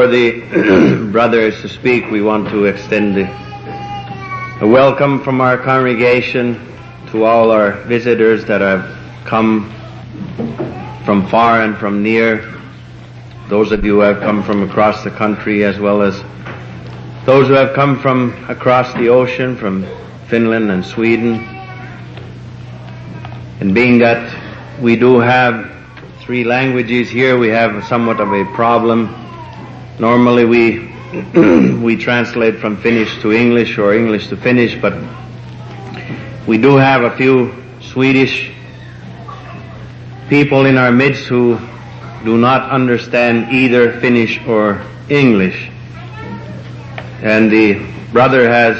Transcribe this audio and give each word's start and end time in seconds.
Before 0.00 0.12
the 0.16 1.10
brothers 1.12 1.60
to 1.60 1.68
speak, 1.68 2.10
we 2.10 2.22
want 2.22 2.48
to 2.48 2.64
extend 2.64 3.18
a 3.18 4.66
welcome 4.66 5.22
from 5.22 5.42
our 5.42 5.58
congregation 5.58 6.58
to 7.08 7.24
all 7.24 7.50
our 7.50 7.72
visitors 7.82 8.46
that 8.46 8.62
have 8.62 9.26
come 9.26 9.70
from 11.04 11.28
far 11.28 11.60
and 11.60 11.76
from 11.76 12.02
near. 12.02 12.50
Those 13.50 13.72
of 13.72 13.84
you 13.84 13.96
who 13.96 14.00
have 14.00 14.20
come 14.20 14.42
from 14.42 14.62
across 14.62 15.04
the 15.04 15.10
country 15.10 15.64
as 15.64 15.78
well 15.78 16.00
as 16.00 16.14
those 17.26 17.48
who 17.48 17.52
have 17.52 17.74
come 17.74 17.98
from 17.98 18.32
across 18.48 18.94
the 18.94 19.10
ocean, 19.10 19.54
from 19.54 19.86
Finland 20.28 20.70
and 20.70 20.82
Sweden. 20.82 21.40
And 23.60 23.74
being 23.74 23.98
that 23.98 24.80
we 24.80 24.96
do 24.96 25.18
have 25.18 25.70
three 26.20 26.44
languages 26.44 27.10
here, 27.10 27.36
we 27.36 27.48
have 27.48 27.84
somewhat 27.84 28.18
of 28.18 28.32
a 28.32 28.46
problem. 28.54 29.26
Normally 30.00 30.46
we 30.46 30.90
we 31.84 31.94
translate 31.94 32.58
from 32.58 32.78
Finnish 32.78 33.20
to 33.20 33.32
English 33.32 33.76
or 33.76 33.92
English 33.92 34.28
to 34.28 34.36
Finnish, 34.36 34.80
but 34.80 34.94
we 36.46 36.56
do 36.56 36.76
have 36.76 37.02
a 37.02 37.14
few 37.18 37.52
Swedish 37.82 38.50
people 40.30 40.64
in 40.64 40.78
our 40.78 40.90
midst 40.90 41.26
who 41.26 41.58
do 42.24 42.38
not 42.38 42.70
understand 42.70 43.52
either 43.52 44.00
Finnish 44.00 44.40
or 44.46 44.80
English. 45.10 45.68
And 47.20 47.52
the 47.52 47.86
brother 48.10 48.48
has 48.48 48.78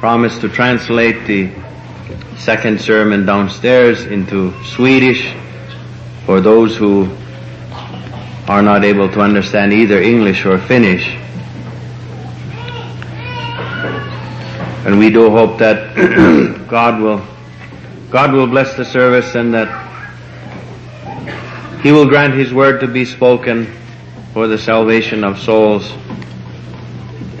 promised 0.00 0.40
to 0.40 0.48
translate 0.48 1.26
the 1.26 1.50
second 2.38 2.80
sermon 2.80 3.26
downstairs 3.26 4.06
into 4.06 4.54
Swedish 4.64 5.34
for 6.24 6.40
those 6.40 6.74
who 6.74 7.14
are 8.48 8.62
not 8.62 8.84
able 8.84 9.08
to 9.08 9.20
understand 9.20 9.72
either 9.72 10.00
English 10.00 10.44
or 10.44 10.58
Finnish. 10.58 11.16
And 14.84 14.98
we 14.98 15.08
do 15.08 15.30
hope 15.30 15.58
that 15.58 15.96
God 16.68 17.00
will 17.00 17.26
God 18.10 18.32
will 18.32 18.46
bless 18.46 18.76
the 18.76 18.84
service 18.84 19.34
and 19.34 19.54
that 19.54 19.68
He 21.82 21.90
will 21.90 22.06
grant 22.06 22.34
His 22.34 22.52
word 22.52 22.80
to 22.80 22.86
be 22.86 23.06
spoken 23.06 23.66
for 24.34 24.46
the 24.46 24.58
salvation 24.58 25.24
of 25.24 25.38
souls 25.38 25.90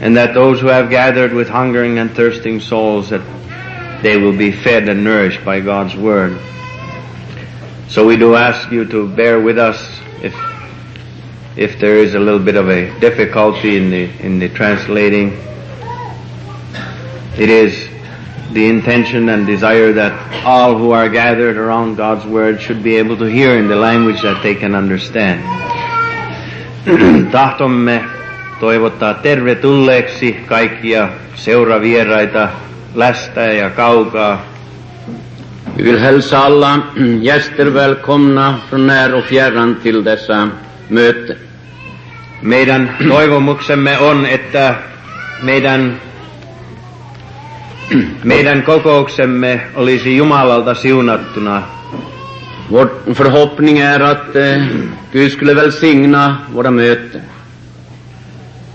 and 0.00 0.16
that 0.16 0.34
those 0.34 0.60
who 0.60 0.68
have 0.68 0.90
gathered 0.90 1.32
with 1.32 1.48
hungering 1.48 1.98
and 1.98 2.10
thirsting 2.10 2.60
souls 2.60 3.10
that 3.10 3.22
they 4.02 4.16
will 4.16 4.36
be 4.36 4.50
fed 4.50 4.88
and 4.88 5.04
nourished 5.04 5.44
by 5.44 5.60
God's 5.60 5.96
word. 5.96 6.38
So 7.88 8.06
we 8.06 8.16
do 8.16 8.34
ask 8.34 8.70
you 8.72 8.84
to 8.86 9.08
bear 9.08 9.40
with 9.40 9.58
us 9.58 10.00
if 10.22 10.34
if 11.56 11.78
there 11.78 11.96
is 11.98 12.14
a 12.14 12.18
little 12.18 12.40
bit 12.40 12.56
of 12.56 12.68
a 12.68 12.98
difficulty 13.00 13.76
in 13.76 13.90
the 13.90 14.10
in 14.20 14.38
the 14.38 14.48
translating. 14.48 15.32
It 17.38 17.48
is 17.48 17.88
the 18.52 18.66
intention 18.66 19.28
and 19.28 19.46
desire 19.46 19.92
that 19.92 20.44
all 20.44 20.76
who 20.78 20.92
are 20.92 21.08
gathered 21.08 21.56
around 21.56 21.96
God's 21.96 22.24
word 22.24 22.60
should 22.60 22.82
be 22.82 22.96
able 22.96 23.16
to 23.16 23.24
hear 23.24 23.58
in 23.58 23.68
the 23.68 23.76
language 23.76 24.22
that 24.22 24.42
they 24.42 24.54
can 24.54 24.74
understand. 24.74 25.42
Tahtomme 27.32 28.04
toivottaa 28.60 29.14
tervetulleeksi 29.14 30.32
kaikkia 30.46 31.08
seuravieraita 31.34 32.48
lästä 32.94 33.40
ja 33.40 33.70
kaukaa. 33.70 34.42
Vi 35.76 35.84
vill 35.84 35.98
hälsa 35.98 36.38
alla 36.38 36.78
gäster 37.20 37.74
välkomna 37.74 38.58
från 38.70 38.86
när 38.86 39.14
och 39.14 39.24
fjärran 39.24 39.76
till 39.82 40.04
dessa 40.04 40.48
möten. 40.90 41.36
Meidän 42.42 42.96
toivomuksemme 43.08 43.98
on, 43.98 44.26
että 44.26 44.74
meidän, 45.42 46.00
meidän 48.24 48.62
kokouksemme 48.62 49.60
olisi 49.74 50.16
Jumalalta 50.16 50.74
siunattuna. 50.74 51.62
Vår 52.70 52.88
förhoppning 53.14 53.78
är 53.78 54.02
att 54.02 54.36
eh, 54.36 54.62
Gud 55.12 55.30
skulle 55.30 55.54
välsigna 55.56 56.36
våra 56.54 56.70
möten. 56.70 57.22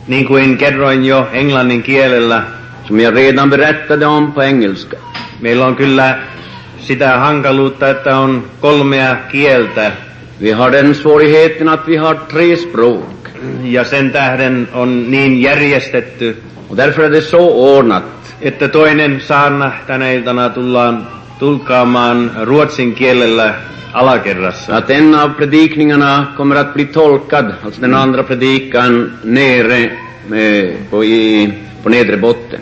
Niin 0.08 0.26
kuin 0.28 0.58
kerroin 0.58 1.06
jo 1.06 1.28
englannin 1.34 1.84
kielellä, 1.84 2.44
Som 2.88 3.00
jag 3.00 3.16
redan 3.16 3.50
berättade 3.50 4.06
om 4.06 4.32
på 4.32 4.42
engelska. 4.42 4.98
meillä 5.40 5.66
on 5.66 5.76
kyllä 5.76 6.18
sitä 6.80 7.20
hankaluutta, 7.20 7.90
että 7.90 8.18
on 8.18 8.44
kolmea 8.62 9.16
kieltä. 9.32 9.92
Vi 10.40 10.52
har 10.52 10.72
den 10.72 10.96
svårigheten 10.96 11.70
att 11.70 11.88
vi 11.88 11.98
har 11.98 12.20
tre 12.32 12.58
språk. 12.58 13.28
Ja 13.64 13.84
sen 13.84 14.12
tähden 14.12 14.68
on 14.74 15.12
niin 15.12 15.42
järjestetty, 15.42 16.34
Och 16.70 16.76
därför 16.76 17.04
är 17.04 17.10
det 17.10 17.22
så 17.22 17.50
ordnat 17.78 18.04
että 18.42 18.68
toinen 18.68 19.22
saarna 19.22 19.72
tänä 19.88 20.12
iltana 20.12 20.50
tullaan 20.50 21.08
tulkkaamaan 21.40 22.32
ruotsin 22.42 22.96
kielellä 22.96 23.54
alakerrassa. 23.94 24.78
att 24.78 24.90
en 24.90 25.16
av 25.16 25.30
predikningarna 25.30 26.28
kommer 26.38 26.56
att 26.56 26.74
bli 26.74 26.86
tolkad, 26.86 27.54
alltså 27.66 27.82
den 27.82 27.94
andra 27.94 28.24
predikan 28.24 29.12
nere 29.24 29.84
eh, 30.34 30.76
på, 30.90 31.04
i, 31.04 31.54
på 31.84 31.90
nedre 31.90 32.18
botten. 32.18 32.60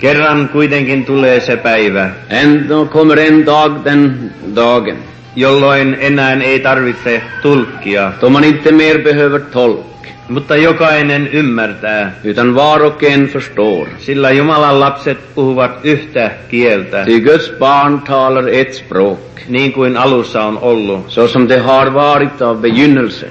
Kerran 0.00 0.48
kuitenkin 0.48 1.04
tulee 1.04 1.40
se 1.40 1.56
päivä, 1.56 2.10
Ändå 2.28 2.86
kommer 2.86 3.16
en 3.16 3.44
dag 3.44 3.72
den 3.84 4.30
dagen 4.54 4.96
jolloin 5.36 5.96
enää 6.00 6.32
ei 6.32 6.60
tarvitse 6.60 7.22
tulkkia, 7.42 8.12
då 8.20 8.30
man 8.30 8.44
inte 8.44 8.72
mer 8.72 8.98
behöver 9.02 9.40
tolk, 9.40 9.86
mutta 10.28 10.56
jokainen 10.56 11.28
ymmärtää, 11.32 12.12
utan 12.24 12.54
var 12.54 12.80
och 12.80 13.02
en 13.02 13.28
förstår. 13.28 13.88
sillä 13.98 14.30
Jumalan 14.30 14.80
lapset 14.80 15.34
puhuvat 15.34 15.70
yhtä 15.84 16.30
kieltä, 16.48 17.04
Ty 17.04 17.20
Guds 17.20 17.52
barn 17.58 18.00
talar 18.00 18.48
ett 18.48 18.74
språk, 18.74 19.18
niin 19.48 19.72
kuin 19.72 19.96
alussa 19.96 20.44
on 20.44 20.58
ollut. 20.58 21.04
så 21.08 21.28
som 21.28 21.48
det 21.48 21.62
har 21.62 21.94
varit 21.94 22.42
av 22.42 22.56
begynnelse. 22.60 23.26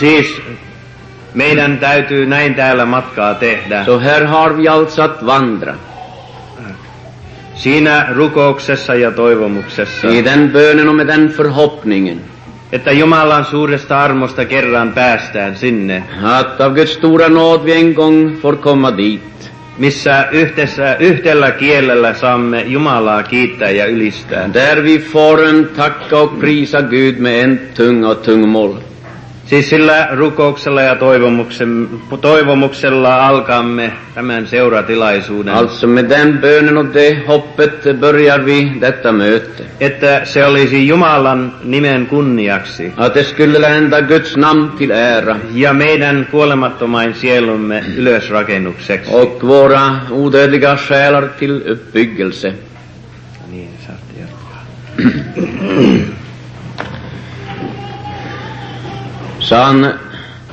Siis 0.00 0.42
meidän 1.34 1.78
täytyy 1.78 2.26
näin 2.26 2.54
täällä 2.54 2.84
matkaa 2.84 3.34
tehdä. 3.34 3.84
Så 3.84 3.98
här 3.98 4.24
har 4.24 4.56
vi 4.56 4.68
alltså 4.68 5.02
att 5.02 5.26
vandra, 5.26 5.74
Siinä 7.60 8.06
rukouksessa 8.14 8.94
ja 8.94 9.10
toivomuksessa, 9.10 10.08
i 10.08 10.24
den 10.24 10.50
bönen 10.50 10.88
och 10.88 10.94
med 10.94 11.06
den 11.06 11.28
förhoppningen, 11.28 12.20
että 12.72 12.92
Jumalan 12.92 13.44
suuresta 13.44 13.98
armosta 13.98 14.44
kerran 14.44 14.92
päästään 14.92 15.56
sinne, 15.56 16.02
att 16.22 16.60
av 16.60 16.74
Guds 16.74 16.94
stora 16.94 17.28
nåd 17.28 17.64
vi 17.64 17.72
en 17.72 17.94
gång 17.94 18.36
får 18.42 18.56
komma 18.56 18.96
dit, 18.96 19.50
missä 19.78 20.28
yhdessä, 20.32 20.96
yhdellä 21.00 21.50
kielellä 21.50 22.14
saamme 22.14 22.62
Jumalaa 22.62 23.22
kiittää 23.22 23.70
ja 23.70 23.86
ylistää. 23.86 24.50
där 24.54 24.82
vi 24.82 24.98
får 24.98 25.44
en 25.44 25.68
tacka 25.76 26.18
och 26.18 26.38
prisa 26.40 26.82
Gud 26.82 27.18
med 27.18 27.44
en 27.44 27.60
tunga 27.74 28.08
och 28.08 28.22
tungomål. 28.22 28.74
Siis 29.50 29.70
sillä 29.70 30.08
rukouksella 30.10 30.82
ja 30.82 30.96
toivomuksella 32.20 33.26
alkaamme 33.26 33.92
tämän 34.14 34.46
seuratilaisuuden. 34.46 35.54
Alltså 35.54 35.86
med 35.86 36.08
den 36.08 36.38
bönen 36.38 36.78
och 36.78 36.94
det 36.94 37.26
hoppet 37.28 38.00
börjar 38.00 38.44
vi 38.44 38.72
detta 38.80 39.12
möte. 39.12 39.64
Että 39.80 40.20
se 40.24 40.46
olisi 40.46 40.88
Jumalan 40.88 41.54
nimen 41.64 42.06
kunniaksi 42.06 42.92
Att 42.96 43.14
det 43.14 43.24
skulle 43.24 43.60
lända 43.60 44.02
Guds 44.02 44.36
namn 44.36 44.70
till 44.78 44.90
ära 44.90 45.36
ja 45.54 45.72
meidän 45.72 46.26
kuolemattomain 46.30 47.14
sielumme 47.14 47.84
ylösrakennukseksi. 47.96 49.14
och 49.14 49.42
våra 49.42 49.96
odödliga 50.10 50.76
själar 50.76 51.28
till 51.38 51.62
uppbyggelse. 51.72 52.54
Niin, 53.50 53.70
saatte 53.86 54.20
jatkaa. 54.20 54.64
Saan 59.50 60.00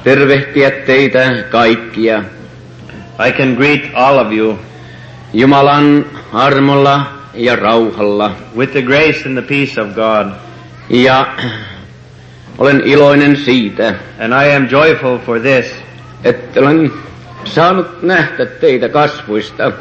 tervehtiä 0.04 0.72
teitä 0.72 1.44
kaikkia 1.52 2.24
I 3.28 3.32
can 3.32 3.54
greet 3.54 3.90
all 3.94 4.18
of 4.18 4.32
you 4.32 4.60
Jumalan 5.34 6.06
armolla 6.34 7.06
ja 7.34 7.56
rauhalla. 7.56 8.32
with 8.56 8.72
the 8.72 8.82
grace 8.82 9.24
and 9.26 9.38
the 9.38 9.42
peace 9.42 9.82
of 9.82 9.88
God. 9.96 10.28
Ja 10.90 11.28
olen 12.58 12.82
iloinen 12.86 13.38
siitä, 13.38 13.94
And 14.20 14.34
I 14.48 14.56
am 14.56 14.68
joyful 14.72 15.18
for 15.18 15.40
this, 15.40 15.76
että 16.24 16.60
olen 16.60 16.92
saanut 17.46 18.02
nähdä 18.04 18.46
teitä 18.46 18.90
kasvuista. 18.90 19.72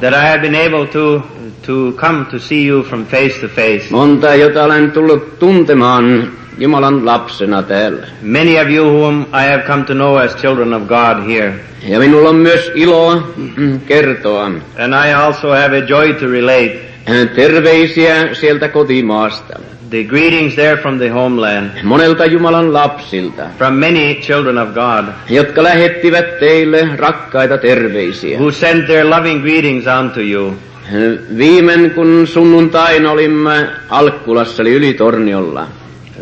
That 0.00 0.14
I 0.14 0.28
have 0.28 0.40
been 0.40 0.54
able 0.54 0.86
to, 0.86 1.22
to 1.62 1.92
come 1.92 2.26
to 2.30 2.38
see 2.38 2.66
you 2.66 2.82
from 2.82 3.06
face 3.06 3.40
to 3.40 3.48
face. 3.48 3.90
Monta, 3.90 4.34
jota 4.34 4.64
olen 4.64 4.92
tullut 4.92 5.38
tuntemaan 5.38 6.32
Jumalan 6.58 7.06
lapsena 7.06 7.62
täällä. 7.62 8.06
Many 8.22 8.58
of 8.60 8.68
you 8.68 8.84
whom 8.84 9.22
I 9.22 9.42
have 9.50 9.62
come 9.66 9.84
to 9.84 9.94
know 9.94 10.16
as 10.16 10.36
children 10.36 10.74
of 10.74 10.82
God 10.88 11.26
here. 11.26 11.54
Ja 11.88 11.98
minulla 11.98 12.28
on 12.28 12.36
myös 12.36 12.72
ilo 12.74 13.22
kertoa 13.86 14.44
And 14.78 14.94
I 15.06 15.12
also 15.12 15.48
have 15.48 15.78
a 15.78 15.84
joy 15.88 16.14
to 16.14 16.26
relate 16.26 16.80
terveisiä 17.34 18.34
sieltä 18.34 18.68
kotimaasta. 18.68 19.58
The 19.90 20.04
greetings 20.04 20.54
there 20.54 20.76
from 20.76 20.98
the 20.98 21.08
homeland, 21.08 21.70
monelta 21.82 22.26
Jumalan 22.26 22.72
lapsilta, 22.72 23.50
from 23.58 23.80
many 23.80 24.20
children 24.22 24.58
of 24.58 24.74
God, 24.74 25.04
jotka 25.28 25.62
lähettivät 25.62 26.38
teille 26.38 26.96
rakkaita 26.96 27.58
terveisiä. 27.58 28.38
who 28.38 28.50
sent 28.50 28.86
their 28.86 29.10
loving 29.10 29.40
greetings 29.42 29.84
unto 29.86 30.20
you. 30.20 30.56
Viimen 31.36 31.90
kun 31.90 32.26
sunnuntain 32.26 33.06
olimme 33.06 33.66
Alkkulassa 33.88 34.62
eli 34.62 34.72
Ylitorniolla, 34.72 35.66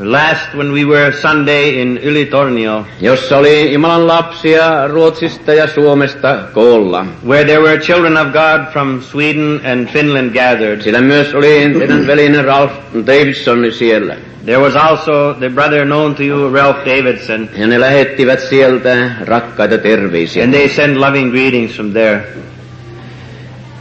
Last, 0.01 0.55
when 0.55 0.73
we 0.73 0.85
were 0.85 1.13
Sunday 1.13 1.81
in 1.83 1.99
Ylitornio, 2.03 2.87
jossa 3.01 3.37
oli 3.39 3.73
Jumalan 3.73 4.07
lapsia 4.07 4.87
Ruotsista 4.89 5.55
ja 5.55 5.67
Suomesta 5.67 6.39
koolla. 6.53 7.07
where 7.27 7.45
there 7.45 7.61
were 7.61 7.79
children 7.79 8.17
of 8.17 8.33
God 8.33 8.73
from 8.73 9.01
Sweden 9.03 9.61
and 9.65 9.89
Finland 9.89 10.31
gathered, 10.33 10.81
Siellä 10.83 11.01
myös 11.01 11.35
oli 11.35 11.71
teidän 11.79 12.07
velinen 12.13 12.45
Ralph 12.45 12.73
Davidson 13.07 13.73
siellä. 13.73 14.17
there 14.45 14.59
was 14.59 14.77
also 14.77 15.35
the 15.39 15.49
brother 15.49 15.85
known 15.85 16.15
to 16.15 16.23
you, 16.23 16.53
Ralph 16.55 16.79
Davidson, 16.87 17.49
Ja 17.59 17.67
ne 17.67 17.81
lähettivät 17.81 18.41
sieltä 18.41 19.11
rakkaita 19.25 19.79
terveisiä. 19.79 20.45
and 20.45 20.53
they 20.55 20.69
sent 20.69 20.97
loving 20.97 21.31
greetings 21.31 21.73
from 21.77 21.93
there. 21.93 22.21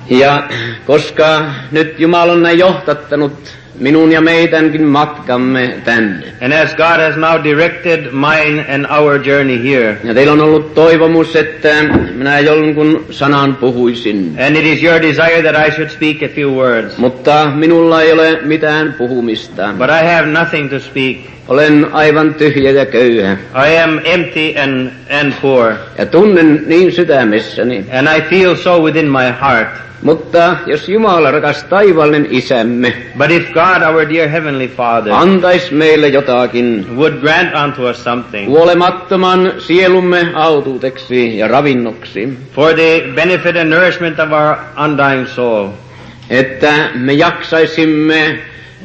Ja 0.09 0.43
koska 0.85 1.41
nyt 1.71 1.99
Jumala 1.99 2.31
on 2.33 2.41
näin 2.43 2.59
johtattanut 2.59 3.33
minun 3.79 4.11
ja 4.11 4.21
meidänkin 4.21 4.83
matkamme 4.87 5.73
tänne. 5.85 6.25
And 6.41 6.53
as 6.53 6.75
God 6.75 6.99
has 6.99 7.15
now 7.17 7.43
directed 7.43 7.99
mine 8.11 8.65
and 8.75 8.85
our 8.99 9.19
journey 9.27 9.63
here, 9.71 9.97
Ja 10.03 10.13
teillä 10.13 10.33
on 10.33 10.41
ollut 10.41 10.73
toivomus, 10.73 11.35
että 11.35 11.69
minä 12.15 12.39
jonkun 12.39 13.05
sanan 13.11 13.55
puhuisin. 13.55 14.35
and 14.47 14.55
it 14.55 14.65
is 14.65 14.83
your 14.83 15.01
desire 15.01 15.41
that 15.51 15.67
I 15.67 15.71
should 15.71 15.89
speak 15.89 16.31
a 16.31 16.35
few 16.35 16.49
words, 16.51 16.97
Mutta 16.97 17.51
minulla 17.55 18.01
ei 18.01 18.11
ole 18.13 18.39
mitään 18.45 18.93
puhumista. 18.97 19.73
but 19.77 19.87
I 19.89 20.05
have 20.15 20.25
nothing 20.25 20.69
to 20.69 20.79
speak. 20.79 21.17
Olen 21.47 21.87
aivan 21.91 22.33
tyhjä 22.33 22.71
ja 22.71 22.85
köyhä. 22.85 23.37
I 23.71 23.79
am 23.83 23.99
empty 24.03 24.59
and, 24.63 24.89
and 25.21 25.33
poor, 25.41 25.73
Ja 25.97 26.05
tunnen 26.05 26.63
niin 26.65 26.91
sydämessäni. 26.91 27.85
and 27.99 28.07
I 28.17 28.21
feel 28.21 28.55
so 28.55 28.79
within 28.81 29.05
my 29.11 29.33
heart. 29.41 29.67
Mutta 30.01 30.55
jos 30.65 30.89
Jumala, 30.89 31.31
rakas 31.31 31.63
taivallinen 31.63 32.27
isämme, 32.29 32.93
But 33.17 33.31
if 33.31 33.53
God, 33.53 33.81
our 33.93 34.09
dear 34.13 34.29
Heavenly 34.29 34.67
Father, 34.67 35.13
antaisi 35.13 35.73
meille 35.73 36.07
jotakin 36.07 36.85
would 36.95 37.13
grant 37.21 37.49
unto 37.65 37.89
us 37.89 38.03
something 38.03 38.45
kuolemattoman 38.45 39.51
sielumme 39.57 40.27
autuuteksi 40.33 41.37
ja 41.37 41.47
ravinnoksi, 41.47 42.29
for 42.55 42.73
the 42.73 43.03
benefit 43.15 43.55
and 43.55 43.69
nourishment 43.69 44.19
of 44.19 44.29
our 44.31 44.55
undying 44.85 45.27
soul, 45.27 45.67
että 46.29 46.73
me 46.95 47.13
jaksaisimme 47.13 48.39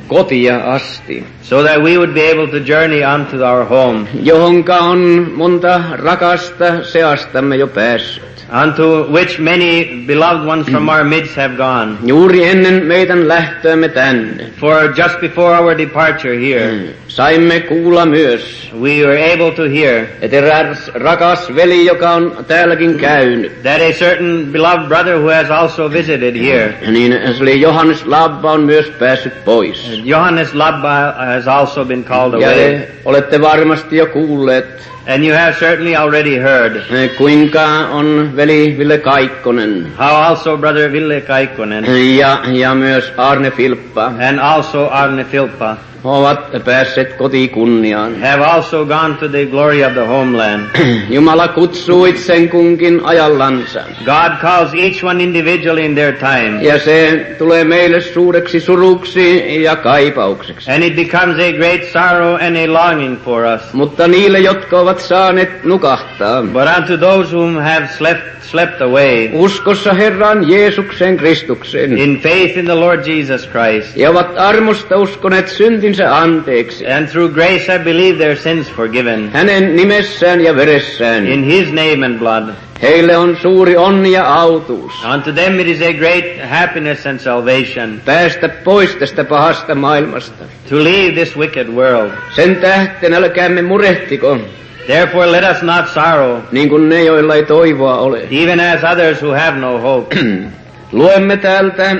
kotia 0.08 0.74
asti, 0.74 1.24
so 1.42 1.62
that 1.62 1.82
we 1.82 1.98
would 1.98 2.14
be 2.14 2.20
able 2.20 2.48
to 2.48 2.60
journey 2.60 3.02
unto 3.04 3.42
our 3.42 3.64
home, 3.64 4.06
johonka 4.06 4.80
on 4.80 5.32
monta 5.36 5.96
rakasta 5.96 6.84
seastamme 6.84 7.56
jo 7.56 7.66
päässyt. 7.66 8.41
Unto 8.52 9.10
which 9.10 9.38
many 9.38 10.04
beloved 10.06 10.46
ones 10.46 10.68
from 10.68 10.88
our 10.88 11.04
midst 11.04 11.36
have 11.36 11.56
gone. 11.56 11.96
Juuri 12.04 12.44
ennen 12.44 12.86
meidän 12.86 13.28
lähtöämme 13.28 13.88
tänne 13.88 14.50
For 14.60 14.92
just 14.96 15.20
before 15.20 15.56
our 15.56 15.78
departure 15.78 16.36
here, 16.38 16.70
hmm. 16.70 16.88
saimme 17.08 17.60
kuulla 17.60 18.06
myös, 18.06 18.70
we 18.80 19.04
were 19.04 19.32
able 19.34 19.52
to 19.52 19.62
hear 19.62 20.06
että 20.20 20.36
eräs 20.36 20.90
rakas 20.94 21.54
veli, 21.54 21.86
joka 21.86 22.10
on 22.10 22.44
täälläkin 22.48 22.98
käynyt, 22.98 23.62
that 23.62 23.80
a 23.80 23.92
certain 23.92 24.46
beloved 24.52 24.88
brother 24.88 25.18
who 25.18 25.30
has 25.30 25.50
also 25.50 25.92
visited 25.92 26.36
here, 26.36 26.74
niin 26.90 27.12
se 27.36 27.42
oli 27.42 27.60
Johannes 27.60 28.06
Labba 28.06 28.52
on 28.52 28.60
myös 28.60 28.90
päässyt 28.90 29.44
pois. 29.44 30.00
Johannes 30.04 30.54
Labba, 30.54 31.14
has 31.16 31.48
also 31.48 31.84
been 31.84 32.04
called 32.04 32.34
away. 32.34 32.54
te 32.54 32.88
olette 33.04 33.40
varmasti 33.40 33.96
jo 33.96 34.06
kuulleet, 34.06 34.92
And 35.06 35.24
you 35.24 35.34
have 35.34 35.56
certainly 35.58 35.96
already 35.96 36.36
heard 36.38 36.76
eh, 36.76 37.10
kuinka 37.18 37.88
on 37.92 38.36
veli 38.36 38.78
Ville 38.78 38.98
Kaikkonen 38.98 39.92
how 39.98 40.14
also 40.28 40.56
brother 40.56 40.92
Ville 40.92 41.20
Kaikkonen 41.20 41.84
ja, 42.16 42.38
ja 42.52 42.74
myös 42.74 43.12
Arne 43.16 43.50
Filppa 43.50 44.04
and 44.04 44.38
also 44.38 44.88
Arne 44.88 45.24
Filppa 45.24 45.76
ovat 46.04 46.64
päässeet 46.64 47.12
kotikunniaan. 47.12 48.20
have 48.20 48.44
also 48.44 48.84
gone 48.84 49.14
to 49.14 49.28
the 49.28 49.46
glory 49.46 49.84
of 49.84 49.92
the 49.92 50.06
homeland. 50.06 50.62
Jumala 51.10 51.48
kutsuu 51.48 52.04
itsen 52.04 52.48
kunkin 52.48 53.00
ajallansa. 53.04 53.80
God 54.04 54.32
calls 54.40 54.74
each 54.74 55.04
one 55.04 55.24
individually 55.24 55.84
in 55.84 55.94
their 55.94 56.12
time. 56.12 56.62
Ja 56.62 56.78
se 56.78 57.26
tulee 57.38 57.64
meille 57.64 58.00
suureksi 58.00 58.60
suruksi 58.60 59.62
ja 59.62 59.76
kaipaukseksi. 59.76 60.70
And 60.70 60.82
it 60.82 60.96
becomes 60.96 61.36
a 61.38 61.52
great 61.52 61.84
sorrow 61.92 62.34
and 62.34 62.56
a 62.56 62.72
longing 62.72 63.16
for 63.24 63.42
us. 63.44 63.72
Mutta 63.72 64.08
niille, 64.08 64.38
jotka 64.38 64.80
ovat 64.80 64.91
saaneet 65.00 65.64
nukahtaa, 65.64 66.42
But 66.42 66.68
unto 66.78 66.96
those 66.96 67.36
whom 67.36 67.56
have 67.56 67.88
slept, 67.98 68.42
slept 68.42 68.80
away. 68.80 69.30
Uskossa 69.32 69.94
Herran 69.94 70.44
Jeesuksen 70.44 71.16
Kristuksen, 71.16 71.98
in 71.98 72.20
faith 72.20 72.56
in 72.56 72.64
the 72.64 72.74
Lord 72.74 73.06
Jesus 73.06 73.46
Christ, 73.46 73.96
ja 73.96 74.10
ovat 74.10 74.38
armosta 74.38 74.96
uskoneet 74.96 75.48
syntinsä 75.48 76.16
anteeksi, 76.16 76.86
and 76.86 77.08
through 77.08 77.34
grace 77.34 77.72
have 77.72 77.84
believed 77.84 78.18
their 78.18 78.36
sins 78.36 78.70
forgiven, 78.70 79.30
hänen 79.32 79.76
nimessään 79.76 80.40
ja 80.40 80.56
veressään, 80.56 81.26
in 81.26 81.44
His 81.44 81.68
name 81.68 82.06
and 82.06 82.18
blood, 82.18 82.54
heille 82.82 83.16
on 83.16 83.36
suuri 83.42 83.76
onni 83.76 84.12
ja 84.12 84.34
autuus. 84.34 84.92
unto 85.14 85.32
them 85.32 85.60
it 85.60 85.66
is 85.66 85.80
a 85.82 85.92
great 85.92 86.24
happiness 86.50 87.06
and 87.06 87.18
salvation 87.18 88.00
Päästä 88.04 88.48
pois 88.48 88.96
tästä 88.96 89.24
pahasta 89.24 89.74
maailmasta. 89.74 90.44
to 90.70 90.76
leave 90.84 91.12
this 91.12 91.36
wicked 91.36 91.68
world. 91.68 92.10
Sen 92.36 92.56
tähten 92.56 93.14
älkäämme 93.14 93.62
murehtiko, 93.62 94.38
Therefore 94.86 95.32
let 95.32 95.44
us 95.56 95.62
not 95.62 95.88
sorrow, 95.88 96.38
niin 96.52 96.68
kuin 96.68 96.88
ne, 96.88 97.02
joilla 97.04 97.34
ei 97.34 97.44
toivoa 97.44 97.98
ole. 97.98 98.18
even 98.42 98.60
as 98.60 98.84
others 98.92 99.22
who 99.22 99.32
have 99.34 99.58
no 99.58 99.78
hope. 99.78 100.16
Luemme 100.92 101.36
täältä 101.36 101.96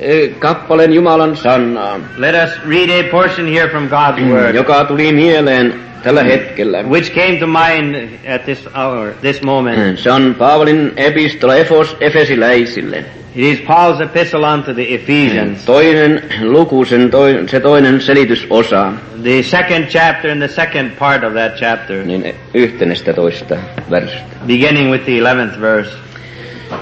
eh, 0.00 0.30
kappaleen 0.38 0.92
Jumalan 0.92 1.36
sanaa, 1.36 2.00
Let 2.16 2.34
us 2.44 2.50
read 2.68 2.90
a 3.00 3.10
portion 3.10 3.46
here 3.54 3.68
from 3.68 3.88
God's 3.88 4.22
Word, 4.32 4.54
joka 4.54 4.84
tuli 4.84 5.12
mieleen. 5.12 5.74
Which 6.88 7.12
came 7.12 7.38
to 7.38 7.46
mind 7.46 7.94
at 8.26 8.44
this 8.44 8.68
hour, 8.74 9.12
this 9.22 9.42
moment. 9.42 9.78
Hmm, 9.78 9.96
se 9.96 10.10
on 10.10 10.34
Paavalin 10.34 10.92
epistola 10.96 11.54
Efesiläisille. 12.00 13.04
It 13.34 13.44
is 13.44 13.60
Paul's 13.60 14.00
epistle 14.00 14.44
unto 14.44 14.74
the 14.74 14.82
Ephesians, 14.82 15.58
hmm, 15.58 15.66
Toinen 15.66 16.22
luku, 16.42 16.84
sen 16.84 17.10
toi, 17.10 17.44
se 17.46 17.60
toinen 17.60 18.00
selitysosa, 18.00 18.92
the 19.22 19.42
second 19.42 19.86
chapter 19.88 20.30
and 20.30 20.42
the 20.42 20.48
second 20.48 20.90
part 20.98 21.24
of 21.24 21.34
that 21.34 21.54
chapter, 21.56 22.04
niin 22.04 22.34
yhtenestä 22.54 23.12
toista 23.12 23.56
värsystä. 23.90 24.36
beginning 24.46 24.90
with 24.90 25.04
the 25.04 25.20
11th 25.20 25.60
verse. 25.60 26.09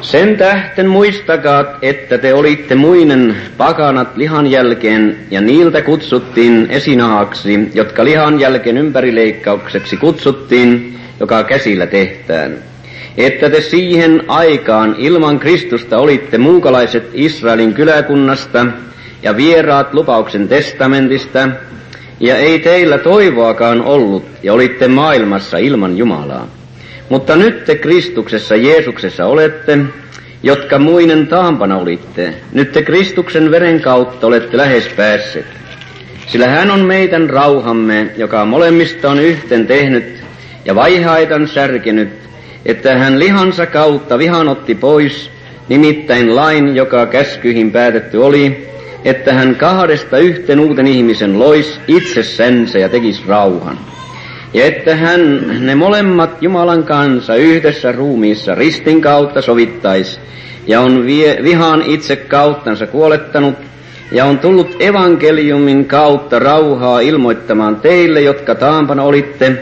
Sen 0.01 0.37
tähten 0.37 0.89
muistakaa, 0.89 1.65
että 1.83 2.19
te 2.19 2.35
olitte 2.35 2.75
muinen 2.75 3.37
pakanat 3.57 4.17
lihan 4.17 4.47
jälkeen, 4.47 5.17
ja 5.31 5.41
niiltä 5.41 5.83
kutsuttiin 5.83 6.67
esinahaksi, 6.71 7.69
jotka 7.75 8.05
lihan 8.05 8.41
jälkeen 8.41 8.79
ympärileikkaukseksi 8.79 9.97
kutsuttiin, 9.97 10.99
joka 11.21 11.45
käsillä 11.45 11.87
tehtään. 11.87 12.59
Että 13.17 13.51
te 13.51 13.61
siihen 13.61 14.25
aikaan 14.29 14.95
ilman 14.99 15.39
Kristusta 15.39 15.99
olitte 15.99 16.39
muukalaiset 16.39 17.11
Israelin 17.15 17.75
kyläkunnasta 17.75 18.67
ja 19.23 19.37
vieraat 19.37 19.95
lupauksen 19.95 20.49
testamentista, 20.49 21.49
ja 22.21 22.37
ei 22.37 22.59
teillä 22.59 22.99
toivoakaan 22.99 23.83
ollut, 23.83 24.27
ja 24.43 24.53
olitte 24.53 24.89
maailmassa 24.89 25.59
ilman 25.59 25.99
Jumalaa. 25.99 26.58
Mutta 27.09 27.37
nyt 27.37 27.65
te 27.65 27.75
Kristuksessa 27.75 28.57
Jeesuksessa 28.57 29.27
olette, 29.27 29.79
jotka 30.43 30.79
muinen 30.79 31.27
taampana 31.27 31.77
olitte. 31.77 32.35
Nyt 32.53 32.73
te 32.73 32.83
Kristuksen 32.83 33.51
veren 33.51 33.81
kautta 33.81 34.27
olette 34.27 34.57
lähes 34.57 34.89
päässeet. 34.89 35.47
Sillä 36.27 36.49
hän 36.49 36.71
on 36.71 36.81
meidän 36.81 37.31
rauhamme, 37.31 38.11
joka 38.17 38.45
molemmista 38.45 39.11
on 39.11 39.21
yhten 39.21 39.67
tehnyt 39.67 40.23
ja 40.65 40.75
vaihaitan 40.75 41.49
särkenyt, 41.49 42.09
että 42.67 42.99
hän 42.99 43.19
lihansa 43.19 43.67
kautta 43.67 44.19
vihan 44.19 44.49
otti 44.49 44.75
pois, 44.75 45.31
nimittäin 45.69 46.37
lain, 46.37 46.77
joka 46.77 47.07
käskyihin 47.07 47.71
päätetty 47.71 48.17
oli, 48.17 48.69
että 49.05 49.35
hän 49.35 49.57
kahdesta 49.57 50.19
yhten 50.19 50.61
uuden 50.61 50.87
ihmisen 50.87 51.39
lois 51.39 51.81
itsessänsä 51.89 52.79
ja 52.79 52.89
tekisi 52.89 53.23
rauhan. 53.27 53.79
Ja 54.55 54.65
että 54.65 54.97
hän 54.97 55.45
ne 55.67 55.75
molemmat 55.75 56.43
Jumalan 56.43 56.85
kanssa 56.85 57.35
yhdessä 57.35 57.93
ruumiissa 57.93 58.55
ristin 58.55 59.01
kautta 59.01 59.43
sovittais, 59.43 60.21
ja 60.67 60.81
on 60.81 61.07
vie, 61.07 61.39
vihan 61.43 61.83
itse 61.83 62.17
kauttansa 62.17 62.87
kuolettanut, 62.87 63.55
ja 64.13 64.25
on 64.25 64.39
tullut 64.39 64.77
evankeliumin 64.81 65.85
kautta 65.85 66.39
rauhaa 66.39 67.01
ilmoittamaan 67.01 67.77
teille, 67.77 68.21
jotka 68.21 68.55
taampana 68.55 69.03
olitte, 69.03 69.53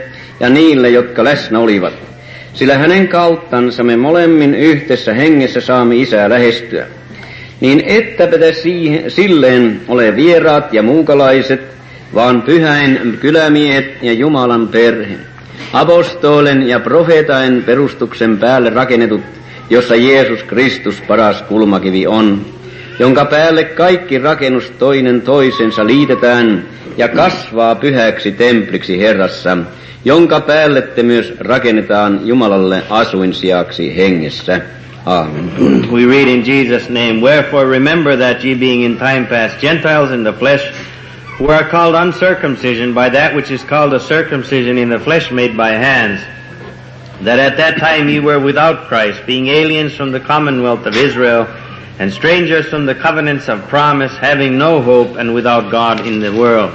ja 0.40 0.48
niille, 0.48 0.90
jotka 0.90 1.24
läsnä 1.24 1.58
olivat. 1.58 1.92
Sillä 2.52 2.78
hänen 2.78 3.08
kauttansa 3.08 3.82
me 3.82 3.96
molemmin 3.96 4.54
yhdessä 4.54 5.14
hengessä 5.14 5.60
saamme 5.60 5.96
isää 5.96 6.28
lähestyä. 6.28 6.86
niin 7.60 7.82
ettepä 7.86 8.38
te 8.38 8.52
siihen, 8.52 9.10
silleen 9.10 9.80
ole 9.88 10.16
vieraat 10.16 10.72
ja 10.72 10.82
muukalaiset, 10.82 11.60
vaan 12.14 12.42
pyhäin 12.42 13.18
kylämiehet 13.20 14.02
ja 14.02 14.12
Jumalan 14.12 14.68
perhe, 14.68 15.16
apostolen 15.72 16.68
ja 16.68 16.80
profeetain 16.80 17.62
perustuksen 17.62 18.38
päälle 18.38 18.70
rakennetut, 18.70 19.20
jossa 19.70 19.96
Jeesus 19.96 20.42
Kristus 20.42 21.00
paras 21.00 21.42
kulmakivi 21.42 22.06
on, 22.06 22.46
jonka 22.98 23.24
päälle 23.24 23.64
kaikki 23.64 24.18
rakennus 24.18 24.70
toinen 24.70 25.22
toisensa 25.22 25.86
liitetään 25.86 26.64
ja 26.96 27.08
kasvaa 27.08 27.74
pyhäksi 27.74 28.32
templiksi 28.32 29.00
Herrassa, 29.00 29.58
jonka 30.04 30.40
päälle 30.40 30.82
te 30.82 31.02
myös 31.02 31.34
rakennetaan 31.38 32.20
Jumalalle 32.24 32.82
asuinsiaksi 32.90 33.96
hengessä. 33.96 34.60
Amen. 35.06 35.92
We 35.92 36.04
read 36.04 36.28
in 36.28 36.42
Jesus' 36.42 36.88
name, 36.88 37.20
Wherefore 37.20 37.70
remember 37.70 38.16
that 38.16 38.44
ye 38.44 38.54
being 38.54 38.82
in 38.82 38.96
time 38.96 39.26
past 39.26 39.60
Gentiles 39.60 40.10
in 40.10 40.24
the 40.24 40.32
flesh, 40.32 40.62
who 41.36 41.48
are 41.48 41.68
called 41.68 41.94
uncircumcision 41.94 42.94
by 42.94 43.10
that 43.10 43.34
which 43.34 43.50
is 43.50 43.62
called 43.62 43.92
a 43.92 44.00
circumcision 44.00 44.78
in 44.78 44.88
the 44.88 44.98
flesh 44.98 45.30
made 45.30 45.54
by 45.54 45.70
hands, 45.70 46.20
that 47.22 47.38
at 47.38 47.58
that 47.58 47.78
time 47.78 48.08
ye 48.08 48.20
were 48.20 48.40
without 48.40 48.88
Christ, 48.88 49.26
being 49.26 49.48
aliens 49.48 49.94
from 49.94 50.12
the 50.12 50.20
commonwealth 50.20 50.86
of 50.86 50.96
Israel, 50.96 51.46
and 51.98 52.10
strangers 52.10 52.66
from 52.66 52.86
the 52.86 52.94
covenants 52.94 53.48
of 53.48 53.68
promise, 53.68 54.16
having 54.16 54.56
no 54.56 54.80
hope 54.80 55.16
and 55.16 55.34
without 55.34 55.70
God 55.70 56.06
in 56.06 56.20
the 56.20 56.32
world. 56.32 56.74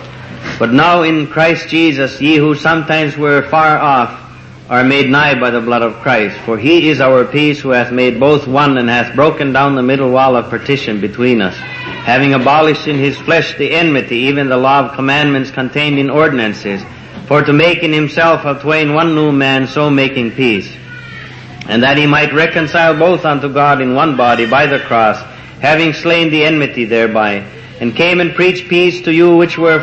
But 0.60 0.74
now 0.74 1.02
in 1.02 1.28
Christ 1.28 1.70
Jesus, 1.70 2.22
ye 2.22 2.36
who 2.36 2.54
sometimes 2.54 3.18
were 3.18 3.48
far 3.50 3.78
off, 3.78 4.31
are 4.72 4.84
made 4.84 5.12
nigh 5.12 5.40
by 5.40 5.52
the 5.52 5.62
blood 5.62 5.84
of 5.84 6.02
Christ. 6.02 6.36
For 6.46 6.58
he 6.58 6.90
is 6.90 7.00
our 7.00 7.26
peace, 7.26 7.60
who 7.60 7.70
hath 7.70 7.92
made 7.92 8.20
both 8.20 8.48
one, 8.48 8.80
and 8.80 8.90
hath 8.90 9.16
broken 9.16 9.54
down 9.54 9.76
the 9.76 9.84
middle 9.84 10.10
wall 10.10 10.36
of 10.36 10.50
partition 10.50 11.00
between 11.00 11.40
us, 11.40 11.56
having 11.56 12.34
abolished 12.34 12.88
in 12.88 12.98
his 12.98 13.16
flesh 13.18 13.56
the 13.60 13.72
enmity, 13.72 14.18
even 14.32 14.50
the 14.50 14.58
law 14.58 14.80
of 14.80 14.96
commandments 14.96 15.52
contained 15.52 16.00
in 16.00 16.10
ordinances, 16.10 16.82
for 17.28 17.44
to 17.44 17.54
make 17.54 17.84
in 17.84 17.94
himself 17.94 18.46
of 18.48 18.62
twain 18.62 18.96
one 18.96 19.14
new 19.14 19.32
man, 19.32 19.68
so 19.68 19.92
making 19.92 20.32
peace 20.32 20.76
and 21.68 21.84
that 21.84 21.98
he 21.98 22.08
might 22.08 22.34
reconcile 22.34 22.98
both 22.98 23.26
unto 23.26 23.52
God 23.52 23.82
in 23.82 23.94
one 23.94 24.18
body 24.18 24.46
by 24.46 24.66
the 24.68 24.80
cross, 24.80 25.22
having 25.62 25.94
slain 25.94 26.30
the 26.30 26.44
enmity 26.44 26.86
thereby, 26.86 27.46
and 27.80 27.96
came 27.96 28.20
and 28.20 28.34
preached 28.34 28.68
peace 28.68 29.02
to 29.04 29.14
you 29.14 29.36
which 29.36 29.58
were 29.58 29.80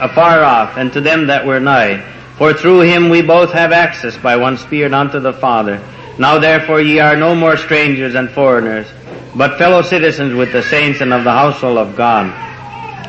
afar 0.00 0.42
off, 0.42 0.76
and 0.76 0.92
to 0.92 1.00
them 1.00 1.26
that 1.26 1.46
were 1.46 1.60
nigh. 1.60 2.13
For 2.36 2.52
through 2.52 2.80
him 2.80 3.10
we 3.10 3.22
both 3.22 3.52
have 3.52 3.72
access 3.72 4.16
by 4.16 4.36
one 4.36 4.58
Spirit 4.58 4.92
unto 4.92 5.20
the 5.20 5.32
Father. 5.32 5.80
Now 6.18 6.38
therefore 6.38 6.80
ye 6.80 6.98
are 6.98 7.16
no 7.16 7.34
more 7.34 7.56
strangers 7.56 8.14
and 8.14 8.30
foreigners, 8.30 8.86
but 9.34 9.58
fellow 9.58 9.82
citizens 9.82 10.34
with 10.34 10.52
the 10.52 10.62
saints 10.62 11.00
and 11.00 11.12
of 11.12 11.24
the 11.24 11.32
household 11.32 11.78
of 11.78 11.96
God, 11.96 12.26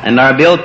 and 0.04 0.18
are 0.18 0.34
built 0.34 0.60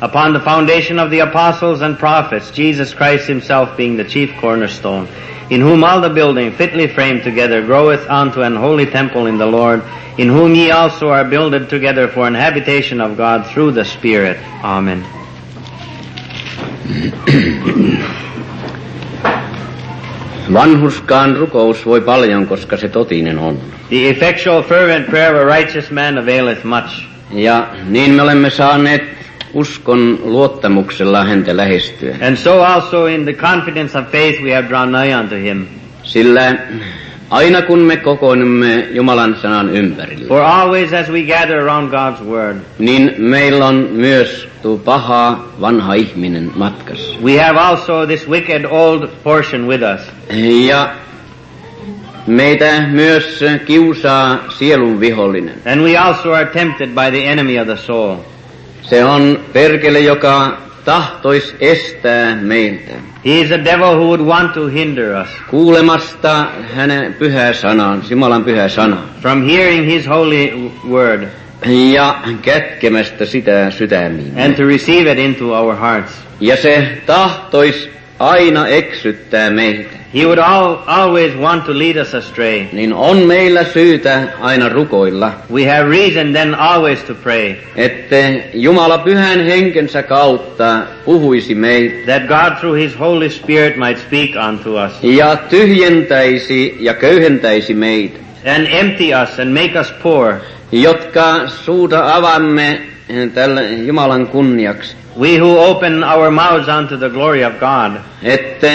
upon 0.00 0.32
the 0.32 0.40
foundation 0.40 0.98
of 0.98 1.10
the 1.10 1.20
apostles 1.20 1.82
and 1.82 1.98
prophets, 1.98 2.50
Jesus 2.50 2.92
Christ 2.92 3.26
himself 3.26 3.76
being 3.76 3.96
the 3.96 4.04
chief 4.04 4.36
cornerstone, 4.40 5.08
in 5.50 5.60
whom 5.60 5.84
all 5.84 6.00
the 6.00 6.10
building 6.10 6.52
fitly 6.52 6.88
framed 6.88 7.22
together 7.22 7.64
groweth 7.64 8.08
unto 8.08 8.42
an 8.42 8.56
holy 8.56 8.86
temple 8.86 9.26
in 9.26 9.38
the 9.38 9.46
Lord, 9.46 9.82
in 10.18 10.28
whom 10.28 10.54
ye 10.54 10.70
also 10.70 11.08
are 11.08 11.24
builded 11.24 11.68
together 11.68 12.08
for 12.08 12.26
an 12.26 12.34
habitation 12.34 13.00
of 13.00 13.16
God 13.16 13.46
through 13.46 13.72
the 13.72 13.84
Spirit. 13.84 14.36
Amen. 14.62 15.23
Vanhuskaan 20.52 21.36
rukous 21.36 21.86
voi 21.86 22.00
paljon, 22.00 22.46
koska 22.46 22.76
se 22.76 22.88
totinen 22.88 23.38
on. 23.38 23.58
The 23.88 24.10
effectual 24.10 24.62
fervent 24.62 25.06
prayer 25.06 25.36
of 25.36 25.42
a 25.42 25.56
righteous 25.56 25.90
man 25.90 26.18
availeth 26.18 26.64
much. 26.64 27.06
Ja 27.30 27.66
niin 27.88 28.14
me 28.14 28.22
olemme 28.22 28.50
saaneet 28.50 29.02
uskon 29.54 30.18
luottamuksella 30.24 31.24
häntä 31.24 31.56
lähestyä. 31.56 32.16
And 32.26 32.36
so 32.36 32.62
also 32.62 33.06
in 33.06 33.24
the 33.24 33.32
confidence 33.32 33.98
of 33.98 34.06
faith 34.10 34.42
we 34.42 34.54
have 34.54 34.68
drawn 34.68 34.92
nigh 34.92 35.20
unto 35.20 35.34
him. 35.34 35.66
Sillä 36.02 36.54
aina 37.30 37.62
kun 37.62 37.78
me 37.78 37.96
kokoonnumme 37.96 38.88
Jumalan 38.90 39.36
sanan 39.42 39.70
ympärille, 39.70 40.28
For 40.28 40.42
always 40.42 40.92
as 40.92 41.10
we 41.10 41.22
gather 41.22 41.68
around 41.68 41.92
God's 41.92 42.24
word, 42.24 42.56
niin 42.78 43.14
meillä 43.18 43.66
on 43.66 43.88
myös 43.92 44.48
paha 44.84 45.38
vanha 45.60 45.94
ihminen 45.94 46.52
matkassa. 46.56 47.22
we 47.22 47.36
have 47.36 47.56
also 47.56 48.06
this 48.06 48.28
wicked 48.28 48.64
old 48.64 49.08
portion 49.22 49.66
with 49.66 49.82
us. 49.82 50.00
Ja 50.66 50.94
meitä 52.26 52.88
myös 52.88 53.44
kiusaa 53.66 54.38
sielun 54.48 55.00
vihollinen. 55.00 55.54
And 55.72 55.80
we 55.80 55.96
also 55.96 56.32
are 56.32 56.46
tempted 56.46 56.88
by 56.88 57.10
the 57.10 57.26
enemy 57.32 57.60
of 57.60 57.66
the 57.66 57.76
soul. 57.76 58.16
Se 58.82 59.04
on 59.04 59.38
perkele, 59.52 60.00
joka 60.00 60.56
tahtois 60.84 61.56
estää 61.60 62.36
meiltä 62.36 62.92
He 63.24 63.40
is 63.40 63.50
a 63.52 63.64
devil 63.64 63.96
who 63.96 64.06
would 64.06 64.20
want 64.20 64.52
to 64.52 64.66
hinder 64.66 65.14
us 65.22 65.28
kuulemasta 65.50 66.46
hänen 66.74 67.14
pyhää 67.14 67.52
sanaan, 67.52 68.02
Jumalan 68.10 68.44
pyhää 68.44 68.68
sanaa, 68.68 69.02
from 69.22 69.42
hearing 69.42 69.86
his 69.86 70.08
holy 70.08 70.70
word 70.88 71.28
ja 71.66 72.18
kätkemästä 72.42 73.24
sitä 73.26 73.70
sydämiin. 73.70 74.32
and 74.38 74.54
to 74.54 74.64
receive 74.64 75.12
it 75.12 75.18
into 75.18 75.52
our 75.54 75.76
hearts. 75.76 76.12
Ja 76.40 76.56
se 76.56 76.88
tahtois 77.06 77.90
aina 78.18 78.66
eksyttää 78.68 79.50
meitä. 79.50 80.04
He 80.14 80.24
would 80.24 80.38
all, 80.38 80.76
always 80.86 81.34
want 81.36 81.64
to 81.64 81.78
lead 81.78 81.96
us 81.96 82.14
astray. 82.14 82.64
Niin 82.72 82.94
on 82.94 83.16
meillä 83.16 83.64
syytä 83.64 84.22
aina 84.40 84.68
rukoilla, 84.68 85.32
We 85.52 85.66
have 85.66 85.90
reason 85.90 86.32
then 86.32 86.54
always 86.54 86.98
to 86.98 87.14
pray 87.14 87.54
että 87.76 88.16
Jumala 88.54 88.98
pyhän 88.98 89.44
henkensä 89.44 90.02
kautta 90.02 90.80
puhuisi 91.04 91.54
meitä 91.54 91.94
that 92.18 92.22
God 92.28 92.58
through 92.60 92.78
his 92.78 92.98
Holy 93.00 93.30
Spirit 93.30 93.76
might 93.76 93.98
speak 93.98 94.48
unto 94.48 94.84
us 94.84 94.92
ja 95.02 95.36
tyhjentäisi 95.36 96.76
ja 96.80 96.94
köyhentäisi 96.94 97.74
meitä, 97.74 98.18
and 98.46 98.66
empty 98.70 99.12
us 99.14 99.38
and 99.38 99.54
make 99.54 99.80
us 99.80 99.92
poor. 100.02 100.34
jotka 100.72 101.48
suuta 101.48 102.14
avamme 102.14 102.82
tällä 103.34 103.60
Jumalan 103.62 104.26
kunniaksi. 104.26 104.96
We 105.20 105.38
who 105.38 105.70
open 105.70 106.04
our 106.04 106.30
mouths 106.30 106.68
unto 106.68 106.96
the 106.96 107.08
glory 107.10 107.44
of 107.44 107.52
God, 107.60 108.00
Että 108.22 108.66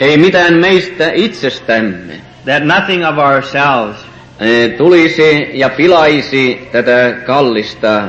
ei 0.00 0.16
mitään 0.16 0.54
meistä 0.54 1.10
itsestämme 1.14 2.14
that 2.44 2.64
nothing 2.64 3.04
of 3.06 3.18
ourselves 3.18 3.96
eh, 4.40 4.76
tulisi 4.76 5.50
ja 5.54 5.68
pilaisi 5.68 6.68
tätä 6.72 7.14
kallista 7.26 8.02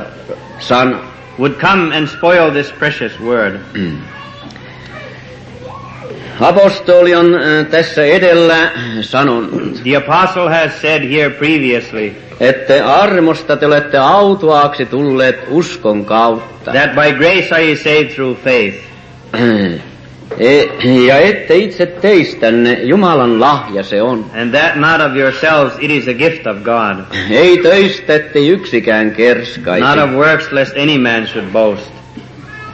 sanaa. 0.58 1.10
would 1.38 1.54
come 1.54 1.96
and 1.96 2.06
spoil 2.06 2.50
this 2.50 2.72
precious 2.72 3.20
word. 3.20 3.60
Apostoli 6.40 7.14
on 7.14 7.34
eh, 7.42 7.66
tässä 7.66 8.04
edellä 8.04 8.70
sanonut, 9.00 9.82
The 9.82 9.96
apostle 9.96 10.50
has 10.50 10.80
said 10.82 11.02
here 11.12 11.30
previously 11.30 12.12
että 12.40 12.94
armosta 12.94 13.56
te 13.56 13.66
olette 13.66 13.98
autuaaksi 13.98 14.86
tulleet 14.86 15.38
uskon 15.48 16.04
kautta. 16.04 16.72
that 16.72 16.90
by 16.94 17.12
grace 17.18 17.54
are 17.54 17.64
ye 17.68 17.76
saved 17.76 18.08
through 18.14 18.38
faith, 18.44 18.76
E- 20.38 20.66
Ja 21.06 21.18
ette 21.18 21.56
itse 21.56 21.86
teistänne, 21.86 22.78
Jumalan 22.82 23.40
lahja 23.40 23.82
se 23.82 24.02
on. 24.02 24.24
and 24.34 24.54
that 24.54 24.76
not 24.76 25.00
of 25.10 25.16
yourselves, 25.16 25.74
it 25.80 25.90
is 25.90 26.08
a 26.08 26.12
gift 26.14 26.46
of 26.46 26.56
God, 26.62 26.96
Ei 27.30 27.58
töistä 27.58 28.12
yksikään 28.34 29.10
kerskaisi. 29.10 29.84
not 29.86 29.98
of 29.98 30.10
works, 30.10 30.52
lest 30.52 30.76
any 30.76 30.98
man 30.98 31.26
should 31.26 31.46
boast. 31.52 31.92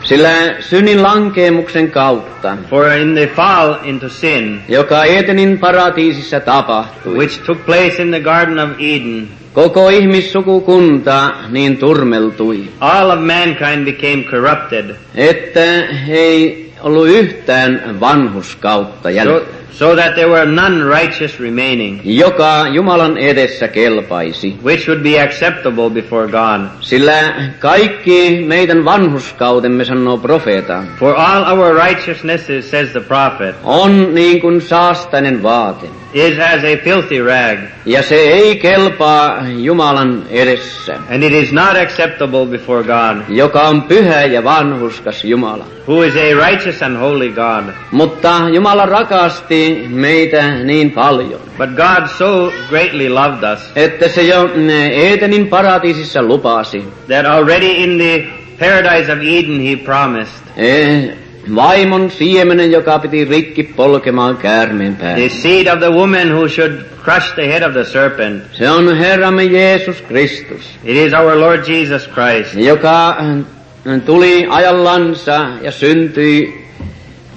Sillä 0.07 0.55
synnin 0.61 1.03
lankeemuksen 1.03 1.91
kautta, 1.91 2.57
For 2.71 2.87
in 2.93 3.15
the 3.15 3.27
fall 3.27 3.75
into 3.85 4.09
sin, 4.09 4.63
joka 4.69 5.05
Edenin 5.05 5.59
paratiisissa 5.59 6.41
tapahtui, 6.41 7.17
which 7.17 7.45
took 7.47 7.67
place 7.67 8.03
in 8.03 8.11
the 8.11 8.21
Garden 8.21 8.59
of 8.59 8.71
Eden, 8.79 9.29
koko 9.53 9.89
ihmissukukunta 9.89 11.31
niin 11.49 11.77
turmeltui, 11.77 12.65
all 12.81 13.11
of 13.11 13.19
mankind 13.19 13.85
became 13.85 14.23
corrupted, 14.31 14.95
että 15.15 15.85
ei 16.09 16.73
ollut 16.81 17.09
yhtään 17.09 17.97
vanhuskautta 18.01 19.11
jäljellä, 19.11 19.41
so 19.41 19.66
that 19.97 20.15
there 20.15 20.29
were 20.29 20.47
none 20.47 20.85
righteous 20.85 21.41
remaining, 21.41 22.01
joka 22.05 22.67
Jumalan 22.73 23.19
edessä 23.19 23.69
kelpaisi. 23.69 24.57
which 24.65 24.89
would 24.89 25.03
be 25.03 25.21
acceptable 25.23 25.91
before 25.91 26.27
God. 26.29 26.61
Sillä 26.81 27.13
kaikki 27.59 28.45
meidän 28.47 28.85
vanhuskautemme, 28.85 29.85
sanoo 29.85 30.19
profeeta, 30.19 30.83
For 30.99 31.15
all 31.17 31.45
our 31.59 31.75
righteousnesses, 31.89 32.71
says 32.71 32.91
the 32.91 33.01
prophet, 33.01 33.55
on 33.65 34.15
niin 34.15 34.41
kuin 34.41 34.61
saastainen 34.61 35.43
vaate. 35.43 35.87
is 36.15 36.39
as 36.39 36.65
a 36.65 36.77
filthy 36.85 37.23
rag, 37.25 37.59
Ja 37.87 38.03
se 38.03 38.15
ei 38.15 38.57
kelpaa 38.57 39.43
Jumalan 39.57 40.23
edessä, 40.31 40.95
and 41.15 41.23
it 41.23 41.33
is 41.33 41.53
not 41.53 41.77
acceptable 41.83 42.47
before 42.47 42.83
God, 42.83 43.17
joka 43.29 43.63
on 43.63 43.83
pyhä 43.83 44.25
ja 44.25 44.45
vanhuskas 44.45 45.25
Jumala. 45.25 45.65
who 45.89 46.03
is 46.03 46.15
a 46.17 46.49
righteous 46.51 46.83
and 46.83 46.97
holy 46.97 47.29
God. 47.29 47.65
Mutta 47.91 48.33
Jumala 48.53 48.87
rakasti 48.87 49.56
meitä 49.89 50.55
niin 50.65 50.91
paljon, 50.91 51.41
But 51.59 51.71
God 51.77 52.09
so 52.19 52.53
greatly 52.69 53.09
loved 53.09 53.53
us 53.53 53.61
että 53.77 54.09
se 54.09 54.23
jo 54.23 54.51
paratiisissa 55.51 56.23
lupasi. 56.23 56.85
that 57.09 57.27
already 57.27 57.67
in 57.85 57.99
the 57.99 58.25
paradise 58.59 59.13
of 59.13 59.19
Eden 59.19 59.61
he 59.61 59.77
promised. 59.77 60.43
Eh, 60.57 61.11
Vaimon 61.55 62.11
siemenen, 62.11 62.71
joka 62.73 62.99
piti 62.99 63.25
rikki 63.25 63.63
polkemaan 63.63 64.37
käärmeen 64.37 64.97
the 64.97 65.29
seed 65.29 65.67
of 65.67 65.79
the 65.79 65.91
woman 65.93 66.33
who 66.33 66.49
should 66.49 66.73
crush 67.05 67.35
the 67.35 67.47
head 67.47 67.63
of 67.63 67.73
the 67.73 67.85
serpent. 67.85 68.43
Se 68.53 68.71
on 68.71 68.97
Herramme 68.97 69.45
Jeesus 69.45 70.01
Kristus, 70.09 70.79
It 70.85 70.97
is 70.97 71.13
our 71.15 71.37
Lord 71.37 71.69
Jesus 71.69 72.09
Christ. 72.09 72.55
Joka 72.55 73.17
tuli 74.07 74.47
ajallansa 74.51 75.47
ja 75.63 75.71
syntyi 75.73 76.66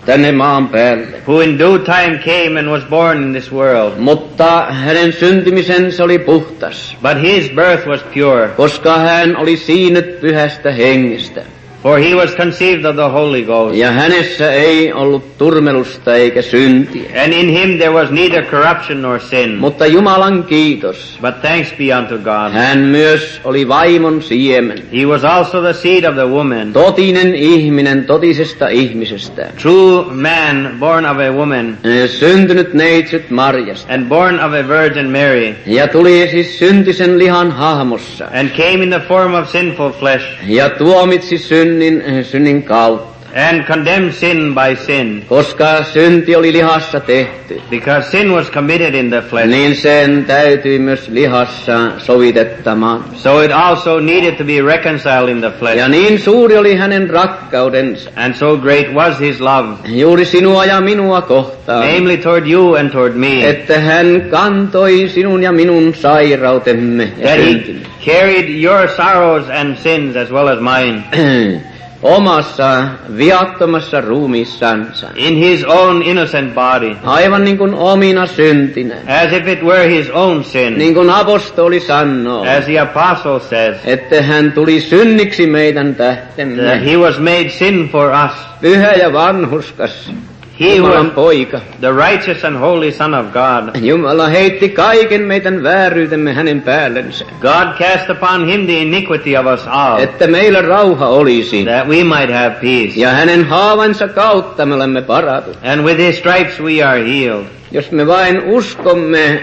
tänne 0.10 0.32
maan 0.32 0.68
päälle. 0.68 1.08
who 1.28 1.40
in 1.42 1.60
due 1.60 1.80
time 1.80 2.18
came 2.26 2.60
and 2.60 2.70
was 2.70 2.84
born 2.90 3.24
in 3.24 3.32
this 3.32 3.52
world. 3.52 3.94
Mutta 3.98 4.66
hänen 4.70 5.14
syntymisensä 5.14 6.04
oli 6.04 6.20
puhtas, 6.20 6.98
But 7.02 7.22
his 7.22 7.50
birth 7.50 7.88
was 7.88 8.04
pure, 8.14 8.48
koska 8.48 8.98
hän 8.98 9.38
oli 9.38 9.58
siinyt 9.58 10.22
pyhästä 10.22 10.72
hengestä. 10.72 11.42
For 11.84 11.98
he 12.00 12.14
was 12.16 12.36
conceived 12.36 12.86
of 12.86 12.96
the 12.96 13.10
Holy 13.10 13.42
Ghost. 13.44 13.76
Ja 13.76 13.92
hänessä 13.92 14.52
ei 14.52 14.94
ollut 14.94 15.38
turmelusta 15.38 16.16
eikä 16.16 16.42
syntiä. 16.42 17.24
And 17.24 17.34
in 17.34 17.50
him 17.50 17.78
there 17.78 17.90
was 17.92 18.12
neither 18.12 18.46
corruption 18.46 19.02
nor 19.02 19.20
sin. 19.20 19.58
Mutta 19.58 19.86
Jumalan 19.86 20.44
kiitos, 20.44 21.18
But 21.22 21.42
thanks 21.42 21.74
be 21.78 21.96
unto 21.98 22.18
God. 22.18 22.52
hän 22.54 22.80
myös 22.80 23.42
oli 23.44 23.68
vaimon 23.68 24.22
siemen. 24.22 24.78
He 25.00 25.06
was 25.06 25.24
also 25.26 25.62
the 25.62 25.74
seed 25.74 26.04
of 26.04 26.16
the 26.16 26.28
woman, 26.28 26.74
Totinen 26.74 27.36
ihminen 27.36 28.06
totisesta 28.06 28.68
ihmisestä. 28.68 29.48
true 29.62 30.06
man 30.14 30.72
born 30.80 31.06
of 31.06 31.18
a 31.18 31.32
woman, 31.32 31.78
Syntynyt 32.08 32.74
neitsyt 32.74 33.30
Marjasta. 33.30 33.94
and 33.94 34.06
born 34.10 34.36
of 34.40 34.54
a 34.54 34.68
Virgin 34.68 35.10
Mary, 35.10 35.54
Ja 35.66 35.88
tuli 35.88 36.28
siis 36.32 36.60
syntisen 36.60 37.20
lihan 37.20 37.52
hahmossa. 37.52 38.26
and 38.40 38.50
came 38.50 38.84
in 38.84 38.90
the 38.90 39.02
form 39.08 39.34
of 39.34 39.50
sinful 39.50 39.90
flesh, 39.92 40.26
Ja 40.48 40.70
tuomitsi 40.70 41.38
synnin, 41.38 41.69
sønnin, 41.70 42.02
eh, 42.02 42.26
sønningal 42.26 42.98
and 43.36 43.66
condemned 43.66 44.14
sin 44.14 44.54
by 44.56 44.76
sin. 44.76 45.26
Koska 45.30 45.84
synti 45.84 46.36
oli 46.36 46.54
lihassa 46.54 47.00
tehty, 47.00 47.62
Because 47.70 48.10
sin 48.12 48.32
was 48.34 48.50
committed 48.52 48.96
in 48.96 49.10
the 49.10 49.22
flesh, 49.22 49.48
niin 49.48 49.76
sen 49.76 50.26
täytyi 50.26 50.80
myös 50.80 51.08
lihassa 51.10 51.92
sovitettamaan. 51.98 53.04
so 53.16 53.42
it 53.42 53.52
also 53.52 54.00
needed 54.00 54.36
to 54.38 54.44
be 54.44 54.62
reconciled 54.62 55.30
in 55.30 55.42
the 55.42 55.52
flesh. 55.60 55.78
Ja 55.78 55.88
niin 55.88 56.20
suuri 56.20 56.58
oli 56.58 56.76
hänen 56.76 57.10
rakkaudensa, 57.10 58.10
And 58.16 58.34
so 58.34 58.58
great 58.58 58.94
was 58.94 59.20
his 59.20 59.40
love, 59.42 59.68
juuri 59.86 60.26
sinua 60.26 60.66
ja 60.66 60.82
minua 60.82 61.22
kohtaan, 61.22 61.80
namely 61.88 62.18
toward 62.18 62.48
you 62.48 62.76
and 62.76 62.90
toward 62.90 63.14
me, 63.14 63.50
että 63.50 63.80
hän 63.80 64.22
kantoi 64.30 65.10
sinun 65.10 65.44
ja 65.44 65.52
minun 65.52 65.94
sairautemme 65.96 67.04
ja 67.18 67.28
that 67.28 67.40
he 67.40 67.76
carried 68.06 68.64
your 68.64 68.88
sorrows 68.88 69.50
and 69.50 69.78
sins 69.78 70.16
as 70.16 70.32
well 70.32 70.48
as 70.48 70.60
mine 70.60 71.04
omassa 72.02 72.84
viattomassa 73.18 74.02
ruumiissansa, 74.02 75.08
in 75.16 75.36
his 75.36 75.64
own 75.66 76.02
innocent 76.02 76.54
body, 76.54 76.96
aivan 77.04 77.44
niin 77.44 77.58
kuin 77.58 77.74
omina 77.74 78.26
syntinä. 78.26 78.96
as 79.08 79.34
if 79.34 79.48
it 79.48 79.64
were 79.64 79.90
his 79.90 80.10
own 80.10 80.44
sin, 80.44 80.78
Niin 80.78 80.94
kuin 80.94 81.10
apostoli 81.10 81.80
sanoo, 81.80 82.46
as 82.58 82.66
the 82.66 82.80
apostle 82.80 83.40
says, 83.40 83.78
että 83.86 84.22
hän 84.22 84.52
tuli 84.52 84.82
synniksi 84.82 85.48
meidän 85.48 85.96
that 85.96 86.08
tähtemme. 86.36 86.86
he 86.86 86.98
was 86.98 87.20
made 87.20 87.50
sin 87.50 87.90
for 87.92 88.12
us. 88.26 88.32
Pyhä 88.62 88.92
ja 88.94 89.14
vanhuskas, 89.14 90.12
He 90.60 90.76
Jumalan 90.78 91.12
poika. 91.12 91.62
the 91.80 91.94
righteous 91.94 92.44
and 92.44 92.58
holy 92.58 92.92
Son 92.92 93.14
of 93.14 93.32
God. 93.34 93.76
Jumala 93.82 94.28
heitti 94.30 94.70
kaiken 94.70 95.22
meidän 95.22 95.64
vääryytemme 95.64 96.34
hänen 96.34 96.62
päällensä, 96.62 97.26
God 97.42 97.78
cast 97.78 98.10
upon 98.10 98.48
him 98.48 98.66
the 98.66 98.82
iniquity 98.82 99.36
of 99.38 99.46
us 99.46 99.68
all, 99.68 100.00
että 100.00 100.28
meillä 100.28 100.62
rauha 100.62 101.08
olisi. 101.08 101.66
that 101.66 101.88
we 101.88 102.04
might 102.04 102.32
have 102.34 102.50
peace. 102.62 102.94
Ja 103.00 103.10
hänen 103.10 103.46
haavansa 103.46 104.08
kautta 104.08 104.66
me 104.66 104.76
olemme 104.76 105.02
paratut. 105.02 105.58
And 105.64 105.82
with 105.82 105.98
his 105.98 106.18
stripes 106.18 106.60
we 106.62 106.84
are 106.84 107.04
healed. 107.04 107.46
Jos 107.72 107.92
me 107.92 108.08
vain 108.08 108.42
uskomme 108.46 109.42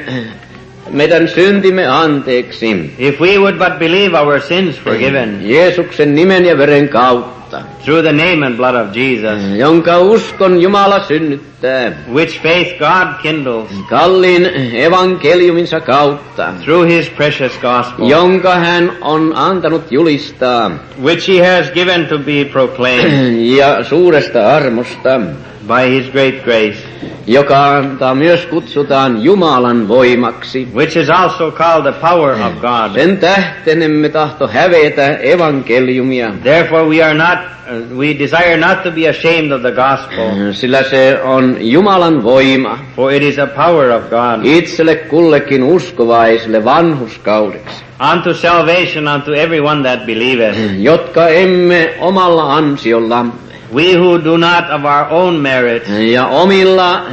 meidän 0.90 1.28
syntimme 1.28 1.86
anteeksi, 1.86 2.90
If 2.98 3.20
we 3.20 3.38
would 3.38 3.58
but 3.58 3.78
believe 3.78 4.14
our 4.14 4.40
sins 4.40 4.76
forgiven 4.76 5.40
Jeesuksen 5.42 6.14
nimen 6.14 6.44
ja 6.44 6.58
veren 6.58 6.88
kautta, 6.88 7.36
through 7.84 8.02
the 8.02 8.12
name 8.12 8.46
and 8.46 8.56
blood 8.56 8.74
of 8.74 8.96
Jesus, 8.96 9.58
jonka 9.58 9.98
uskon 9.98 10.60
Jumala 10.62 11.00
synnyttää, 11.04 11.92
which 12.12 12.42
faith 12.42 12.78
God 12.78 13.22
kindles 13.22 13.70
kalliin 13.88 14.46
evankeliuminsa 14.74 15.80
kautta, 15.80 16.52
through 16.64 16.88
his 16.88 17.10
precious 17.10 17.52
gospel, 17.62 18.08
jonka 18.08 18.54
hän 18.54 18.92
on 19.00 19.32
antanut 19.36 19.92
julistaa, 19.92 20.70
which 21.02 21.28
he 21.28 21.46
has 21.46 21.70
given 21.70 22.06
to 22.06 22.18
be 22.18 22.44
proclaimed 22.52 23.38
ja 23.58 23.84
suuresta 23.84 24.54
armosta, 24.56 25.20
by 25.66 25.90
his 25.90 26.10
great 26.12 26.44
grace, 26.44 26.78
joka 27.26 27.70
antaa 27.76 28.14
myös 28.14 28.46
kutsutaan 28.46 29.24
Jumalan 29.24 29.88
voimaksi. 29.88 30.68
which 30.74 30.96
is 30.96 31.10
also 31.10 31.50
called 31.50 31.82
the 31.92 32.00
power 32.00 32.32
of 32.32 32.52
God. 32.60 32.94
Sen 33.00 33.16
tähten 33.18 33.82
emme 33.82 34.08
tahto 34.08 34.48
hävetä 34.48 35.06
evankeliumia, 35.16 36.32
Therefore 36.42 36.84
we 36.88 37.02
are 37.02 37.14
not, 37.14 37.38
uh, 37.70 37.98
we 37.98 38.06
desire 38.18 38.56
not 38.56 38.82
to 38.82 38.90
be 38.90 39.08
ashamed 39.08 39.52
of 39.52 39.60
the 39.62 39.70
gospel, 39.72 40.52
sillä 40.52 40.82
se 40.82 41.18
on 41.22 41.56
Jumalan 41.60 42.22
voima. 42.22 42.78
For 42.96 43.12
it 43.12 43.22
is 43.22 43.38
a 43.38 43.46
power 43.46 43.90
of 43.90 44.02
God, 44.10 44.44
itselle 44.44 44.94
kullekin 44.94 45.62
uskovaiselle 45.62 46.64
vanhuskaudeksi, 46.64 47.84
unto 48.12 48.34
salvation 48.34 49.08
unto 49.08 49.32
everyone 49.32 49.82
that 49.82 50.06
believeth. 50.06 50.58
jotka 50.78 51.28
emme 51.28 51.94
omalla 52.00 52.54
ansiollamme 52.54 53.32
We 53.74 53.96
who 53.96 54.24
do 54.24 54.36
not 54.36 54.64
of 54.70 54.84
our 54.84 55.06
own 55.10 55.34
merit 55.34 55.88
ja 56.12 56.26
omilla 56.26 57.06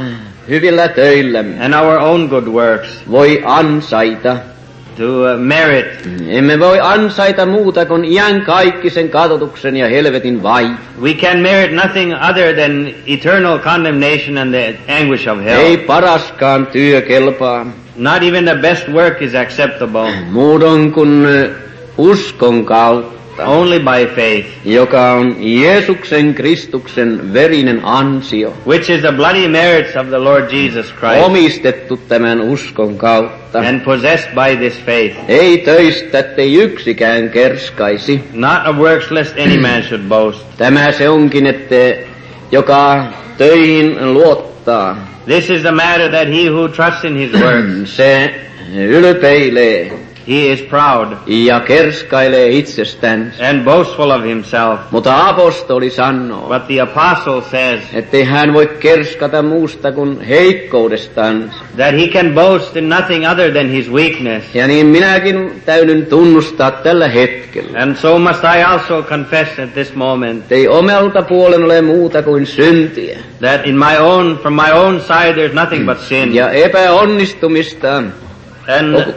hyvillä 0.48 0.88
töillämme 0.88 1.64
and 1.64 1.74
our 1.74 1.98
own 1.98 2.28
good 2.28 2.46
works 2.46 2.88
voi 3.10 3.42
ansaita. 3.44 4.36
to 4.96 5.04
uh, 5.04 5.40
merit 5.40 5.86
Emme 6.28 6.58
voi 6.60 6.80
ansaita 6.80 7.46
muuta 7.46 7.86
kuin 7.86 8.04
iän 8.04 8.42
kaikkisen 8.42 9.08
katotuksen 9.08 9.76
ja 9.76 9.88
helvetin 9.88 10.42
vai. 10.42 10.66
We 11.02 11.14
can 11.14 11.38
merit 11.38 11.72
nothing 11.72 12.14
other 12.30 12.54
than 12.54 12.94
eternal 13.06 13.58
condemnation 13.58 14.38
and 14.38 14.54
the 14.54 14.74
anguish 14.88 15.28
of 15.28 15.38
Ei 15.38 15.44
hell. 15.44 15.76
paraskaan 15.86 16.66
työ 16.66 17.00
kelpaa. 17.02 17.66
Not 17.96 18.22
even 18.22 18.44
the 18.44 18.54
best 18.54 18.88
work 18.88 19.22
is 19.22 19.34
acceptable, 19.34 20.10
Muudon 20.30 20.92
kuin 20.92 21.26
uskon 21.98 22.64
kautta, 22.64 23.14
only 23.38 23.78
by 23.78 24.06
faith, 24.14 24.46
joka 24.64 25.12
on 25.12 25.36
Jeesuksen 25.40 26.34
Kristuksen 26.34 27.32
verinen 27.32 27.80
ansio, 27.84 28.52
which 28.66 28.90
is 28.90 29.00
the 29.00 29.12
bloody 29.12 29.48
merits 29.48 29.96
of 29.96 30.08
the 30.08 30.18
Lord 30.18 30.52
Jesus 30.52 30.92
Christ, 30.92 31.24
omistettu 31.24 31.96
tämän 31.96 32.40
uskon 32.40 32.98
kautta. 32.98 33.58
and 33.58 33.80
possessed 33.80 34.34
by 34.34 34.56
this 34.56 34.74
faith. 34.86 35.16
Ei 35.28 35.58
töistä, 35.58 36.18
ettei 36.18 36.54
yksikään 36.54 37.30
kerskaisi. 37.30 38.20
Not 38.32 38.66
of 38.66 38.76
works 38.76 39.10
lest 39.10 39.38
any 39.38 39.60
man 39.60 39.82
should 39.82 40.02
boast. 40.08 40.46
Tämä 40.56 40.92
se 40.92 41.08
onkin, 41.08 41.46
että 41.46 41.74
joka 42.52 43.04
töihin 43.38 44.14
luottaa, 44.14 45.14
This 45.26 45.50
is 45.50 45.62
the 45.62 45.72
matter 45.72 46.10
that 46.10 46.28
he 46.28 46.50
who 46.50 46.68
trusts 46.68 47.04
in 47.04 47.16
his 47.16 47.32
works, 47.32 47.96
se 47.96 48.34
ylpeilee 48.74 49.92
he 50.28 50.52
is 50.52 50.62
proud 50.62 51.08
ja 51.26 51.60
kerskailee 51.60 52.48
itsestänsä. 52.48 53.48
and 53.50 53.64
boastful 53.64 54.10
of 54.10 54.22
himself. 54.24 54.80
Mutta 54.90 55.28
apostoli 55.28 55.90
sanoo, 55.90 56.48
But 56.48 56.66
the 56.66 56.80
apostle 56.80 57.42
says 57.50 57.80
ettei 57.92 58.24
hän 58.24 58.52
voi 58.52 58.66
kerskata 58.66 59.42
muusta 59.42 59.92
kuin 59.92 60.20
heikkoudestaan. 60.20 61.50
that 61.76 61.94
he 61.94 62.06
can 62.08 62.32
boast 62.34 62.76
in 62.76 62.88
nothing 62.88 63.30
other 63.32 63.52
than 63.52 63.68
his 63.68 63.92
weakness. 63.92 64.54
Ja 64.54 64.66
niin 64.66 64.86
minäkin 64.86 65.62
täydyn 65.66 66.06
tunnustaa 66.06 66.70
tällä 66.70 67.08
hetkellä, 67.08 67.78
And 67.82 67.96
so 67.96 68.18
must 68.18 68.44
I 68.58 68.62
also 68.62 69.02
confess 69.02 69.58
at 69.58 69.74
this 69.74 69.94
moment 69.94 70.42
ettei 70.42 70.68
omelta 70.68 71.22
puolen 71.22 71.64
ole 71.64 71.82
muuta 71.82 72.22
kuin 72.22 72.46
syntiä 72.46 73.18
that 73.40 73.66
in 73.66 73.78
my 73.78 73.98
own, 74.00 74.38
from 74.42 74.54
my 74.54 74.70
own 74.72 75.00
side, 75.00 75.32
there's 75.48 75.54
nothing 75.54 75.86
but 75.86 75.98
sin 76.00 76.34
ja 76.34 76.50
epäonnistumista. 76.50 77.96
and 78.78 79.14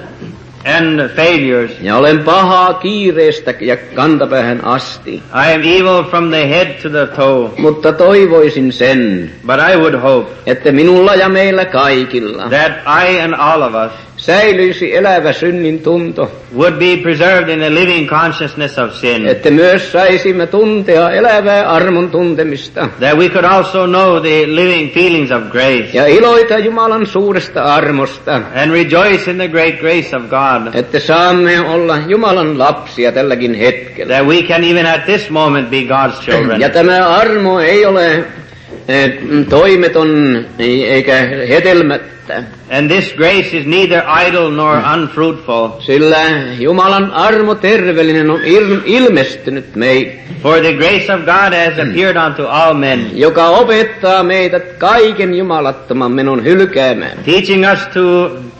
and 0.65 1.09
failures. 1.15 1.71
Ja 1.81 1.97
olen 1.97 2.23
pahaa 2.23 2.73
kiireestä 2.73 3.53
ja 3.59 3.77
kantapäähän 3.77 4.65
asti. 4.65 5.13
I 5.13 5.53
am 5.55 5.61
evil 5.61 6.03
from 6.09 6.29
the 6.29 6.49
head 6.49 6.67
to 6.81 6.89
the 6.89 7.07
toe, 7.15 7.49
Mutta 7.57 7.93
toivoisin 7.93 8.73
sen, 8.73 9.31
but 9.45 9.55
I 9.73 9.77
would 9.77 9.95
hope 9.95 10.31
että 10.45 10.71
minulla 10.71 11.15
ja 11.15 11.29
meillä 11.29 11.65
kaikilla 11.65 12.49
that 12.49 12.71
I 13.05 13.21
and 13.21 13.33
all 13.33 13.61
of 13.61 13.73
us 13.73 14.06
säilyisi 14.17 14.95
elävä 14.95 15.33
synnin 15.33 15.79
tunto, 15.79 16.31
would 16.55 16.73
be 16.73 16.97
preserved 17.03 17.49
in 17.49 17.63
a 17.63 17.69
living 17.69 18.09
consciousness 18.09 18.77
of 18.79 18.93
sin. 18.93 19.27
että 19.27 19.51
myös 19.51 19.91
saisimme 19.91 20.47
tuntea 20.47 21.09
elävää 21.11 21.69
armon 21.69 22.09
tuntemista 22.09 22.89
That 22.99 23.17
we 23.17 23.29
could 23.29 23.45
also 23.45 23.85
know 23.87 24.21
the 24.21 24.43
living 24.47 24.93
feelings 24.93 25.31
of 25.31 25.43
grace 25.51 25.89
ja 25.93 26.05
iloita 26.07 26.57
Jumalan 26.57 27.05
suuresta 27.05 27.63
armosta, 27.63 28.41
and 28.55 28.71
rejoice 28.71 29.31
in 29.31 29.37
the 29.37 29.47
great 29.47 29.79
grace 29.79 30.15
of 30.17 30.23
God. 30.23 30.75
että 30.75 30.99
saamme 30.99 31.59
olla 31.59 31.97
Jumalan 32.07 32.59
lapsia 32.59 33.11
tälläkin 33.11 33.53
hetkellä. 33.53 34.13
That 34.15 34.27
we 34.27 34.41
can 34.41 34.63
even 34.63 34.85
at 34.85 35.05
this 35.05 35.29
moment 35.29 35.69
be 35.69 35.77
God's 35.81 36.21
children. 36.25 36.61
Ja 36.61 36.69
tämä 36.69 37.07
armo 37.07 37.59
ei 37.59 37.85
ole 37.85 38.23
toimeton 39.49 40.45
eikä 40.59 41.15
hedelmättä, 41.49 42.43
And 42.77 42.91
this 42.91 43.13
grace 43.13 43.57
is 43.57 43.65
neither 43.65 44.01
idle 44.27 44.51
nor 44.51 44.77
unfruitful. 44.93 45.69
sillä 45.79 46.17
Jumalan 46.59 47.11
armo 47.11 47.55
terveellinen 47.55 48.29
on 48.29 48.39
il- 48.39 48.81
ilmestynyt 48.85 49.75
meille, 49.75 50.11
For 50.41 50.59
the 50.59 50.73
grace 50.73 51.13
of 51.13 51.19
God 51.25 51.53
has 51.53 51.79
appeared 51.89 52.15
unto 52.27 52.47
all 52.47 52.73
men, 52.73 53.09
joka 53.13 53.47
opettaa 53.47 54.23
meitä 54.23 54.59
kaiken 54.59 55.33
jumalattoman 55.33 56.11
menon 56.11 56.43
hylkäämään. 56.43 57.17
teaching 57.25 57.65
us 57.73 57.79
to, 57.93 58.01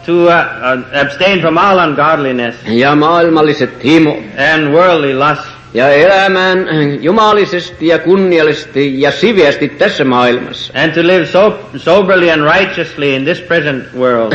to 0.06 0.12
uh, 0.12 0.28
uh, 0.28 1.02
abstain 1.02 1.42
from 1.42 1.58
all 1.58 1.80
ungodliness. 1.90 2.56
Ja 2.68 2.96
maailmalliset 2.96 3.84
himo. 3.84 4.24
And 4.56 4.68
worldly 4.74 5.14
lust, 5.14 5.42
ja 5.78 5.90
elämään 5.90 6.68
jumalisesti 7.04 7.88
ja 7.88 8.00
kunniallisesti 8.00 9.02
ja 9.02 9.12
siveästi 9.12 9.70
tässä 9.70 10.04
maailmassa. 10.06 10.74
and 10.84 10.92
to 10.94 11.02
live 11.04 11.26
so, 11.26 11.60
soberly 11.76 12.30
and 12.30 12.42
righteously 12.60 13.16
in 13.16 13.24
this 13.26 13.42
present 13.42 13.84
world, 13.98 14.34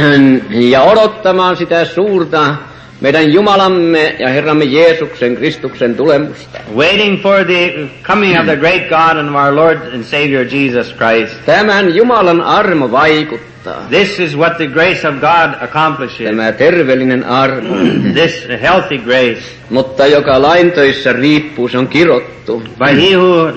Ja 0.50 0.82
odottamaan 0.82 1.56
sitä 1.56 1.84
suurta 1.84 2.54
meidän 3.00 3.32
Jumalamme 3.32 4.16
ja 4.18 4.28
Herramme 4.28 4.64
Jeesuksen 4.64 5.36
Kristuksen 5.36 5.94
tulemusta. 5.94 6.58
waiting 6.76 7.22
for 7.22 7.44
the 7.44 7.72
coming 8.02 8.38
of 8.40 8.44
the 8.46 8.56
great 8.56 8.88
God 8.88 9.16
and 9.18 9.34
our 9.34 9.54
Lord 9.56 9.78
and 9.94 10.02
Savior 10.04 10.44
Jesus 10.54 10.94
Christ. 10.96 11.34
Tämän 11.46 11.94
Jumalan 11.96 12.40
armo 12.40 12.90
vaikuttaa. 12.90 13.51
This 13.90 14.18
is 14.18 14.36
what 14.36 14.56
the 14.56 14.66
grace 14.66 15.08
of 15.08 15.14
God 15.20 15.54
accomplishes. 15.60 16.26
Tämä 16.30 16.52
terveellinen 16.52 17.24
armo. 17.24 17.74
This 18.12 18.48
healthy 18.62 18.98
grace. 18.98 19.42
Mutta 19.70 20.06
joka 20.06 20.42
riippuu, 21.12 21.68
se 21.68 21.78
on 21.78 21.88
kirottu. 21.88 22.62
But 22.78 22.88
he 22.88 23.16
who, 23.16 23.52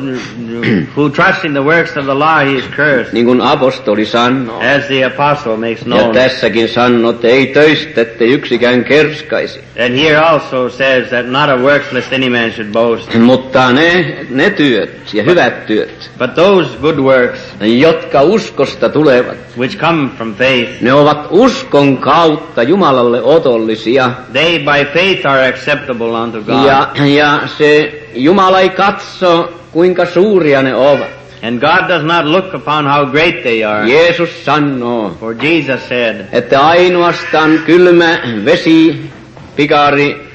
who 0.95 1.09
trusts 1.09 1.43
in 1.45 1.51
the 1.53 1.63
works 1.63 1.97
of 1.97 2.05
the 2.05 2.13
law, 2.13 2.45
he 2.45 2.51
is 2.57 2.65
cursed, 2.75 3.13
Niin 3.13 3.25
kuin 3.25 3.41
apostoli 3.41 4.05
sanoo. 4.05 4.59
as 4.59 4.85
the 4.87 5.03
apostle 5.05 5.57
makes 5.57 5.81
Ja 5.81 5.85
known. 5.85 6.13
tässäkin 6.13 6.69
sanoo, 6.69 7.11
että 7.11 7.27
ei 7.27 7.47
töistä, 7.47 8.01
ettei 8.01 8.29
yksikään 8.33 8.83
kerskaisi. 8.83 9.59
And 9.85 9.95
here 9.95 10.17
also 10.17 10.69
says 10.69 11.09
that 11.09 11.25
not 11.29 11.49
of 11.49 11.61
works 11.61 11.91
lest 11.91 12.13
any 12.13 12.29
man 12.29 12.51
should 12.51 12.71
boast. 12.71 13.13
Mutta 13.15 13.71
ne, 13.71 14.15
ne 14.29 14.49
työt 14.49 15.13
ja 15.13 15.23
hyvät 15.23 15.65
työt, 15.65 16.09
But 16.19 16.33
those 16.35 16.69
good 16.81 16.97
works 16.99 17.39
jotka 17.61 18.21
uskosta 18.21 18.89
tulevat, 18.89 19.37
which 19.57 19.77
come 19.77 19.94
from 20.17 20.35
faith, 20.35 20.81
ne 20.81 20.93
ovat 20.93 21.27
uskon 21.29 21.97
kautta 21.97 22.63
Jumalalle 22.63 23.21
otollisia. 23.21 24.11
they 24.33 24.59
by 24.59 24.85
faith 24.93 25.27
are 25.27 25.47
acceptable 25.47 26.11
unto 26.23 26.41
God. 26.41 26.65
Ja, 26.65 26.87
ja 27.05 27.39
se 27.57 28.01
Jumala 28.15 28.59
ei 28.59 28.69
katso, 28.69 29.53
kuinka 29.71 30.05
suuria 30.05 30.61
ne 30.61 30.75
ovat. 30.75 31.07
And 31.43 31.59
God 31.59 31.89
does 31.89 32.03
not 32.03 32.25
look 32.25 32.53
upon 32.53 32.85
how 32.85 33.05
great 33.05 33.43
they 33.43 33.63
are. 33.63 33.87
Jeesus 33.87 34.45
sanoo, 34.45 35.17
For 35.19 35.35
Jesus 35.45 35.89
said, 35.89 36.25
että 36.31 36.67
ainoastaan 36.67 37.59
kylmä 37.65 38.19
vesi, 38.45 39.11
pikari, 39.55 40.25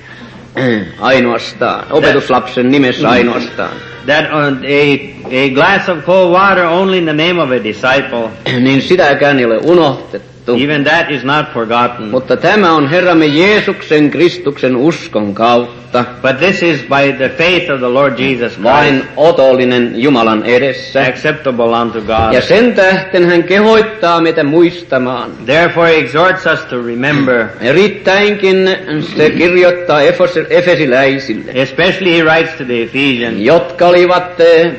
ainoastaan, 1.00 1.84
opetuslapsen 1.90 2.70
nimessä 2.70 3.10
ainoastaan, 3.10 3.70
that 4.06 4.32
a, 4.64 5.24
a 5.26 5.50
glass 5.54 5.88
of 5.88 6.04
cold 6.04 6.32
water 6.32 6.62
only 6.62 6.98
in 6.98 7.04
the 7.04 7.12
name 7.12 7.38
of 7.38 7.50
a 7.50 7.60
disciple. 7.60 8.30
even 10.56 10.84
that 10.84 11.10
is 11.10 11.24
not 11.24 11.46
forgotten. 11.54 12.06
Mutta 12.08 12.36
tämä 12.36 12.72
on 12.72 12.88
Herramme 12.90 13.26
Jeesuksen 13.26 14.10
Kristuksen 14.10 14.76
uskon 14.76 15.34
kautta 15.34 15.80
But 16.22 16.38
this 16.38 16.62
is 16.62 16.80
by 16.82 17.12
the 17.16 17.28
faith 17.28 17.70
of 17.72 17.78
the 17.80 17.88
Lord 17.88 18.18
Jesus 18.18 18.62
vain 18.62 18.94
Christ, 18.94 19.12
otollinen 19.16 19.92
Jumalan 19.96 20.44
edessä. 20.44 21.00
acceptable 21.00 21.64
unto 21.82 22.00
God. 22.00 22.32
Ja 22.32 22.40
sen 22.40 22.72
tähten 22.74 23.26
hän 23.30 23.44
kehottaa 23.44 24.20
meitä 24.20 24.44
muistamaan. 24.44 25.30
Therefore 25.46 25.88
he 25.88 25.96
exhorts 25.96 26.46
us 26.46 26.60
to 26.60 26.82
remember, 26.86 27.46
Erittäinkin 27.60 28.70
se 29.16 29.30
kirjoittaa 29.30 30.00
Efes- 30.00 30.46
Efesiläisille, 30.50 31.52
especially 31.54 32.18
he 32.18 32.24
writes 32.24 32.54
to 32.54 32.64
the 32.64 32.82
Ephesians, 32.82 33.38
jotka 33.38 33.86
olivat 33.86 34.40
eh, 34.40 34.72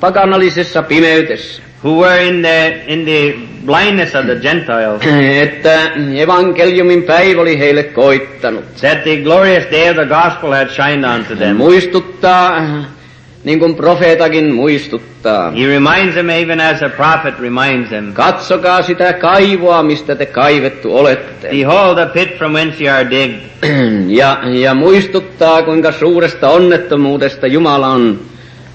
pakanallisessa 0.00 0.82
pimeydessä, 0.82 1.62
who 1.84 1.98
were 1.98 2.28
in 2.28 2.42
the, 2.42 2.92
in 2.92 3.04
the 3.04 3.46
blindness 3.64 4.14
of 4.14 4.26
the 4.26 4.36
Gentiles, 4.36 5.02
että 5.48 5.90
evankeliumin 6.16 7.02
päivä 7.02 7.40
oli 7.40 7.58
heille 7.58 7.82
koittanut. 7.82 8.64
that 8.80 9.02
the 9.02 9.16
glorious 9.16 9.64
day 9.70 9.90
of 9.90 9.96
the 9.96 10.06
gospel 10.06 10.52
had 10.52 10.68
shined 10.68 11.04
unto 11.04 11.36
them. 11.36 11.56
muistuttaa, 11.56 12.60
niin 13.44 13.58
kuin 13.58 13.74
profeetakin 13.74 14.54
muistuttaa. 14.54 15.50
He 15.50 15.66
reminds 15.66 16.14
them 16.14 16.30
even 16.30 16.60
as 16.60 16.82
a 16.82 16.88
prophet 16.88 17.40
reminds 17.40 17.88
them. 17.90 18.12
Katsokaa 18.12 18.82
sitä 18.82 19.12
kaivoa, 19.12 19.82
mistä 19.82 20.14
te 20.14 20.26
kaivettu 20.26 20.96
olette. 20.96 21.48
Behold 21.48 21.96
the 21.96 22.06
pit 22.06 22.38
from 22.38 22.52
whence 22.52 22.84
ye 22.84 22.90
are 22.90 23.10
digged. 23.10 23.40
Ja, 24.08 24.38
ja 24.44 24.74
muistuttaa, 24.74 25.62
kuinka 25.62 25.92
suuresta 25.92 26.48
onnettomuudesta 26.48 27.46
Jumala 27.46 27.86
on 27.86 28.18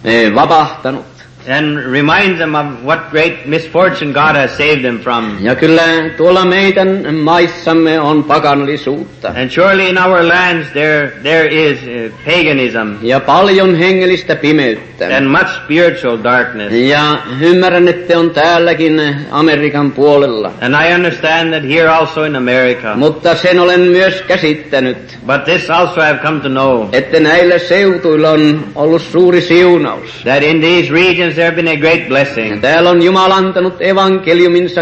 eh, 0.03 0.35
vapahtanut. 0.35 1.05
And 1.49 1.77
reminds 1.91 2.37
them 2.37 2.55
of 2.55 2.65
what 2.85 2.99
great 3.11 3.45
misfortune 3.45 4.13
God 4.13 4.35
has 4.35 4.57
saved 4.57 4.81
them 4.81 4.99
from. 4.99 5.31
Ja 5.41 5.55
kyllä 5.55 5.81
tuolla 6.17 6.45
meidän 6.45 7.15
maissamme 7.15 7.99
on 7.99 8.23
pakanallisuutta. 8.23 9.27
And 9.27 9.49
surely 9.49 9.89
in 9.89 9.97
our 9.97 10.23
lands 10.27 10.67
there 10.73 11.11
there 11.23 11.47
is 11.69 11.77
uh, 11.83 12.11
paganism 12.25 13.05
Ja 13.05 13.19
paljon 13.19 13.75
hengellistä 13.75 14.35
pimeyttä. 14.35 15.17
and 15.17 15.27
much 15.27 15.47
spiritual 15.63 16.17
darkness. 16.23 16.73
Ja 16.73 17.17
ymmärrän, 17.41 17.87
että 17.87 18.19
on 18.19 18.29
täälläkin 18.31 19.01
Amerikan 19.31 19.91
puolella. 19.91 20.51
And 20.61 20.75
I 20.89 20.93
understand 20.95 21.53
that 21.53 21.63
here 21.69 21.87
also 21.89 22.23
in 22.23 22.35
America. 22.35 22.95
Mutta 22.95 23.35
sen 23.35 23.59
olen 23.59 23.79
myös 23.79 24.21
käsittänyt, 24.27 24.97
But 25.25 25.43
this 25.43 25.69
also 25.69 26.01
I 26.01 26.03
have 26.03 26.19
come 26.25 26.39
to 26.39 26.49
know 26.49 26.87
että 26.91 27.19
näillä 27.19 27.57
seutuilla 27.59 28.29
on 28.29 28.63
ollut 28.75 29.01
suuri 29.01 29.41
siunaus. 29.41 30.09
that 30.23 30.43
in 30.43 30.61
these 30.61 30.93
regions 30.93 31.38
there 31.39 31.51
have 31.51 31.55
been 31.55 31.67
a 31.67 31.79
great 31.79 32.01
Ja 32.01 32.07
blessing. 32.07 32.61
täällä 32.61 32.89
on 32.89 33.01
Jumala 33.01 33.35
antanut 33.35 33.81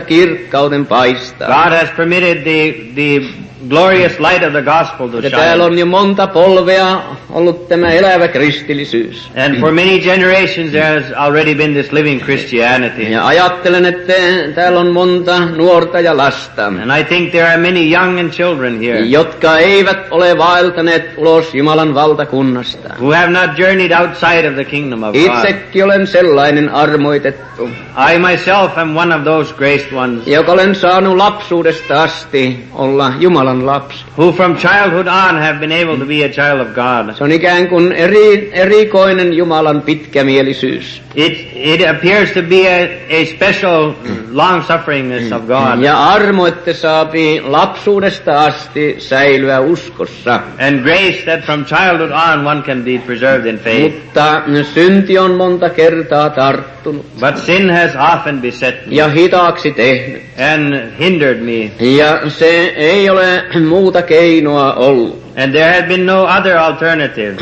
kirkkauden 0.01 0.85
paistaa. 0.85 1.47
God 1.63 1.77
has 1.79 1.89
permitted 1.97 2.37
the 2.43 2.73
the 2.95 3.21
glorious 3.69 4.19
light 4.19 4.43
of 4.43 4.51
the 4.51 4.61
gospel 4.61 5.07
to 5.07 5.21
täällä 5.29 5.53
shine. 5.53 5.63
on 5.63 5.79
jo 5.79 5.85
monta 5.85 6.27
polvea 6.27 7.01
ollut 7.29 7.67
tämä 7.67 7.87
elävä 7.91 8.27
kristillisyys. 8.27 9.31
And 9.45 9.59
for 9.59 9.71
many 9.71 9.99
generations 9.99 10.71
there 10.71 11.01
has 11.01 11.11
already 11.15 11.55
been 11.55 11.73
this 11.73 11.91
living 11.91 12.21
Christianity. 12.23 13.01
Ja 13.01 13.27
ajattelen, 13.27 13.85
että 13.85 14.13
täällä 14.55 14.79
on 14.79 14.91
monta 14.91 15.39
nuorta 15.39 15.99
ja 15.99 16.17
lasta, 16.17 16.65
And 16.65 16.91
I 16.99 17.03
think 17.03 17.31
there 17.31 17.47
are 17.47 17.57
many 17.57 17.91
young 17.93 18.19
and 18.19 18.29
children 18.29 18.79
here 18.81 18.99
jotka 18.99 19.57
eivät 19.57 20.07
ole 20.11 20.37
vaeltaneet 20.37 21.09
ulos 21.17 21.53
Jumalan 21.55 21.93
valtakunnasta. 21.95 22.89
who 22.99 23.13
have 23.13 23.27
not 23.31 23.57
journeyed 23.59 23.91
outside 23.91 24.49
of 24.49 24.53
the 24.55 24.65
kingdom 24.65 25.03
of 25.03 25.13
God. 25.13 25.21
Itsekin 25.21 25.85
olen 25.85 26.07
sellainen 26.07 26.69
armoitettu, 26.69 27.69
I 28.13 28.19
myself 28.19 28.77
am 28.77 28.95
one 28.97 29.15
of 29.15 29.23
those 29.23 29.53
graced 29.53 29.93
ones 29.93 30.27
joka 30.27 30.51
olen 30.51 30.75
saanut 30.75 31.17
lapsuudesta 31.17 32.03
asti 32.03 32.63
olla 32.73 33.11
Jumalan 33.19 33.46
lapsi. 33.55 34.03
who 34.17 34.31
from 34.31 34.55
childhood 34.57 35.07
on 35.07 35.37
have 35.41 35.59
been 35.59 35.71
able 35.71 35.97
to 35.99 36.05
be 36.05 36.23
a 36.23 36.29
child 36.29 36.59
of 36.61 36.67
God. 36.75 37.15
Se 37.15 37.23
on 37.23 37.31
ikään 37.31 37.67
kuin 37.67 37.91
eri, 37.91 38.49
erikoinen 38.53 39.33
Jumalan 39.33 39.81
pitkämielisyys. 39.81 41.01
It, 41.15 41.47
it 41.55 41.89
appears 41.89 42.31
to 42.31 42.41
be 42.41 42.67
a, 42.67 42.85
a 43.21 43.25
special 43.25 43.93
long 44.31 44.61
sufferingness 44.63 45.31
of 45.31 45.47
God 45.47 45.81
Ja 45.81 46.03
armo, 46.09 46.45
että 46.47 46.73
saapi 46.73 47.41
lapsuudesta 47.43 48.45
asti 48.45 48.95
säilyä 48.99 49.59
uskossa. 49.59 50.39
and 50.59 50.79
grace 50.83 51.21
that 51.25 51.41
from 51.45 51.65
childhood 51.65 52.11
on 52.11 52.47
one 52.47 52.61
can 52.61 52.83
be 52.83 52.97
preserved 53.05 53.45
in 53.45 53.59
faith. 53.59 53.95
Mutta 54.05 54.41
synti 54.73 55.17
on 55.17 55.31
monta 55.31 55.69
kertaa 55.69 56.29
tarttunut 56.29 56.76
But 57.19 57.37
sin 57.37 57.69
has 57.69 57.91
often 57.95 58.41
beset 58.41 58.75
me 58.87 58.95
ja 58.95 59.07
hitaaksi 59.07 59.71
tehnyt. 59.71 60.21
and 60.53 60.75
hindered 60.99 61.39
me 61.41 61.71
Ja 61.79 62.29
se 62.29 62.73
ei 62.75 63.09
ole 63.09 63.43
muuta 63.69 64.01
keinoa 64.01 64.73
ollut. 64.73 65.23
and 65.35 65.51
there 65.53 65.73
has 65.73 65.83
been 65.87 66.05
no 66.05 66.23
other 66.39 66.57
alternative. 66.57 67.35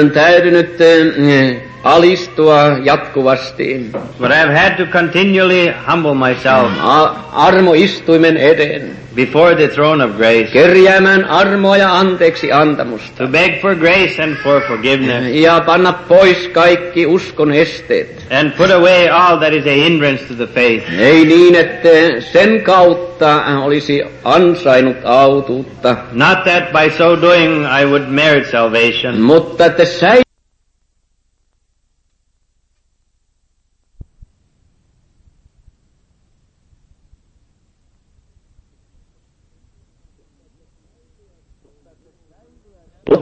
On 0.00 0.10
täytynyt 0.10 0.80
eh, 0.80 1.56
alistua 1.84 2.78
jatkuvasti 2.84 3.90
But 4.20 4.30
I 4.30 4.34
have 4.34 4.52
had 4.54 4.76
to 4.76 4.86
continually 4.98 5.72
humble 5.90 6.14
myself 6.14 6.70
a- 6.82 7.14
armoistuimen 7.32 8.36
eteen. 8.36 8.90
Before 9.14 9.54
the 9.54 9.68
throne 9.68 10.04
of 10.04 10.16
grace 10.16 10.48
kerjäämään 10.52 11.24
armoa 11.24 11.76
ja 11.76 11.98
anteeksi 11.98 12.52
antamusta. 12.52 13.16
to 13.24 13.26
beg 13.28 13.60
for 13.60 13.74
grace 13.74 14.22
and 14.22 14.36
for 14.36 14.60
forgiveness 14.68 15.34
Ja 15.34 15.60
panna 15.66 15.92
pois 15.92 16.48
kaikki 16.48 17.06
uskon 17.06 17.52
esteet. 17.52 18.26
and 18.30 18.52
put 18.56 18.70
away 18.70 19.08
all 19.08 19.36
that 19.38 19.52
is 19.52 19.66
a 19.66 19.74
hindrance 19.84 20.24
to 20.24 20.34
the 20.34 20.46
faith. 20.46 20.84
Ei 20.98 21.24
niin, 21.24 21.54
että 21.54 21.88
sen 22.20 22.62
kautta 22.62 23.42
olisi 23.64 24.02
ansainnut 24.24 24.96
autuutta, 25.04 25.96
Not 26.12 26.44
that 26.44 26.72
by 26.72 26.90
so 26.98 27.16
doing 27.20 27.66
I 27.82 27.84
would 27.84 28.02
merit 28.08 28.46
salvation, 28.50 29.20
mutta 29.20 29.64
että 29.66 29.84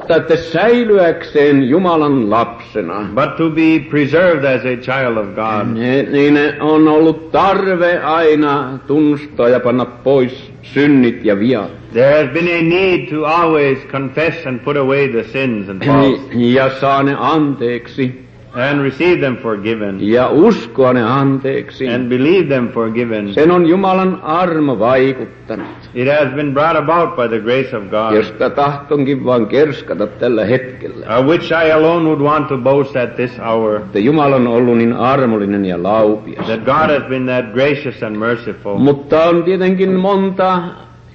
mutta 0.08 0.22
että 0.22 0.36
säilyäkseen 0.36 1.68
Jumalan 1.68 2.30
lapsena, 2.30 3.08
but 3.14 3.36
to 3.36 3.50
be 3.50 3.90
preserved 3.90 4.44
as 4.44 4.64
a 4.64 4.76
child 4.76 5.16
of 5.16 5.26
God. 5.34 5.74
niin 5.74 6.12
niin 6.12 6.38
on 6.60 6.88
ollut 6.88 7.30
tarve 7.30 7.98
aina 7.98 8.78
tunnustaa 8.86 9.48
ja 9.48 9.60
panna 9.60 9.84
pois 9.84 10.52
synnit 10.62 11.24
ja 11.24 11.38
viat. 11.38 11.70
There 11.92 12.22
has 12.24 12.32
been 12.32 12.48
a 12.48 12.62
need 12.62 13.06
to 13.10 13.24
always 13.24 13.78
confess 13.92 14.46
and 14.46 14.60
put 14.60 14.76
away 14.76 15.08
the 15.08 15.24
sins 15.24 15.68
and 15.68 15.84
faults 15.84 16.22
Ja 16.34 16.70
saa 16.70 17.02
ne 17.02 17.16
anteeksi 17.18 18.27
and 18.58 18.82
receive 18.82 19.20
them 19.20 19.36
forgiven 19.36 19.96
ja 20.00 20.28
uskoa 20.28 20.92
ne 20.92 21.02
anteeksi. 21.02 21.88
and 21.88 22.08
believe 22.08 22.48
them 22.48 22.68
forgiven. 22.68 23.34
Sen 23.34 23.50
on 23.50 23.66
Jumalan 23.66 24.18
armo 24.22 24.78
vaikuttanut, 24.78 25.66
It 25.94 26.08
has 26.08 26.34
been 26.34 26.52
brought 26.54 26.76
about 26.76 27.16
by 27.16 27.28
the 27.28 27.40
grace 27.40 27.76
of 27.76 27.82
God, 27.90 28.14
josta 28.16 28.50
tahtonkin 28.50 29.24
vaan 29.24 29.46
kerskata 29.46 30.06
tällä 30.06 30.44
hetkellä. 30.44 31.18
of 31.18 31.26
which 31.26 31.52
I 31.66 31.72
alone 31.72 32.04
would 32.08 32.20
want 32.20 32.48
to 32.48 32.56
boast 32.58 32.96
at 32.96 33.16
this 33.16 33.38
hour, 33.38 33.76
Että 33.76 33.98
Jumala 33.98 34.36
on 34.36 34.46
ollut 34.46 34.78
niin 34.78 34.92
armollinen 34.92 35.64
ja 35.64 35.82
laupias. 35.82 36.46
that 36.46 36.64
God 36.64 37.00
has 37.00 37.08
been 37.08 37.26
that 37.26 37.44
gracious 37.52 38.02
and 38.02 38.16
merciful. 38.16 38.78
Mutta 38.78 39.22
on 39.24 39.42
tietenkin 39.44 39.92
monta 40.00 40.58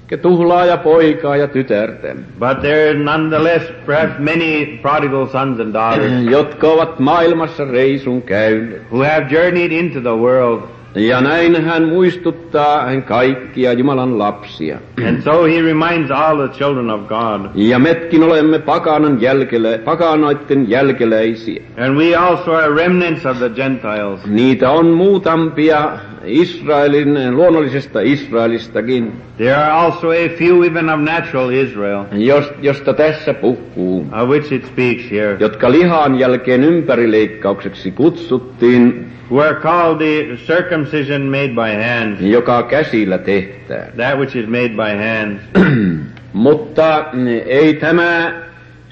ehkä 0.04 0.16
tuhlaaja 0.16 0.76
poikaa 0.76 1.36
ja 1.36 1.48
tytärtä, 1.48 2.14
But 2.38 2.60
there 2.60 2.90
are 2.90 2.98
nonetheless 2.98 3.72
perhaps 3.86 4.18
many 4.18 4.78
prodigal 4.82 5.26
sons 5.26 5.60
and 5.60 5.72
daughters 5.74 6.12
jotka 6.36 6.66
ovat 6.68 6.98
maailmassa 6.98 7.64
reisun 7.64 8.22
käyneet. 8.22 8.82
who 8.92 9.04
have 9.04 9.26
journeyed 9.30 9.72
into 9.72 10.00
the 10.00 10.16
world. 10.16 10.60
Ja 10.94 11.20
näin 11.20 11.64
hän 11.64 11.84
muistuttaa 11.88 12.86
hän 12.86 13.02
kaikkia 13.02 13.72
Jumalan 13.72 14.18
lapsia. 14.18 14.78
And 15.08 15.22
so 15.22 15.44
he 15.44 15.62
reminds 15.62 16.10
all 16.10 16.36
the 16.36 16.48
children 16.58 16.90
of 16.90 17.00
God. 17.08 17.50
Ja 17.54 17.78
metkin 17.78 18.22
olemme 18.22 18.58
pakanan 18.58 19.20
jälkelä, 19.22 19.78
pakanoiden 19.84 20.70
jälkeläisiä. 20.70 21.62
And 21.78 21.96
we 21.96 22.16
also 22.16 22.52
are 22.52 22.74
remnants 22.74 23.26
of 23.26 23.38
the 23.38 23.48
Gentiles. 23.48 24.26
Niitä 24.26 24.70
on 24.70 24.86
muutampia 24.86 25.90
Israelin, 26.26 27.36
luonnollisesta 27.36 28.00
Israelistakin, 28.00 29.12
There 29.36 29.54
are 29.56 29.70
also 29.72 30.10
a 30.10 30.28
few 30.38 30.64
even 30.64 30.90
of 30.90 31.00
natural 31.00 31.50
Israel, 31.50 32.04
jos, 32.12 32.52
josta 32.62 32.94
tässä 32.94 33.34
puhuu, 33.34 34.06
of 34.22 34.28
which 34.28 34.52
it 34.52 34.66
speaks 34.66 35.10
here, 35.10 35.36
jotka 35.40 35.70
lihan 35.70 36.18
jälkeen 36.18 36.64
ympärileikkaukseksi 36.64 37.90
kutsuttiin, 37.90 39.06
who 39.30 39.40
are 39.40 39.54
called 39.54 39.98
the 39.98 40.36
circumcision 40.36 41.22
made 41.22 41.48
by 41.48 41.84
hands, 41.88 42.20
joka 42.20 42.62
käsillä 42.62 43.18
tehtään. 43.18 43.92
that 43.96 44.18
which 44.18 44.36
is 44.36 44.46
made 44.46 44.68
by 44.68 44.96
hands. 44.98 45.42
Mutta 46.32 47.04
ei 47.46 47.74
tämä 47.74 48.32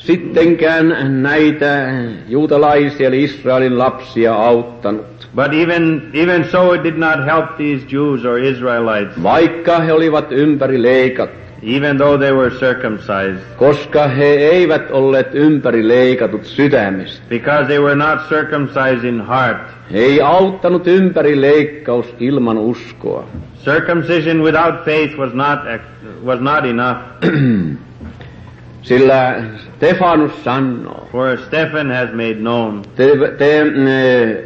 sittenkään 0.06 0.96
näitä 1.22 1.88
juutalaisia 2.28 3.08
eli 3.08 3.24
Israelin 3.24 3.78
lapsia 3.78 4.34
auttanut. 4.34 5.28
But 5.36 5.52
even, 5.54 6.02
even 6.14 6.44
so 6.44 6.72
it 6.72 6.82
did 6.82 6.96
not 6.96 7.24
help 7.24 7.56
these 7.56 7.86
Jews 7.92 8.24
or 8.24 8.38
Israelites, 8.38 9.22
Vaikka 9.22 9.80
he 9.80 9.92
olivat 9.92 10.32
ympäri 10.32 10.82
leikattu, 10.82 11.36
even 11.62 11.96
though 11.98 12.18
they 12.20 12.32
were 12.32 12.50
circumcised, 12.50 13.38
koska 13.56 14.08
he 14.08 14.24
eivät 14.24 14.90
olleet 14.90 15.34
ympäri 15.34 15.88
leikatut 15.88 16.44
sydämestä. 16.44 17.22
because 17.28 17.66
they 17.66 17.78
were 17.78 17.96
not 17.96 18.18
circumcised 18.28 19.04
in 19.04 19.20
heart. 19.26 19.58
Ei 19.90 20.20
auttanut 20.20 20.86
ympäri 20.86 21.40
leikkaus 21.40 22.14
ilman 22.20 22.58
uskoa. 22.58 23.24
Circumcision 23.64 24.42
without 24.42 24.84
faith 24.84 25.18
was 25.18 25.34
not, 25.34 25.58
was 26.24 26.40
not 26.40 26.64
enough. 26.64 26.98
Sillä 28.82 29.44
Stefanus 29.76 30.44
sanoo, 30.44 31.08
For 31.12 31.36
Stephen 31.36 31.90
has 31.90 32.10
made 32.12 32.34
known 32.34 32.82
te, 32.96 33.06
te 33.38 33.60
eh, 33.60 34.44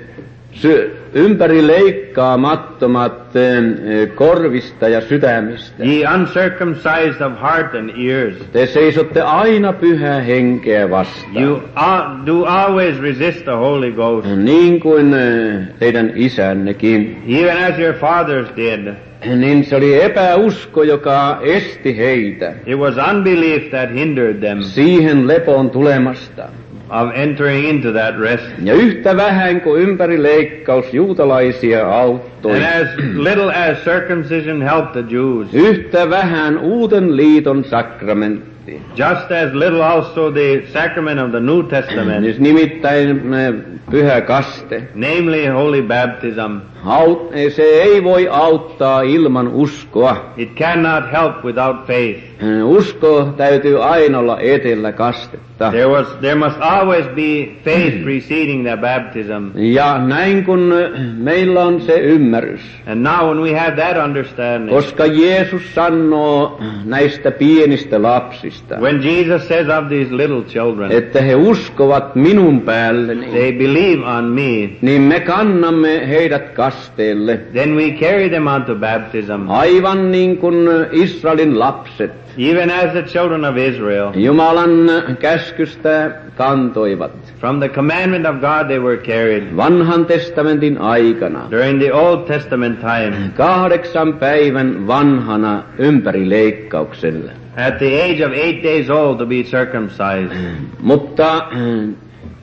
sy, 0.52 0.90
ympäri 1.16 1.66
leikkaamattomat 1.66 3.36
eh, 3.36 4.08
korvista 4.14 4.88
ja 4.88 5.00
sydämistä. 5.00 5.82
Ye 5.84 6.04
uncircumcised 6.14 7.20
of 7.26 7.32
heart 7.42 7.74
and 7.74 7.90
ears, 8.08 8.36
Te 8.52 8.66
seisotte 8.66 9.20
aina 9.22 9.72
pyhää 9.72 10.20
henkeä 10.20 10.90
vastaan. 10.90 11.42
you 11.44 11.60
al- 11.74 12.26
do 12.26 12.44
always 12.44 13.00
resist 13.02 13.44
the 13.44 13.52
Holy 13.52 13.92
Ghost, 13.92 14.28
Niin 14.36 14.80
kuin 14.80 15.14
eh, 15.14 15.62
teidän 15.78 16.12
isännekin. 16.14 17.22
even 17.28 17.56
as 17.72 17.78
your 17.78 17.94
fathers 17.94 18.48
did. 18.56 18.94
Niin 19.36 19.64
se 19.64 19.76
oli 19.76 20.02
epäusko, 20.02 20.82
joka 20.82 21.38
esti 21.42 21.96
heitä 21.96 22.52
It 22.66 22.76
was 22.78 22.94
unbelief 23.10 23.70
that 23.70 23.90
hindered 23.94 24.34
them 24.40 24.62
siihen 24.62 25.26
lepoon 25.28 25.70
tulemasta. 25.70 26.42
Of 26.90 27.10
entering 27.14 27.64
into 27.68 27.92
that 27.92 28.18
rest. 28.20 28.44
Ja 28.64 28.74
yhtä 28.74 29.16
vähän 29.16 29.60
kuin 29.60 29.82
ympäri 29.82 30.22
leikkaus 30.22 30.94
juutalaisia 30.94 31.88
auttoi, 31.88 32.52
And 32.56 32.64
as 32.64 32.88
little 33.16 33.52
as 33.70 33.78
circumcision 33.84 34.62
helped 34.62 34.92
the 35.04 35.14
Jews, 35.14 35.54
yhtä 35.54 36.10
vähän 36.10 36.58
uuden 36.58 37.16
liiton 37.16 37.64
sakramentti. 37.64 38.80
just 38.96 39.30
as 39.32 39.52
little 39.54 39.82
also 39.82 40.32
the 40.32 40.62
sacrament 40.72 41.20
of 41.20 41.30
the 41.30 41.40
New 41.40 41.62
Testament, 41.62 42.38
nimittäin 42.38 43.34
eh, 43.34 43.54
pyhä 43.90 44.20
kaste. 44.20 44.82
namely 44.94 45.46
holy 45.46 45.82
baptism, 45.82 46.56
Aut, 46.86 47.30
se 47.48 47.62
ei 47.62 48.04
voi 48.04 48.28
auttaa 48.30 49.02
ilman 49.02 49.48
uskoa. 49.48 50.32
it 50.36 50.54
cannot 50.54 51.04
help 51.12 51.44
without 51.44 51.86
faith. 51.86 52.20
Usko 52.64 53.32
täytyy 53.36 53.84
aina 53.84 54.18
olla 54.18 54.40
etellä 54.40 54.92
kastetta. 54.92 55.70
There 55.70 55.86
was, 55.86 56.06
there 56.20 56.34
must 56.34 56.56
always 56.60 57.06
be 57.06 57.48
faith 57.64 58.02
preceding 58.02 58.66
the 58.66 58.76
baptism. 58.76 59.58
Ja 59.58 59.98
näin 59.98 60.44
kun 60.44 60.74
meillä 61.16 61.64
on 61.64 61.80
se 61.80 62.00
ymmärrys, 62.00 62.60
And 62.86 63.02
now 63.02 63.26
when 63.26 63.40
we 63.40 63.58
have 63.58 63.76
that 63.76 64.04
understanding, 64.04 64.70
koska 64.70 65.06
Jeesus 65.06 65.74
sanoo 65.74 66.60
näistä 66.84 67.30
pienistä 67.30 68.02
lapsista, 68.02 68.76
when 68.80 69.02
Jesus 69.04 69.48
says 69.48 69.68
of 69.68 69.88
these 69.88 70.16
little 70.16 70.42
children, 70.42 70.92
että 70.92 71.22
he 71.22 71.36
uskovat 71.36 72.14
minun 72.14 72.60
päälleni, 72.60 73.26
they 73.26 73.52
believe 73.52 74.04
on 74.18 74.24
me, 74.24 74.70
niin 74.82 75.02
me 75.02 75.20
kannamme 75.20 76.08
heidät 76.08 76.50
kasteelle, 76.76 77.38
then 77.52 77.74
we 77.76 77.92
carry 77.92 78.28
them 78.28 78.46
unto 78.46 78.74
baptism, 78.74 79.48
aivan 79.50 80.10
niin 80.10 80.36
kuin 80.38 80.54
Israelin 80.92 81.58
lapset 81.58 82.10
even 82.38 82.70
as 82.70 82.92
the 82.92 83.02
children 83.02 83.44
of 83.44 83.56
Israel. 83.56 84.10
Jumalan 84.14 84.70
käskystä 85.20 86.10
kantoivat 86.36 87.10
From 87.40 87.58
the 87.60 87.68
commandment 87.68 88.26
of 88.26 88.36
God 88.40 88.66
they 88.68 88.78
were 88.78 88.96
carried 88.96 89.56
vanhan 89.56 90.06
testamentin 90.06 90.78
aikana. 90.78 91.48
during 91.50 91.78
the 91.78 91.92
Old 91.92 92.26
Testament 92.26 92.80
time 92.80 93.12
Kahdeksan 93.36 94.12
päivän 94.18 94.86
vanhana 94.86 95.62
ympäri 95.78 96.28
leikkaukselle. 96.30 97.30
at 97.56 97.78
the 97.78 98.02
age 98.02 98.26
of 98.26 98.32
eight 98.32 98.62
days 98.62 98.90
old 98.90 99.18
to 99.18 99.26
be 99.26 99.42
circumcised. 99.42 100.30
Mutta 100.80 101.42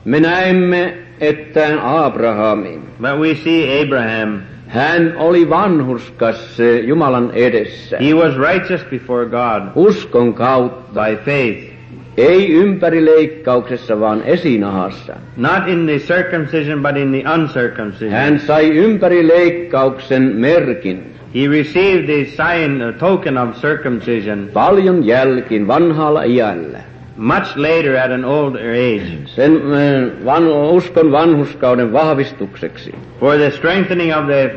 me 0.04 0.20
näemme, 0.20 0.94
että 1.20 1.66
Abrahami, 1.82 2.80
But 3.04 3.18
we 3.20 3.34
see 3.34 3.82
Abraham, 3.82 4.40
hän 4.68 5.14
oli 5.16 5.50
vanhurskas 5.50 6.58
Jumalan 6.84 7.30
edessä. 7.34 7.96
he 8.00 8.14
was 8.14 8.34
righteous 8.36 8.84
before 8.90 9.26
God 9.26 9.62
Uskon 9.74 10.34
kautta, 10.34 10.92
by 10.94 11.16
faith, 11.24 11.72
ei 12.16 12.52
ympäri 12.54 13.04
leikkauksessa, 13.04 14.00
vaan 14.00 14.22
esinahassa. 14.24 15.12
not 15.36 15.68
in 15.68 15.86
the 15.86 15.98
circumcision 15.98 16.82
but 16.82 16.96
in 16.96 17.10
the 17.12 17.24
uncircumcision. 17.34 18.10
Hän 18.10 18.40
sai 18.40 18.70
ympäri 18.76 19.28
leikkauksen 19.28 20.22
merkin. 20.22 21.14
He 21.34 21.48
received 21.48 22.06
the 22.06 22.24
sign, 22.24 22.82
a 22.82 22.92
token 22.92 23.38
of 23.38 23.60
circumcision, 23.60 24.48
Paljon 24.52 25.06
jälkin 25.06 25.66
vanhalla 25.66 26.22
iällä. 26.22 26.78
Much 27.16 27.56
later 27.56 27.96
at 27.96 28.10
an 28.10 28.24
older 28.24 28.72
age, 28.74 29.26
Sen 29.26 29.52
eh, 29.56 30.24
van, 30.24 30.46
uskon 30.48 31.12
vanhuskauden 31.12 31.92
vahvistukseksi. 31.92 32.94
for 33.20 33.36
the 33.36 33.50
strengthening 33.50 34.16
of 34.16 34.24
the 34.26 34.50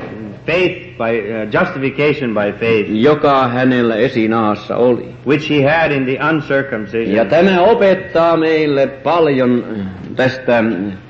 faith 0.45 0.97
by 0.97 1.11
uh, 1.19 1.51
justification 1.61 2.33
by 2.33 2.51
faith, 2.59 2.89
joka 2.91 3.47
hänellä 3.47 3.95
esinaassa 3.95 4.75
oli. 4.77 5.05
which 5.27 5.49
he 5.49 5.61
had 5.71 5.91
in 5.91 6.05
the 6.05 6.17
uncircumcision. 6.29 7.15
Ja 7.15 7.25
tämä 7.25 7.61
opettaa 7.61 8.37
meille 8.37 8.87
paljon 8.87 9.63
tästä 10.15 10.63
ka, 10.63 11.06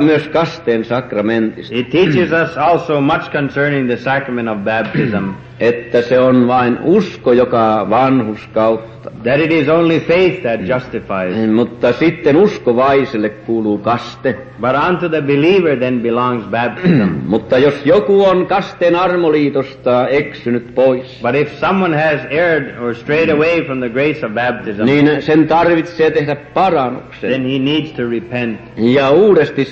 myös 0.00 0.28
kasteen 0.28 0.84
sakramentista, 0.84 1.74
It 1.76 1.90
teaches 1.90 2.30
us 2.32 2.58
also 2.58 3.00
much 3.00 3.30
concerning 3.32 3.86
the 3.86 3.96
sacrament 3.96 4.48
of 4.48 4.58
baptism, 4.58 5.28
että 5.60 6.02
se 6.02 6.18
on 6.20 6.48
vain 6.48 6.78
usko, 6.82 7.32
joka 7.32 7.86
vanhus 7.90 8.48
kautta. 8.54 8.92
that 9.24 9.40
it 9.40 9.52
is 9.52 9.68
only 9.68 10.00
faith 10.00 10.42
that 10.42 10.60
mm. 10.60 10.66
justifies. 10.66 11.50
Mutta 11.50 11.92
sitten 11.92 12.36
uskovaiselle 12.36 13.28
kuuluu 13.28 13.78
kaste. 13.78 14.36
But 14.60 14.76
unto 14.88 15.08
the 15.08 15.22
believer 15.22 15.76
then 15.76 16.00
belongs 16.00 16.44
baptism. 16.46 17.08
Mutta 17.26 17.58
jos 17.58 17.86
joku 17.86 18.24
on 18.24 18.46
kasteen 18.46 18.96
armoliitosta 18.96 20.08
eksynyt 20.08 20.74
pois, 20.74 21.18
But 21.22 21.34
if 21.34 21.58
someone 21.60 21.96
has 21.96 22.20
erred 22.30 22.78
or 22.78 22.94
strayed 22.94 23.28
mm. 23.28 23.36
away 23.36 23.64
from 23.64 23.78
the 23.78 23.88
grace 23.88 24.26
of 24.26 24.32
baptism, 24.32 24.84
niin 24.84 25.22
sen 25.22 25.48
tarvitsee 25.48 26.10
tehdä 26.10 26.36
then 27.20 27.42
he 27.42 27.58
needs 27.58 27.92
to 27.92 28.10
repent 28.10 28.60
ja 28.76 29.10
uudesti 29.10 29.64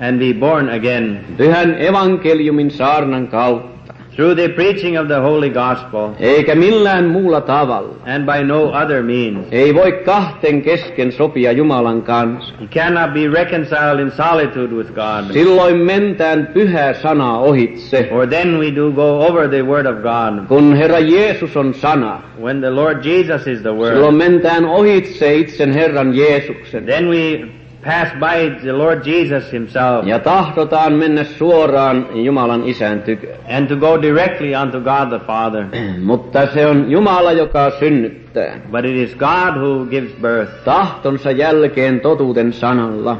and 0.00 0.18
be 0.18 0.32
born 0.40 0.68
again 0.68 1.20
pyhän 1.36 1.74
evankeliumin 1.78 2.70
saarnan 2.70 3.28
kautta, 3.28 3.72
through 4.16 4.34
the 4.36 4.48
preaching 4.48 4.98
of 5.00 5.06
the 5.06 5.20
holy 5.20 5.50
gospel 5.50 6.08
eikä 6.20 6.54
millään 6.54 7.04
muulla 7.04 7.40
tavalla. 7.40 7.94
and 8.06 8.26
by 8.26 8.44
no 8.44 8.64
other 8.82 9.02
means. 9.02 9.46
Ei 9.52 9.74
voi 9.74 9.92
kahten 9.92 10.62
kesken 10.62 11.12
sopia 11.12 11.52
Jumalan 11.52 12.02
kanssa. 12.02 12.54
He 12.60 12.66
cannot 12.66 13.14
be 13.14 13.28
reconciled 13.28 14.00
in 14.00 14.10
solitude 14.10 14.74
with 14.74 14.90
God. 14.94 15.32
Silloin 15.32 15.76
mentään 15.76 16.46
pyhää 16.54 16.92
sanaa 16.94 17.38
ohitse. 17.38 18.08
Or 18.12 18.26
then 18.26 18.58
we 18.58 18.74
do 18.74 18.90
go 18.90 19.26
over 19.28 19.48
the 19.48 19.62
word 19.62 19.86
of 19.86 19.96
God. 20.02 20.46
Kun 20.48 20.76
Herra 20.76 20.98
Jeesus 21.00 21.56
on 21.56 21.74
sana, 21.74 22.22
When 22.42 22.60
the 22.60 22.70
Lord 22.70 23.02
Jesus 23.04 23.46
is 23.46 23.60
the 23.62 23.70
silloin 23.70 24.14
word, 24.14 24.14
mentään 24.14 24.64
ohitse 24.64 25.34
itsen 25.36 25.72
Herran 25.72 26.14
Jeesuksen. 26.16 26.86
then 26.86 27.08
we 27.08 27.40
pass 27.84 28.08
by 28.12 28.60
the 28.62 28.72
Lord 28.72 29.06
Jesus 29.06 29.52
himself 29.52 30.06
Ja 30.06 30.18
tahdotaan 30.18 30.92
mennä 30.92 31.24
suoraan 31.24 32.06
Jumalan 32.14 32.62
isän 32.64 33.02
tykö. 33.02 33.26
and 33.56 33.66
to 33.68 33.76
go 33.76 34.02
directly 34.02 34.54
unto 34.62 34.80
God 34.80 35.08
the 35.18 35.26
Father. 35.26 35.64
Mutta 36.04 36.46
se 36.46 36.66
on 36.66 36.90
Jumala, 36.90 37.32
joka 37.32 37.70
synnyttää. 37.70 38.60
But 38.70 38.84
it 38.84 38.96
is 38.96 39.16
God 39.16 39.56
who 39.56 39.84
gives 39.90 40.12
birth 40.22 40.52
Tahtonsa 40.64 41.30
jälkeen 41.30 42.00
totuuden 42.00 42.52
sanalla. 42.52 43.16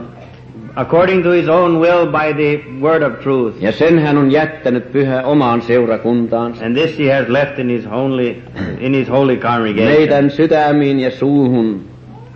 according 0.76 1.22
to 1.22 1.30
his 1.30 1.48
own 1.48 1.80
will 1.80 2.06
by 2.06 2.32
the 2.34 2.60
word 2.80 3.02
of 3.02 3.20
truth. 3.20 3.56
Ja 3.62 3.72
sen 3.72 3.98
hän 3.98 4.18
on 4.18 4.32
jättänyt 4.32 4.92
pyhä 4.92 5.22
omaan 5.22 5.62
seurakuntaansa. 5.62 6.64
And 6.64 6.76
this 6.76 6.98
he 6.98 7.12
has 7.12 7.28
left 7.28 7.58
in 7.58 7.68
his 7.68 7.90
holy 7.90 8.36
in 8.80 8.94
his 8.94 9.08
holy 9.08 9.36
congregation. 9.36 9.92
Meidän 9.92 10.30
sydämiin 10.30 11.00
ja 11.00 11.10
suuhun. 11.10 11.91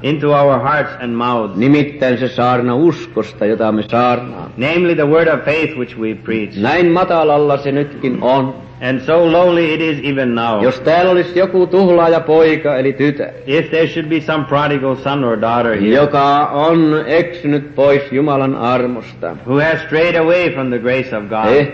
Into 0.07 0.33
our 0.33 0.61
hearts 0.61 0.93
and 1.01 1.17
mouths. 1.17 1.57
Nimittäin 1.57 2.19
se 2.19 2.29
saarna 2.29 2.75
uskosta, 2.75 3.47
jota 3.47 3.73
me 3.73 3.83
saarnaamme. 3.83 4.51
Namely 4.57 4.95
the 4.95 5.07
word 5.07 5.29
of 5.29 5.45
faith 5.45 5.77
which 5.79 5.99
we 5.99 6.15
preach. 6.15 6.57
Näin 6.57 6.87
matalalla 6.93 7.57
se 7.57 7.73
nytkin 7.73 8.19
on. 8.23 8.55
And 8.81 9.01
so 9.01 9.25
lowly 9.33 9.75
it 9.75 9.81
is 9.81 10.01
even 10.05 10.35
now. 10.35 10.63
Jos 10.63 10.81
täällä 10.81 11.11
olisi 11.11 11.39
joku 11.39 11.67
tuhlaaja 11.67 12.21
poika 12.21 12.77
eli 12.77 12.93
tytär, 12.93 13.31
If 13.47 13.71
there 13.71 13.87
should 13.87 14.09
be 14.09 14.21
some 14.21 14.45
prodigal 14.45 14.97
son 14.97 15.25
or 15.25 15.41
daughter 15.41 15.75
here 15.75 15.95
joka 15.95 16.47
on 16.47 17.05
eksynyt 17.07 17.75
pois 17.75 18.13
Jumalan 18.13 18.55
armosta, 18.55 19.37
who 19.47 19.61
has 19.61 19.81
strayed 19.87 20.17
away 20.17 20.51
from 20.55 20.69
the 20.69 20.79
grace 20.79 21.17
of 21.17 21.25
God 21.25 21.47
eh, 21.47 21.69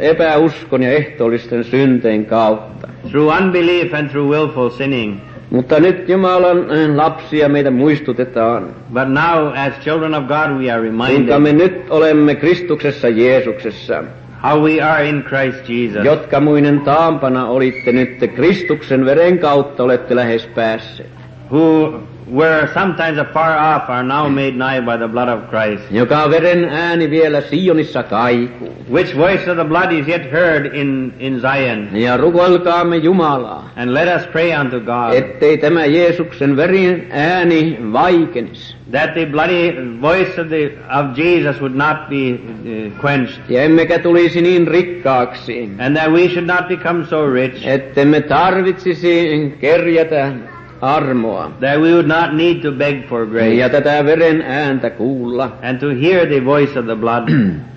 epäuskon 0.00 0.82
ja 0.82 0.90
ehtoollisten 0.92 1.64
synteen 1.64 2.26
kautta. 2.26 2.88
through 3.10 3.36
unbelief 3.42 3.94
and 3.94 4.08
through 4.10 4.30
willful 4.30 4.70
sinning. 4.70 5.20
Mutta 5.50 5.80
nyt 5.80 6.08
Jumalan 6.08 6.70
eh, 6.70 6.94
lapsia 6.94 7.48
meitä 7.48 7.70
muistutetaan, 7.70 8.68
But 8.92 9.08
now, 9.08 9.52
as 9.54 9.72
children 9.80 10.14
of 10.14 10.24
God, 10.24 10.58
we 10.58 10.70
are 10.70 10.80
kuinka 10.80 11.04
reminded 11.06 11.38
me 11.40 11.52
nyt 11.52 11.90
olemme 11.90 12.34
Kristuksessa 12.34 13.08
Jeesuksessa, 13.08 14.04
how 14.42 14.62
we 14.62 14.80
are 14.82 15.08
in 15.08 15.24
Christ 15.28 15.68
Jesus, 15.68 16.04
jotka 16.04 16.40
muinen 16.40 16.80
taampana 16.80 17.46
olitte 17.46 17.92
nyt 17.92 18.30
Kristuksen 18.36 19.04
veren 19.04 19.38
kautta 19.38 19.82
olette 19.84 20.16
lähes 20.16 20.46
päässeet. 20.46 21.08
who 21.50 22.00
were 22.30 22.70
sometimes 22.74 23.18
afar 23.18 23.58
off, 23.58 23.88
are 23.90 24.02
now 24.02 24.28
made 24.28 24.56
nigh 24.56 24.80
by 24.80 24.96
the 24.96 25.08
blood 25.08 25.28
of 25.28 25.48
Christ. 25.50 25.82
Joka 25.90 26.30
veren 26.30 26.64
ääni 26.64 27.10
vielä 27.10 27.40
Sionissa 27.40 28.02
kaikuu. 28.02 28.74
Which 28.90 29.16
voice 29.16 29.50
of 29.50 29.56
the 29.56 29.64
blood 29.64 29.92
is 29.92 30.08
yet 30.08 30.32
heard 30.32 30.74
in, 30.74 31.12
in 31.18 31.40
Zion. 31.40 31.88
Ja 31.92 32.16
rukoilkaamme 32.16 32.96
Jumalaa, 32.96 33.70
And 33.76 33.94
let 33.94 34.08
us 34.16 34.26
pray 34.26 34.52
unto 34.60 34.80
God 34.80 35.12
ettei 35.14 35.58
tämä 35.58 35.84
Jeesuksen 35.84 36.56
verin 36.56 37.06
ääni 37.10 37.78
vaikenis. 37.92 38.76
that 38.90 39.14
the 39.14 39.26
bloody 39.26 39.72
voice 40.00 40.38
of, 40.40 40.48
the, 40.48 40.72
of 40.90 41.18
Jesus 41.18 41.60
would 41.60 41.74
not 41.76 42.08
be 42.08 42.32
uh, 42.32 43.00
quenched, 43.00 43.38
Ja 43.48 43.62
emmekä 43.62 43.98
tulisi 43.98 44.42
niin 44.42 44.68
rikkaaksi, 44.68 45.70
and 45.78 45.96
that 45.96 46.12
we 46.12 46.28
should 46.28 46.46
not 46.46 46.68
become 46.68 47.04
so 47.04 47.26
rich 47.26 47.66
ettemme 47.68 48.20
tarvitsisi 48.20 49.56
kerjätä 49.60 50.32
armoa. 50.80 51.52
That 51.60 51.80
we 51.80 51.92
would 51.92 52.06
not 52.06 52.34
need 52.34 52.62
to 52.62 52.72
beg 52.72 53.08
for 53.08 53.26
grace. 53.26 53.54
Ja 53.54 53.68
tätä 53.68 54.04
veren 54.04 54.42
ääntä 54.42 54.90
kuulla. 54.90 55.50
and 55.68 55.78
to 55.78 55.86
hear 55.86 56.26
the 56.26 56.44
voice 56.44 56.78
of 56.78 56.86
the 56.86 56.96
blood. 56.96 57.28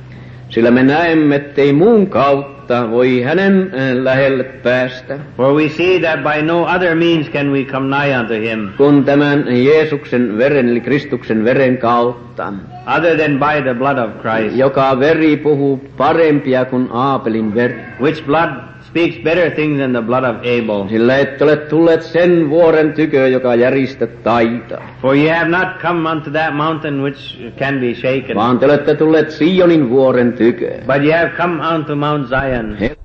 Sillä 0.49 0.71
me 0.71 0.83
näemme, 0.83 1.35
ettei 1.35 1.73
muun 1.73 2.07
kautta 2.07 2.91
voi 2.91 3.21
hänen 3.21 3.71
äh, 3.73 4.03
lähelle 4.03 4.43
päästä, 4.43 5.19
For 5.37 5.53
we 5.53 5.69
see 5.69 5.99
that 5.99 6.19
by 6.23 6.41
no 6.41 6.63
other 6.63 6.95
means 6.95 7.29
can 7.29 7.51
we 7.51 7.63
come 7.63 7.97
nigh 7.97 8.19
unto 8.19 8.33
him, 8.33 8.69
kun 8.77 9.03
tämän 9.05 9.45
Jeesuksen 9.65 10.37
veren, 10.37 10.69
eli 10.69 10.81
Kristuksen 10.81 11.43
veren 11.43 11.77
kautta, 11.77 12.53
other 12.87 13.15
than 13.17 13.39
by 13.39 13.61
the 13.61 13.73
blood 13.73 13.97
of 13.97 14.21
Christ, 14.21 14.55
joka 14.55 14.99
veri 14.99 15.37
puhuu 15.37 15.77
parempia 15.97 16.65
kuin 16.65 16.89
Aapelin 16.91 17.55
veri. 17.55 17.75
which 17.99 18.25
blood 18.25 18.49
speaks 18.87 19.17
better 19.23 19.49
things 19.51 19.77
than 19.79 19.93
the 19.93 20.01
blood 20.01 20.23
of 20.23 20.35
Abel. 20.37 20.87
Sillä 20.89 21.17
ette 21.17 21.43
ole 21.43 21.55
tulleet 21.57 22.01
sen 22.01 22.49
vuoren 22.49 22.93
tykö, 22.93 23.27
joka 23.27 23.55
järistä 23.55 24.07
taitaa, 24.07 24.81
For 25.01 25.15
ye 25.15 25.33
have 25.33 25.49
not 25.49 25.67
come 25.81 26.09
unto 26.09 26.31
that 26.31 26.55
mountain 26.55 27.01
which 27.01 27.37
can 27.59 27.79
be 27.79 27.93
shaken, 27.93 28.35
vaan 28.35 28.59
te 28.59 28.65
olette 28.65 28.95
tulleet 28.95 29.29
Sionin 29.31 29.89
vuoren 29.89 30.33
tykö, 30.33 30.71
but 30.87 31.03
ye 31.05 31.17
have 31.17 31.31
come 31.37 31.67
unto 31.75 31.95
Mount 31.95 32.27
Zion, 32.27 32.75
Herran 32.79 33.00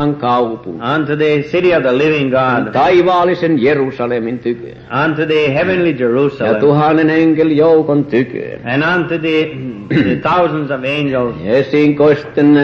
kaupunki, 0.00 0.80
unto 0.80 1.16
the 1.16 1.42
city 1.42 1.72
of 1.72 1.82
the 1.82 1.92
living 1.92 2.30
God, 2.30 2.72
taivaallisen 2.72 3.58
Jerusalemin 3.58 4.38
tykö, 4.38 4.74
unto 5.04 5.26
the 5.26 5.52
heavenly 5.52 5.90
ja 5.90 5.98
Jerusalem, 5.98 6.60
tuhannen 6.60 7.10
enkeljoukon 7.10 8.04
tykö, 8.04 8.58
and 8.64 8.82
unto 8.82 9.18
the, 9.18 9.50
the 9.88 10.16
thousands 10.22 10.70
of 10.70 10.80
angels, 10.84 11.34
esikoisten, 11.44 12.56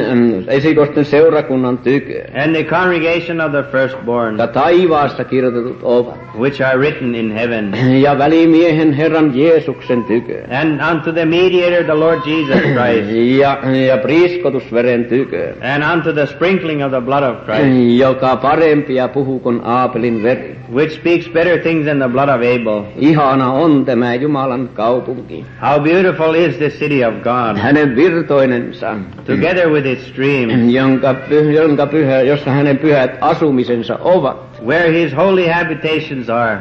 esikoisten 0.48 1.04
seurakunnan 1.04 1.78
tykö, 1.78 2.24
and 2.34 2.54
the 2.54 2.64
congregation 2.64 3.40
of 3.40 3.52
the 3.52 3.62
firstborn, 3.62 4.38
jotka 4.38 4.60
taivaassa 4.60 5.24
kirjoitetut 5.24 5.82
ovat, 5.82 6.16
which 6.38 6.62
are 6.62 6.78
written 6.78 7.14
in 7.14 7.30
heaven, 7.30 7.74
ja 8.00 8.18
välimiehen 8.18 8.92
Herran 8.92 9.32
Jeesuksen 9.34 10.04
tykö, 10.04 10.46
and 10.50 10.80
unto 10.92 11.12
the 11.12 11.24
mediator, 11.24 11.84
the 11.84 11.94
Lord 11.94 12.20
Jesus 12.26 12.60
Christ, 12.60 13.10
ja, 13.40 13.58
ja 13.86 13.96
priiskotusveren 13.96 15.04
tykö, 15.04 15.52
and 15.60 15.84
unto 15.94 16.12
the 16.12 16.26
sprinkling 16.26 16.84
of 16.84 16.90
the 16.90 17.00
blood 17.00 17.25
of 17.30 17.44
Christ, 17.44 17.98
joka 17.98 18.36
parempia 18.36 19.08
puhuu 19.08 19.38
kuin 19.40 19.60
Aapelin 19.64 20.22
veri. 20.22 20.56
which 20.74 20.94
speaks 20.94 21.28
better 21.28 21.58
things 21.58 21.84
than 21.86 21.98
the 21.98 22.08
blood 22.08 22.28
of 22.28 22.34
Abel. 22.36 22.82
Ihana 22.96 23.52
on 23.52 23.84
tämä 23.84 24.14
Jumalan 24.14 24.68
kaupunki, 24.74 25.44
How 25.62 25.80
beautiful 25.80 26.34
is 26.34 26.56
the 26.56 26.68
city 26.70 27.04
of 27.04 27.14
God, 27.14 27.56
hänen 27.58 27.96
virtoinensa, 27.96 28.94
together 29.26 29.68
with 29.68 29.86
its 29.86 30.06
streams, 30.08 30.72
jonka, 30.74 31.14
jonka 31.54 31.86
pyhä, 31.86 32.20
jossa 32.22 32.50
hänen 32.50 32.78
pyhät 32.78 33.18
asumisensa 33.20 33.98
ovat. 34.00 34.36
where 34.66 34.92
his 34.92 35.16
holy 35.16 35.46
habitations 35.48 36.30
are. 36.30 36.58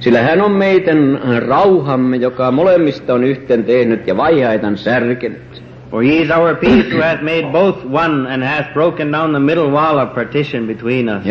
Sillä 0.00 0.22
hän 0.22 0.40
on 0.40 0.52
meidän 0.52 1.20
rauhamme, 1.48 2.16
joka 2.16 2.50
molemmista 2.50 3.14
on 3.14 3.24
yhten 3.24 3.64
tehnyt 3.64 4.06
ja 4.06 4.16
vaihaitan 4.16 4.76
särkenyt. 4.78 5.40
For 5.90 6.02
he 6.02 6.22
is 6.22 6.30
our 6.30 6.54
peace 6.54 6.86
who 6.92 7.00
hath 7.00 7.20
made 7.22 7.50
both 7.52 7.84
one 7.84 8.26
and 8.28 8.44
hath 8.44 8.72
broken 8.74 9.10
down 9.10 9.32
the 9.32 9.40
middle 9.40 9.70
wall 9.70 9.98
of 9.98 10.14
partition 10.14 10.66
between 10.66 11.08
us. 11.08 11.24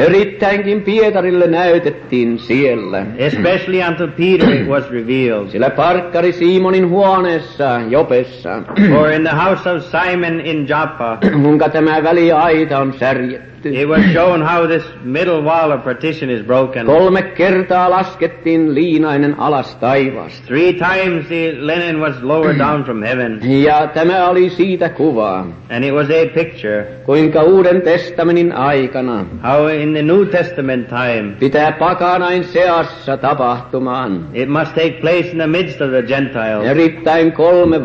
Pietarille 0.85 1.47
näytettiin 1.47 2.39
siellä. 2.39 3.05
Especially 3.17 3.81
unto 3.87 4.07
Peter 4.07 4.49
it 4.49 4.67
was 4.67 4.89
revealed. 4.91 5.49
Sillä 5.49 5.69
parkkari 5.69 6.33
Simonin 6.33 6.89
huoneessa 6.89 7.81
Jopessa, 7.89 8.63
For 8.89 9.11
in 9.11 9.23
the 9.23 9.35
house 9.35 9.69
of 9.69 9.83
Simon 9.83 10.41
in 10.41 10.67
Joppa, 10.67 11.17
kuinka 11.41 11.69
tämä 11.69 12.03
väliaita 12.03 12.79
on 12.79 12.93
särjetty. 12.93 13.58
It 13.65 13.87
was 13.87 14.03
shown 14.13 14.41
how 14.41 14.67
this 14.67 14.83
middle 15.03 15.41
wall 15.41 15.71
of 15.71 15.83
partition 15.83 16.29
is 16.29 16.45
broken. 16.45 16.85
Kolme 16.85 17.21
kertaa 17.21 17.89
laskettiin 17.89 18.75
liinainen 18.75 19.39
alas 19.39 19.75
taivaasta. 19.75 20.47
Three 20.47 20.73
times 20.73 21.27
the 21.27 21.51
linen 21.59 21.99
was 22.01 22.23
lowered 22.23 22.57
down 22.65 22.83
from 22.83 23.03
heaven, 23.03 23.39
Ja 23.63 23.87
tämä 23.87 24.29
oli 24.29 24.49
siitä 24.49 24.89
kuvaa, 24.89 25.47
and 25.69 25.83
it 25.83 25.93
was 25.93 26.07
a 26.09 26.25
picture 26.33 26.85
kuinka 27.05 27.43
Uuden 27.43 27.81
testamentin 27.81 28.51
aikana 28.51 29.25
how 29.43 29.67
in 29.67 29.93
the 29.93 30.01
New 30.01 30.25
Testament 30.25 30.87
time 30.87 31.35
pitää 31.39 31.71
pakanain 31.71 32.43
seassa 32.43 33.17
tapahtumaan. 33.17 34.25
it 34.33 34.49
must 34.49 34.75
take 34.75 34.91
place 35.01 35.31
in 35.31 35.37
the 35.37 35.47
midst 35.47 35.81
of 35.81 35.89
the 35.89 36.01
Gentiles, 36.01 36.65
Erittäin 36.65 37.31
kolme 37.31 37.83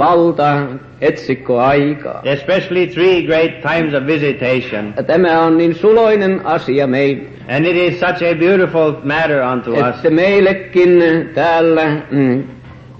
valta 1.00 1.06
etsikkoaikaa. 1.06 2.20
especially 2.24 2.86
three 2.86 3.22
great 3.22 3.60
times 3.60 3.94
of 3.94 4.06
visitation. 4.06 4.94
Tämä 5.06 5.40
on 5.40 5.58
niin 5.58 5.74
suloinen 5.74 6.40
asia 6.46 6.86
meille, 6.86 7.22
And 7.48 7.66
it 7.66 7.76
is 7.76 8.00
such 8.00 8.22
a 8.22 8.34
beautiful 8.34 8.92
matter 9.04 9.42
unto 9.52 9.70
us 9.70 9.96
että 9.96 10.10
meillekin 10.10 11.02
täällä 11.34 11.96
mm, 12.10 12.44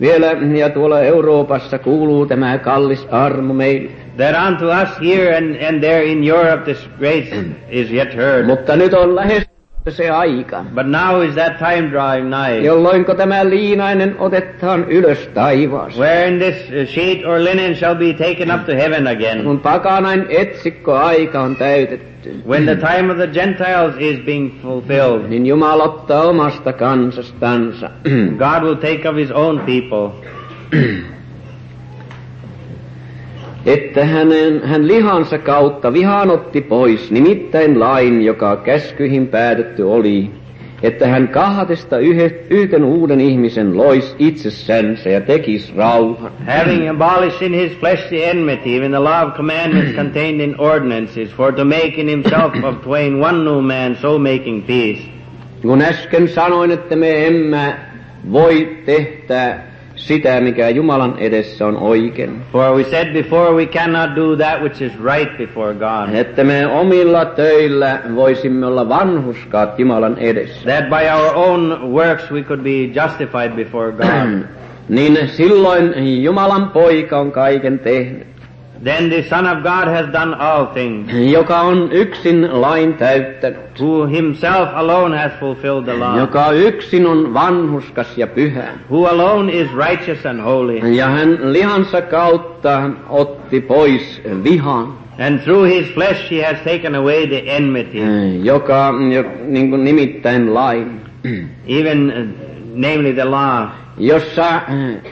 vielä 0.01 0.27
ja 0.59 0.71
tuolla 0.71 1.01
Euroopassa 1.01 1.79
kuuluu 1.79 2.27
tämä 2.27 2.59
kallis 2.59 3.07
armo 3.11 3.55
meille. 3.55 3.91
that 4.17 4.49
unto 4.49 4.67
us 4.67 4.89
here 5.01 5.37
and, 5.37 5.57
and 5.69 5.81
there 5.81 6.05
in 6.05 6.25
Europe 6.29 6.65
this 6.65 6.89
grace 6.99 7.35
is 7.71 7.93
yet 7.93 8.15
heard. 8.17 8.47
Mutta 8.47 8.77
nyt 8.77 8.95
on 8.95 9.15
lähes 9.17 9.54
se 9.91 10.09
aika, 10.11 10.65
But 10.75 10.87
now 10.87 11.21
is 11.21 11.35
that 11.35 11.59
time 11.59 11.91
drawing 11.91 12.31
nigh, 12.31 12.63
jolloin 12.65 13.05
tämä 13.17 13.45
liinainen 13.51 14.17
otetaan 14.19 14.85
ylös 14.89 15.29
taivaasta. 15.35 16.01
wherein 16.01 16.39
this 16.39 16.57
uh, 16.71 16.87
sheet 16.95 17.25
or 17.27 17.45
linen 17.45 17.75
shall 17.77 17.95
be 17.95 18.13
taken 18.15 18.51
up 18.51 18.65
to 18.67 18.75
heaven 18.75 19.07
again, 19.07 19.45
Kun 19.45 19.61
pakanain 19.61 20.27
etsikkoaika 20.29 21.41
on 21.43 21.57
täytetty, 21.57 22.31
when 22.49 22.65
the 22.67 22.77
time 22.77 23.11
of 23.11 23.17
the 23.19 23.27
Gentiles 23.27 23.95
is 23.99 24.21
being 24.27 24.51
fulfilled. 24.63 25.29
niin 25.29 25.47
Jumala 25.47 25.85
ottaa 25.85 26.23
omasta 26.23 26.73
kansastansa. 26.73 27.91
God 28.39 28.63
will 28.63 28.77
take 28.77 29.09
of 29.09 29.17
his 29.17 29.31
own 29.31 29.59
people, 29.61 30.11
että 33.67 34.05
hänen, 34.05 34.63
hän 34.65 34.87
lihansa 34.87 35.39
kautta 35.39 35.93
vihan 35.93 36.31
otti 36.31 36.61
pois, 36.61 37.11
nimittäin 37.11 37.81
lain, 37.81 38.23
joka 38.23 38.57
käskyihin 38.57 39.29
päätetty 39.29 39.83
oli, 39.83 40.31
että 40.83 41.09
hän 41.09 41.29
kahdesta 41.29 41.99
yhden 42.51 42.85
uuden 42.85 43.21
ihmisen 43.21 43.77
lois 43.77 44.17
itsessänsä 44.19 45.11
ja 45.11 45.21
tekisi 45.21 45.73
rauhan. 45.77 46.33
having 46.59 46.91
abolished 46.91 47.43
in 47.43 47.55
his 47.55 47.73
flesh 47.79 48.09
the 48.09 48.31
enmity, 48.31 48.77
even 48.77 48.91
the 48.91 49.01
law 49.01 49.29
of 49.29 49.35
commandments 49.35 49.97
contained 50.03 50.41
in 50.41 50.55
ordinances, 50.59 51.31
for 51.31 51.53
to 51.53 51.65
make 51.65 52.01
in 52.01 52.09
himself 52.09 52.53
of 52.69 52.83
twain 52.83 53.21
one 53.21 53.45
new 53.45 53.63
man, 53.63 53.97
so 53.97 54.19
making 54.19 54.63
peace. 54.63 55.03
Kun 55.63 55.83
äsken 55.83 56.29
sanoin, 56.29 56.71
että 56.71 56.97
me 56.97 57.27
emme 57.27 57.75
voi 58.33 58.79
tehdä 58.87 59.74
sitä, 59.97 60.41
mikä 60.41 60.69
Jumalan 60.69 61.15
edessä 61.19 61.67
on 61.67 61.77
oikein. 61.77 62.43
For 62.53 62.77
we 62.77 62.85
said 62.85 63.13
before, 63.13 63.55
we 63.55 63.67
cannot 63.67 64.17
do 64.17 64.37
that 64.37 64.61
which 64.61 64.83
is 64.83 64.93
right 65.05 65.39
before 65.39 65.75
God. 65.75 66.15
Että 66.15 66.45
me 66.45 66.67
omilla 66.67 67.25
töillä 67.25 68.01
voisimme 68.15 68.67
olla 68.67 68.89
vanhuskaat 68.89 69.79
Jumalan 69.79 70.19
edessä. 70.19 70.71
That 70.71 70.85
by 70.89 71.11
our 71.15 71.35
own 71.35 71.93
works 71.93 72.33
we 72.33 72.43
could 72.43 72.61
be 72.61 73.03
justified 73.03 73.53
before 73.57 73.93
God. 73.93 74.45
niin 74.89 75.29
silloin 75.29 75.95
Jumalan 76.23 76.69
poika 76.69 77.21
on 77.21 77.33
kaiken 77.33 77.79
tehnyt, 77.79 78.34
then 78.85 79.09
the 79.11 79.23
Son 79.29 79.47
of 79.47 79.63
God 79.63 79.89
has 79.89 80.13
done 80.13 80.35
all 80.35 80.67
things, 80.67 81.13
joka 81.33 81.61
on 81.61 81.93
yksin 81.93 82.61
lain 82.61 82.95
täyttänyt, 82.95 83.81
who 83.81 84.07
himself 84.07 84.69
alone 84.75 85.19
has 85.19 85.33
fulfilled 85.41 85.85
the 85.85 85.95
law, 85.99 86.19
joka 86.19 86.51
yksin 86.53 87.07
on 87.07 87.35
vanhuskas 87.35 88.19
ja 88.19 88.27
pyhä. 88.27 88.69
who 88.91 89.07
alone 89.07 89.53
is 89.53 89.69
righteous 89.89 90.27
and 90.27 90.41
holy, 90.41 90.79
Ja 90.79 91.07
hän 91.07 91.53
lihansa 91.53 92.03
kautta 92.03 92.91
otti 93.09 93.61
pois 93.61 94.23
vihan, 94.45 94.93
and 95.27 95.39
through 95.41 95.65
his 95.69 95.87
flesh 95.95 96.31
he 96.31 96.43
has 96.43 96.57
taken 96.65 96.95
away 96.95 97.27
the 97.27 97.43
enmity, 97.47 97.99
joka 98.43 98.95
jo, 99.15 99.25
niin 99.47 99.71
kuin 99.71 99.85
nimittäin 99.85 100.55
lain, 100.55 101.01
even 101.67 102.13
uh, 102.17 102.45
namely 102.75 103.13
the 103.13 103.25
law, 103.25 103.69
jossa 103.99 104.61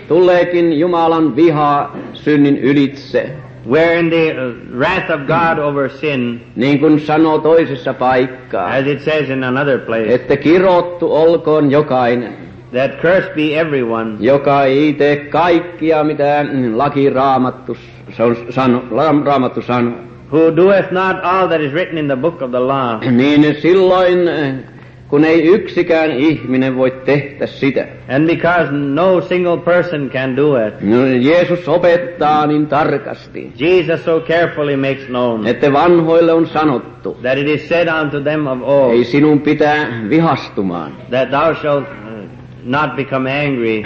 tuleekin 0.09 0.73
Jumalan 0.81 1.37
viha 1.37 1.91
synnin 2.13 2.59
ylitse, 2.59 3.31
wherein 3.71 4.11
the 4.11 4.35
wrath 4.79 5.11
of 5.11 5.21
God 5.27 5.59
over 5.59 5.89
sin, 5.91 6.41
niin 6.57 6.79
kuin 6.81 7.01
sanoo 7.01 7.39
toisessa 7.39 7.95
paikkaa, 7.95 8.71
as 8.75 8.87
it 8.87 9.01
says 9.01 9.31
in 9.31 9.45
another 9.45 9.79
place, 9.79 10.15
että 10.15 10.37
kirottu 10.37 11.15
olkoon 11.15 11.71
jokainen, 11.71 12.33
that 12.73 13.01
cursed 13.01 13.35
be 13.35 13.61
everyone. 13.61 14.11
Joka 14.21 14.65
ei 14.65 14.93
tee 14.93 15.17
kaikkia, 15.17 16.05
mitä 16.05 16.45
laki 16.75 17.11
raamattu, 17.11 17.77
se 18.11 18.23
on 18.23 18.37
sano, 18.51 18.83
ra- 18.91 19.25
raamattu 19.27 19.63
sanoo. 19.63 19.95
who 20.33 20.57
doeth 20.57 20.91
not 20.93 21.17
all 21.23 21.49
that 21.49 21.61
is 21.61 21.73
written 21.73 21.99
in 21.99 22.07
the 22.07 22.17
book 22.17 22.43
of 22.43 22.51
the 22.51 22.61
law, 22.61 23.01
Niin 23.11 23.55
silloin, 23.61 24.19
kun 25.13 25.25
ei 25.25 25.43
yksikään 25.47 26.11
ihminen 26.11 26.77
voi 26.77 26.91
tehdä 27.05 27.47
sitä. 27.47 27.87
and 28.09 28.27
because 28.27 28.71
no 28.73 29.21
single 29.21 29.57
person 29.59 30.11
can 30.11 30.37
do 30.37 30.67
it, 30.67 30.75
No, 30.81 31.07
Jeesus 31.07 31.69
opettaa 31.69 32.47
niin 32.47 32.67
tarkasti, 32.67 33.53
Jesus 33.59 34.05
so 34.05 34.21
carefully 34.21 34.77
makes 34.77 35.07
known 35.07 35.47
että 35.47 35.73
vanhoille 35.73 36.33
on 36.33 36.47
sanottu, 36.47 37.17
that 37.23 37.39
it 37.39 37.49
is 37.49 37.69
said 37.69 37.89
unto 38.03 38.21
them 38.21 38.47
of 38.47 38.59
old 38.63 38.93
ei 38.93 39.05
sinun 39.05 39.41
pitää 39.41 39.87
vihastumaan. 40.09 40.93
that 41.11 41.31
thou 41.31 41.55
shalt 41.55 41.85
not 42.65 42.97
become 42.97 43.31
angry, 43.47 43.83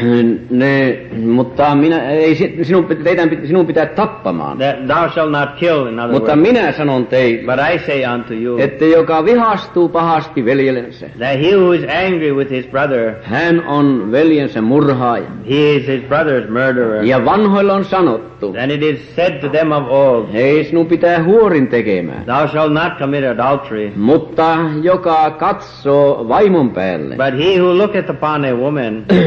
Ne, 0.51 0.99
mutta 1.25 1.75
minä, 1.75 2.11
ei, 2.11 2.35
si- 2.35 2.59
sinun, 2.63 2.87
teidän, 3.05 3.31
sinun 3.45 3.67
pitää 3.67 3.87
tappamaan. 3.87 4.59
that 4.59 4.87
thou 4.87 5.09
shalt 5.11 5.31
not 5.31 5.49
kill, 5.59 5.87
in 5.87 6.01
other 6.01 6.13
Mutta 6.13 6.33
words. 6.37 6.43
minä 6.53 6.73
sanon 6.73 7.07
teille, 7.07 7.43
But 7.57 7.65
I 7.75 7.79
say 7.79 8.15
unto 8.15 8.35
you 8.35 8.59
että 8.59 8.85
joka 8.85 9.25
vihastuu 9.25 9.89
pahasti 9.89 10.45
veljellensä, 10.45 11.07
that 11.19 11.41
he 11.43 11.57
who 11.57 11.73
is 11.73 11.83
angry 12.07 12.33
with 12.33 12.51
his 12.51 12.67
brother, 12.67 13.13
hän 13.23 13.63
on 13.67 14.13
veljensä 14.13 14.63
murhaaja. 14.63 15.27
he 15.51 15.75
is 15.77 15.87
his 15.87 16.01
brother's 16.03 16.51
murderer. 16.51 17.05
Ja 17.05 17.25
vanhoilla 17.25 17.75
on 17.75 17.85
sanottu, 17.85 18.55
And 18.63 18.71
it 18.71 18.83
is 18.83 19.15
said 19.17 19.41
to 19.41 19.49
them 19.49 19.73
of 19.73 19.85
old, 19.89 20.25
ei 20.35 20.65
sinun 20.65 20.87
pitää 20.87 21.23
huorin 21.23 21.69
tekemään. 21.69 22.25
Thou 22.25 22.49
shalt 22.49 22.73
not 22.73 22.93
commit 22.99 23.25
adultery. 23.25 23.93
Mutta 23.97 24.57
joka 24.83 25.31
katsoo 25.31 26.29
vaimon 26.29 26.71
päälle, 26.71 27.17
But 27.17 27.39
he 27.45 27.61
who 27.61 27.79
looketh 27.79 28.11
upon 28.11 28.45
a 28.45 28.55
woman 28.55 28.66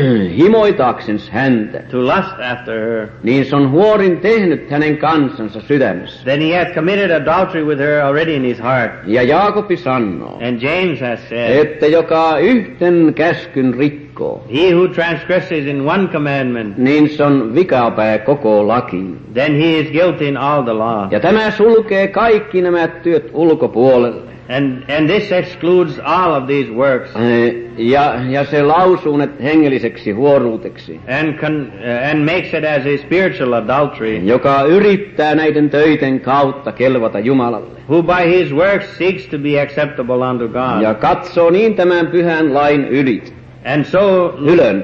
himoitaksens 0.38 1.30
häntä, 1.30 1.80
to 1.92 1.98
lust 1.98 2.40
after 2.52 2.80
her, 2.80 3.08
niin 3.24 3.46
se 3.46 3.56
on 3.56 3.72
huorin 3.72 4.18
tehnyt 4.18 4.70
hänen 4.72 4.98
kansansa 4.98 5.62
sydämessä. 5.62 6.26
then 6.26 6.42
he 6.42 6.58
hath 6.60 6.74
committed 6.76 7.12
adultery 7.12 7.64
with 7.64 7.80
her 7.82 8.02
already 8.02 8.36
in 8.36 8.44
his 8.44 8.60
heart. 8.60 8.92
Ja 9.06 9.24
Jaakobi 9.24 9.78
sanoo, 9.78 10.40
And 10.48 10.62
James 10.62 11.02
has 11.02 11.30
said, 11.30 11.66
että 11.66 11.88
joka 11.88 12.38
yhden 12.38 13.14
käskyn 13.16 13.74
rikkoo, 13.74 14.09
He 14.54 14.74
who 14.76 14.88
transgresses 14.88 15.66
in 15.66 15.82
one 15.88 16.08
commandment, 16.08 16.78
niin 16.78 17.10
se 17.10 17.24
on 17.24 17.56
vikapää 17.56 18.18
koko 18.18 18.68
lakiin. 18.68 19.18
then 19.34 19.56
he 19.62 19.80
is 19.80 19.92
guilty 19.92 20.26
in 20.28 20.38
all 20.38 20.64
the 20.64 20.74
law. 20.74 21.08
Ja 21.12 21.20
tämä 21.20 21.52
sulkee 21.52 22.08
kaikki 22.08 22.62
nämä 22.62 22.88
työt 22.88 23.30
ulkopuolelle. 23.34 24.22
And, 24.58 24.84
and 24.98 25.10
this 25.10 25.32
excludes 25.32 26.00
all 26.04 26.32
of 26.34 26.48
these 26.48 26.72
works 26.72 27.16
Eh, 27.16 27.54
Ja, 27.78 28.14
ja 28.30 28.44
se 28.46 28.64
lausuu 28.64 29.18
ne 29.18 29.30
hengelliseksi 29.44 30.12
huoruuteksi, 30.12 31.00
and, 31.20 31.34
con, 31.40 31.62
uh, 31.62 32.10
and 32.12 32.26
makes 32.26 32.54
it 32.54 32.64
as 32.66 32.86
a 32.86 32.98
spiritual 32.98 33.54
adultery, 33.54 34.18
joka 34.24 34.62
yrittää 34.64 35.36
näiden 35.36 35.70
töiden 35.70 36.20
kautta 36.20 36.72
kelvata 36.72 37.20
Jumalalle. 37.20 37.68
who 37.90 38.04
by 38.04 38.30
his 38.30 38.54
works 38.54 38.98
seeks 38.98 39.28
to 39.28 39.38
be 39.38 39.62
acceptable 39.62 40.16
unto 40.32 40.48
God. 40.48 40.82
Ja 40.82 40.94
katsoo 40.94 41.50
niin 41.50 41.76
tämän 41.76 42.08
pyhän 42.08 42.54
lain 42.54 42.88
ylit, 42.88 43.34
And 43.66 43.84
so 43.86 44.26
uh, 44.26 44.48
ylön, 44.54 44.84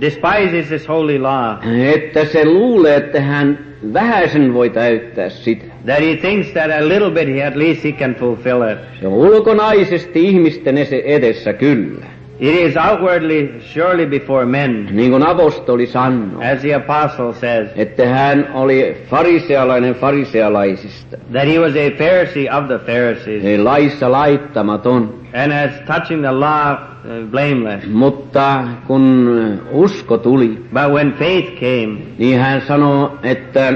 despises 0.00 0.68
this 0.68 0.88
holy 0.88 1.18
law, 1.18 1.56
että 1.94 2.24
se 2.24 2.44
luulee, 2.44 2.96
että 2.96 3.20
hän 3.20 3.58
vähäisen 3.92 4.54
voi 4.54 4.70
täyttää 4.70 5.28
sitä. 5.28 5.64
that 5.86 6.00
he 6.00 6.16
thinks 6.16 6.52
that 6.52 6.70
a 6.70 6.88
little 6.88 7.10
bit 7.10 7.28
he 7.28 7.42
at 7.46 7.56
least 7.56 7.84
he 7.84 7.92
can 7.92 8.14
fulfill 8.14 8.62
it. 8.72 8.78
Se 9.00 9.06
on 9.06 9.12
ulkonaisesti 9.12 10.24
ihmisten 10.24 10.78
edessä 11.04 11.52
kyllä, 11.52 12.06
It 12.40 12.54
is 12.54 12.74
outwardly 12.76 13.60
surely 13.60 14.06
before 14.06 14.46
men, 14.46 14.88
niin 14.90 15.10
kuin 15.10 15.26
apostoli 15.26 15.86
sanoo, 15.86 16.40
as 16.52 16.60
the 16.60 16.74
apostle 16.74 17.32
says, 17.32 17.68
että 17.76 18.06
hän 18.08 18.48
oli 18.54 18.96
farisealainen 19.10 19.94
farisealaisista, 19.94 21.16
that 21.32 21.48
he 21.48 21.58
was 21.58 21.72
a 21.76 21.90
Pharisee 21.96 22.48
of 22.58 22.66
the 22.66 22.78
Pharisees, 22.78 23.44
eli 23.44 23.58
laissa 23.58 24.12
laittamaton. 24.12 25.14
and 25.34 25.52
as 25.52 25.70
touching 25.86 26.22
the 26.22 26.32
law, 26.32 26.89
blameless. 27.30 27.86
Mutta 27.86 28.64
kun 28.86 29.28
usko 29.70 30.18
tuli, 30.18 30.48
But 30.48 30.92
when 30.92 31.12
faith 31.12 31.60
came, 31.60 31.98
niin 32.18 32.40
hän 32.40 32.62
sanoo, 32.68 33.18
että 33.22 33.72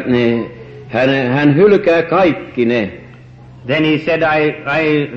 hän, 0.89 1.09
hän 1.33 1.57
hylkää 1.57 2.03
kaikki 2.03 2.64
ne, 2.64 2.93
Then 3.66 3.85
he 3.85 3.99
said, 3.99 4.22
I, 4.22 4.51
I 4.66 5.11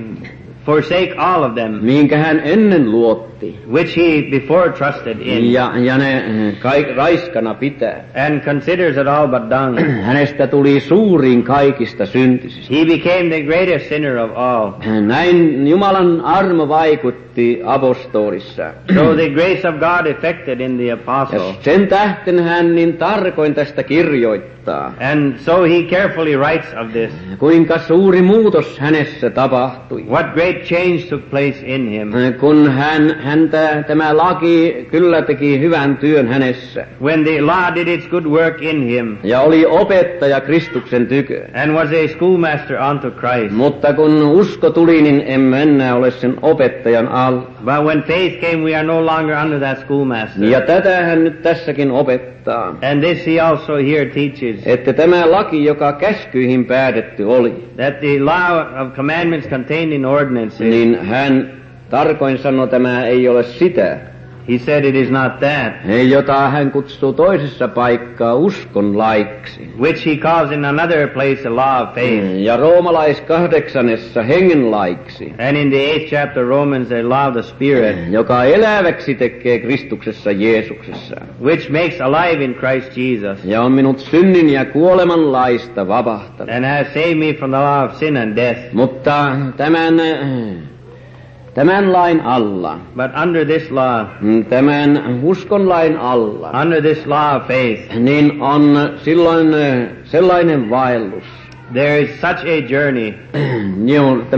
forsake 0.67 1.13
all 1.17 1.43
of 1.43 1.53
them, 1.55 1.71
minkä 1.81 2.17
hän 2.17 2.41
ennen 2.43 2.91
luotti. 2.91 3.27
which 3.71 3.97
he 3.97 4.23
before 4.39 4.69
trusted 4.71 5.17
in, 5.21 5.51
Ja, 5.53 5.71
ja 5.75 5.97
ne 5.97 6.17
eh, 6.17 6.59
kaik, 6.59 6.87
raiskana 6.95 7.53
pitää. 7.53 8.03
and 8.27 8.41
considers 8.41 8.97
it 8.97 9.07
all 9.07 9.27
but 9.27 9.41
dung. 9.49 9.79
Hänestä 10.07 10.47
tuli 10.47 10.79
suurin 10.79 11.43
kaikista 11.43 12.05
syntisistä. 12.05 12.75
He 12.75 12.85
became 12.85 13.29
the 13.29 13.41
greatest 13.41 13.89
sinner 13.89 14.17
of 14.17 14.31
all. 14.35 14.71
Näin 15.01 15.67
Jumalan 15.67 16.21
armo 16.21 16.67
vaikutti 16.69 17.61
apostolissa. 17.65 18.63
So 18.93 19.13
the 19.15 19.29
grace 19.29 19.67
of 19.69 19.75
God 19.79 20.05
effected 20.05 20.59
in 20.59 20.77
the 20.77 20.83
Ja 20.85 20.93
apostle. 21.05 21.53
sen 21.61 21.87
tähten 21.87 22.43
hän 22.43 22.75
niin 22.75 22.93
tarkoin 22.97 23.53
tästä 23.53 23.83
kirjoittaa. 23.83 24.93
And 25.11 25.37
so 25.37 25.63
he 25.63 25.83
carefully 25.83 26.37
writes 26.37 26.73
of 26.81 26.91
this. 26.91 27.11
Kuinka 27.37 27.77
suuri 27.77 28.21
muutos 28.21 28.79
hänessä 28.79 29.29
tapahtui. 29.29 30.03
What 30.09 30.33
great 30.33 30.56
change 30.63 30.97
took 31.09 31.29
place 31.29 31.57
in 31.65 31.87
him. 31.89 32.15
Eh, 32.15 32.37
kun 32.39 32.71
hän, 32.71 33.15
häntä, 33.19 33.83
tämä 33.87 34.17
laki 34.17 34.87
kyllä 34.91 35.21
teki 35.21 35.59
hyvän 35.59 35.97
työn 35.97 36.27
hänessä. 36.27 36.85
When 37.01 37.23
the 37.23 37.41
law 37.41 37.75
did 37.75 37.87
its 37.87 38.07
good 38.07 38.25
work 38.25 38.61
in 38.61 38.83
him 38.83 39.17
Ja 39.23 39.41
oli 39.41 39.65
opettaja 39.65 40.41
Kristuksen 40.41 41.07
tykö. 41.07 41.41
and 41.63 41.71
was 41.71 41.89
a 41.91 42.07
schoolmaster 42.07 42.77
unto 42.91 43.11
Christ. 43.11 43.55
Mutta 43.55 43.93
kun 43.93 44.23
usko 44.23 44.69
tuli, 44.69 45.01
niin 45.01 45.23
emme 45.25 45.61
enää 45.61 45.95
ole 45.95 46.11
sen 46.11 46.33
opettajan 46.41 47.07
alla. 47.07 47.41
But 47.65 47.85
when 47.85 48.03
faith 48.03 48.41
came, 48.41 48.63
we 48.63 48.75
are 48.75 48.87
no 48.87 49.05
longer 49.05 49.35
under 49.43 49.59
that 49.59 49.79
schoolmaster. 49.79 50.43
Ja 50.43 50.61
tätä 50.61 50.97
hän 51.05 51.23
nyt 51.23 51.41
tässäkin 51.41 51.91
opettaa. 51.91 52.37
And 52.91 53.03
this 53.03 53.27
he 53.27 53.41
also 53.41 53.73
here 53.75 54.05
teaches, 54.05 54.61
Että 54.65 54.93
tämä 54.93 55.31
laki, 55.31 55.65
joka 55.65 55.93
käskyihin 55.93 56.65
päätetty 56.65 57.23
oli, 57.23 57.53
that 57.75 57.99
the 57.99 58.19
law 58.19 58.59
of 58.81 58.93
commandments 58.95 59.49
contained 59.49 59.91
in 59.91 60.05
ordinances, 60.05 60.46
niin 60.59 60.99
hän 61.05 61.51
tarkoin 61.89 62.37
sanoi, 62.37 62.67
tämä 62.67 63.05
ei 63.05 63.27
ole 63.27 63.43
sitä, 63.43 63.97
he 64.49 64.57
said 64.57 64.85
it 64.85 64.95
is 64.95 65.09
not 65.11 65.39
that, 65.39 65.73
jota 66.09 66.49
hän 66.49 66.71
kutsuu 66.71 67.13
toisessa 67.13 67.67
paikkaa 67.67 68.33
uskon 68.35 68.97
laiksi. 68.97 69.69
which 69.79 70.05
he 70.05 70.15
calls 70.17 70.51
in 70.51 70.65
another 70.65 71.07
place 71.07 71.47
a 71.47 71.55
law 71.55 71.81
of 71.83 71.95
faith. 71.95 72.25
Ja 72.39 72.57
roomalais 72.57 73.21
kahdeksannessa 73.21 74.23
hengen 74.23 74.71
laiksi, 74.71 75.33
And 75.47 75.57
in 75.57 75.69
the 75.69 75.77
eighth 75.79 76.09
chapter 76.09 76.45
Romans, 76.45 76.91
a 76.91 77.09
law 77.09 77.27
of 77.27 77.33
the 77.33 77.43
Spirit, 77.43 77.95
joka 78.11 78.43
eläväksi 78.43 79.15
tekee 79.15 79.59
Kristuksessa 79.59 80.31
Jeesuksessa. 80.31 81.15
which 81.43 81.69
makes 81.71 82.01
alive 82.01 82.43
in 82.43 82.53
Christ 82.55 82.97
Jesus, 82.97 83.45
Ja 83.45 83.61
on 83.61 83.71
minut 83.71 83.99
synnin 83.99 84.49
ja 84.49 84.65
kuoleman 84.65 85.31
laista 85.31 85.87
vapahtanut. 85.87 86.55
and 86.55 86.65
has 86.65 86.87
saved 86.93 87.17
me 87.17 87.33
from 87.33 87.51
the 87.51 87.59
law 87.59 87.85
of 87.85 87.93
sin 87.95 88.17
and 88.17 88.35
death. 88.35 88.59
Mutta 88.73 89.35
tämän, 89.57 89.93
tämän 91.57 91.93
lain 91.93 92.21
alla, 92.21 92.79
But 92.95 93.11
under 93.23 93.45
this 93.45 93.71
law, 93.71 94.05
tämän 94.49 95.19
uskon 95.23 95.69
lain 95.69 95.97
alla, 95.97 96.51
under 96.61 96.81
this 96.81 97.07
law 97.07 97.35
of 97.35 97.47
faith, 97.47 97.95
niin 97.99 98.41
on 98.41 98.89
silloin 99.03 99.53
eh, 99.53 99.89
sellainen 100.03 100.69
vaellus, 100.69 101.23
there 101.73 102.01
is 102.01 102.09
such 102.21 102.45
a 102.45 102.61
journey, 102.69 103.13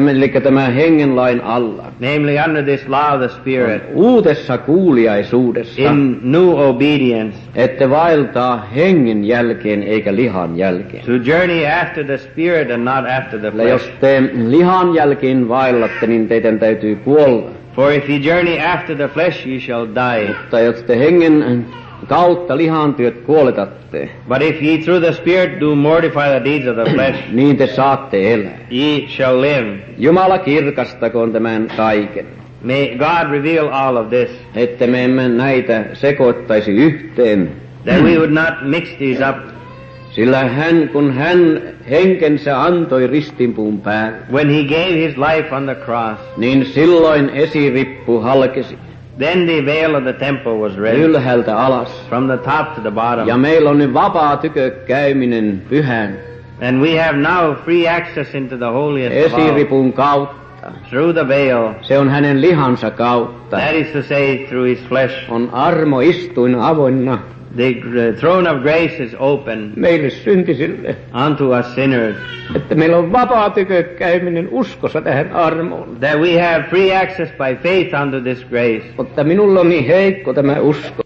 eli 0.10 0.30
tämä 0.30 0.70
hengenlain 0.70 1.42
alla, 1.42 1.84
namely 2.00 2.38
under 2.48 2.64
this 2.64 2.88
law 2.88 3.14
of 3.14 3.20
the 3.20 3.28
Spirit, 3.30 3.84
uudessa 3.94 4.58
kuuliaisuudessa, 4.58 5.82
in 5.82 6.20
new 6.24 6.50
obedience, 6.60 7.38
että 7.56 7.90
vaeltaa 7.90 8.66
hengen 8.76 9.26
jälkeen 9.26 9.84
eikä 9.84 10.16
lihan 10.16 10.58
jälkeen. 10.58 11.04
to 11.06 11.12
journey 11.12 11.66
after 11.82 12.06
the 12.06 12.18
Spirit 12.18 12.72
and 12.72 12.84
not 12.84 13.06
after 13.18 13.40
the 13.40 13.50
Sillä 13.52 13.64
jos 13.64 13.82
flesh. 13.82 14.00
te 14.00 14.24
lihan 14.50 14.94
jälkeen 14.96 15.50
vaellatte, 15.50 16.08
niin 16.08 16.28
teidän 16.28 16.60
täytyy 16.60 16.96
kuolla. 16.96 17.50
For 17.76 17.92
if 17.92 18.10
you 18.10 18.20
journey 18.22 18.60
after 18.60 18.96
the 18.96 19.08
flesh, 19.08 19.48
you 19.48 19.60
shall 19.60 19.86
die. 19.88 20.28
Mutta 20.28 20.60
jos 20.60 20.84
te 20.84 21.00
hengen 21.00 21.66
kautta 22.08 22.58
lihan 22.58 22.94
työt 22.94 23.18
kuoletatte, 23.26 24.10
But 24.28 24.42
if 24.42 24.62
ye 24.64 24.78
through 24.78 25.04
the 25.04 25.12
Spirit 25.14 25.60
do 25.60 25.76
mortify 25.76 26.30
the 26.30 26.44
deeds 26.46 26.68
of 26.68 26.76
the 26.76 26.92
flesh, 26.96 27.20
niin 27.32 27.58
te 27.58 27.68
saatte 27.68 28.34
elää. 28.34 28.58
ye 28.72 29.08
shall 29.08 29.42
live. 29.42 29.78
Jumala 29.98 30.38
kirkastakoon 30.38 31.32
tämän 31.34 31.68
kaiken, 31.78 32.26
May 32.64 32.88
God 32.98 33.32
reveal 33.32 33.68
all 33.72 33.96
of 33.98 34.10
this, 34.10 34.30
että 34.56 34.88
me 34.88 35.04
emme 35.06 35.28
näitä 35.30 35.86
sekoittaisi 35.94 36.72
yhteen. 36.72 37.52
that 37.86 38.04
we 38.04 38.16
would 38.18 38.32
not 38.32 38.54
mix 38.62 38.90
these 38.98 39.30
up. 39.30 39.36
Sillä 40.12 40.40
hän, 40.46 40.90
kun 40.94 41.14
hän 41.14 41.62
henkensä 41.90 42.62
antoi 42.64 43.08
ristinpuun 43.08 43.82
päälle, 43.82 44.18
When 44.34 44.50
he 44.50 44.64
gave 44.64 44.94
his 45.08 45.18
life 45.18 45.56
on 45.56 45.64
the 45.66 45.76
cross, 45.76 46.20
niin 46.38 46.66
silloin 46.66 47.30
esirippu 47.30 48.20
halkesi 48.20 48.78
then 49.20 49.46
the 49.46 49.62
veil 49.66 49.96
of 49.96 50.04
the 50.04 50.14
temple 50.14 50.52
was 50.54 50.78
rent 50.78 50.98
ylhäältä 50.98 51.58
alas. 51.58 52.06
from 52.10 52.28
the 52.28 52.38
top 52.38 52.76
to 52.76 52.82
the 52.82 52.90
Ja 52.90 52.92
bottom. 53.26 53.40
meillä 53.40 53.70
on 53.70 53.78
nyt 53.78 53.94
vapaa 53.94 54.38
tykö 54.38 54.72
käyminen 54.88 55.62
pyhän 55.70 56.18
And 56.68 56.82
we 56.82 56.98
have 57.00 57.18
now 57.18 57.56
free 57.66 57.88
access 57.90 58.36
into 58.36 58.58
the 58.58 58.66
holiest 58.72 59.34
of 59.34 59.40
all 59.40 59.92
kautta. 59.92 60.72
through 60.90 61.14
the 61.14 61.28
veil. 61.28 61.70
Se 61.82 62.00
on 62.00 62.10
hänen 62.10 62.42
lihansa 62.42 62.92
kautta. 62.92 63.58
That 63.58 63.74
is 63.74 63.88
to 63.94 64.02
say, 64.02 64.38
through 64.50 64.68
his 64.70 64.80
flesh. 64.90 65.14
On 65.32 65.50
armo 65.52 66.00
istuin 66.02 66.56
avoinna 66.56 67.20
The 67.56 68.14
throne 68.20 68.48
of 68.48 68.62
grace 68.62 69.04
is 69.04 69.16
open 69.20 69.74
meille 69.76 70.10
syntisille, 70.10 70.96
unto 71.26 71.50
us 71.60 71.76
sinners, 71.76 72.16
että 72.56 72.76
meillä 72.76 72.98
on 72.98 73.12
vapaa 73.12 73.50
tykö 73.50 73.84
käyminen 73.84 74.50
uskossa 74.52 75.02
tähän 75.02 75.32
armoon. 75.32 75.98
that 76.00 76.20
we 76.20 76.42
have 76.42 76.64
free 76.70 76.98
access 76.98 77.32
by 77.32 77.56
faith 77.64 78.02
unto 78.04 78.22
this 78.22 78.46
grace. 78.46 78.84
Mutta 78.98 79.24
minulla 79.24 79.60
on 79.60 79.70
niin 79.70 79.86
heikko 79.86 80.34
tämä 80.34 80.60
usko. 80.60 81.04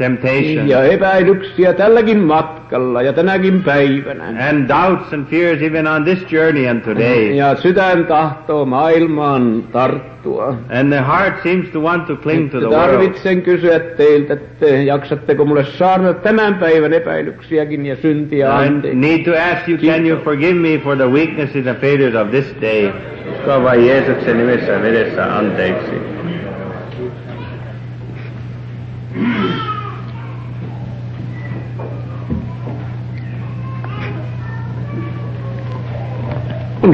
Temptation 0.00 0.68
Ja 0.68 0.82
epäilyksiä 0.84 1.72
tälläkin 1.72 2.18
matkalla 2.18 3.02
ja 3.02 3.12
tänäkin 3.12 3.62
päivänä. 3.62 4.24
and 4.50 4.68
doubts 4.68 5.12
and 5.12 5.26
fears 5.26 5.62
even 5.62 5.86
on 5.86 6.04
this 6.04 6.32
journey 6.32 6.68
and 6.68 6.80
today. 6.80 7.32
Ja 7.34 7.54
sydän 7.56 8.06
tahtoo 8.06 8.64
maailmaan 8.64 9.62
tarttua. 9.72 10.46
And 10.80 10.92
the 10.92 11.04
heart 11.06 11.42
seems 11.42 11.68
to 11.68 11.80
want 11.80 12.06
to 12.06 12.16
cling 12.16 12.50
to 12.50 12.58
the 12.58 12.66
world. 12.66 12.80
Tarvitsen 12.80 13.42
kysyä 13.42 13.78
teiltä, 13.80 14.32
että 14.34 14.66
jaksatteko 14.66 15.44
mulle 15.44 15.64
saada 15.64 16.14
tämän 16.14 16.54
päivän 16.54 16.92
epäilyksiäkin 16.92 17.86
ja 17.86 17.96
syntiä 17.96 18.64
I 18.64 18.94
need 18.94 19.24
to 19.24 19.30
ask 19.30 19.68
you, 19.68 19.78
can 19.78 20.06
you 20.06 20.20
forgive 20.24 20.54
me 20.54 20.78
for 20.84 20.96
the 20.96 21.10
weaknesses 21.10 21.66
and 21.66 21.76
failures 21.76 22.14
of 22.14 22.30
this 22.30 22.54
day? 22.60 22.90
Uskoa 23.32 23.62
vain 23.62 23.86
Jeesuksen 23.86 24.38
nimessä 24.38 24.82
vedessä 24.82 25.36
anteeksi. 25.36 26.09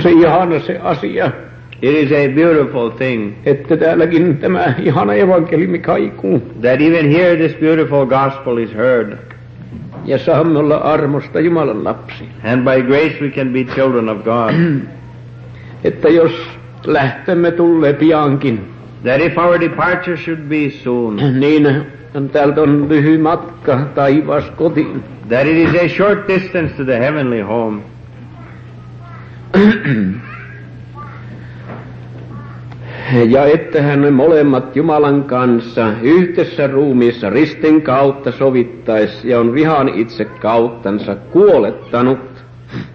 Se 0.09 0.13
ihana 0.21 0.61
se 0.61 0.79
asia, 0.83 1.31
It 1.83 1.95
is 1.95 2.13
a 2.13 2.35
beautiful 2.35 2.89
thing 2.91 3.33
että 3.45 3.77
täälläkin 3.77 4.39
tämä 4.39 4.75
ihana 4.83 5.15
evankeliumi 5.15 5.79
kaikuu. 5.79 6.39
that 6.61 6.81
even 6.81 7.11
here 7.11 7.37
this 7.37 7.55
beautiful 7.61 8.07
gospel 8.07 8.57
is 8.57 8.75
heard. 8.75 9.13
Ja 10.05 10.19
saamme 10.19 10.59
olla 10.59 10.77
armosta 10.77 11.41
Jumalan 11.41 11.85
lapsi. 11.85 12.25
And 12.45 12.63
by 12.65 12.83
grace 12.83 13.17
we 13.21 13.31
can 13.31 13.53
be 13.53 13.65
children 13.65 14.09
of 14.09 14.19
God. 14.25 14.55
Että 15.85 16.09
jos 16.09 16.33
lähtömme 16.87 17.51
tulee 17.51 17.93
piankin, 17.93 18.61
that 19.03 19.21
if 19.21 19.39
our 19.39 19.61
departure 19.61 20.17
should 20.17 20.41
be 20.49 20.71
soon, 20.71 21.17
niin 21.41 21.69
täältä 22.33 22.63
on 22.63 22.89
lyhy 22.89 23.19
matka 23.19 23.79
taivas 23.95 24.51
kotiin. 24.51 25.03
that 25.29 25.47
it 25.47 25.57
is 25.69 25.75
a 25.85 25.89
short 25.89 26.29
distance 26.29 26.75
to 26.77 26.85
the 26.85 26.99
heavenly 26.99 27.41
home. 27.41 27.81
Ja 33.29 33.45
että 33.45 33.83
hän 33.83 34.15
molemmat 34.15 34.77
Jumalan 34.77 35.25
kanssa 35.25 35.93
yhdessä 36.03 36.67
ruumiissa 36.67 37.31
ristin 37.31 37.83
kautta 37.83 38.33
sovittais 38.33 39.25
ja 39.25 39.41
on 39.41 39.55
vihan 39.55 39.89
itse 39.89 40.25
kauttansa 40.25 41.15
kuolettanut. 41.15 42.37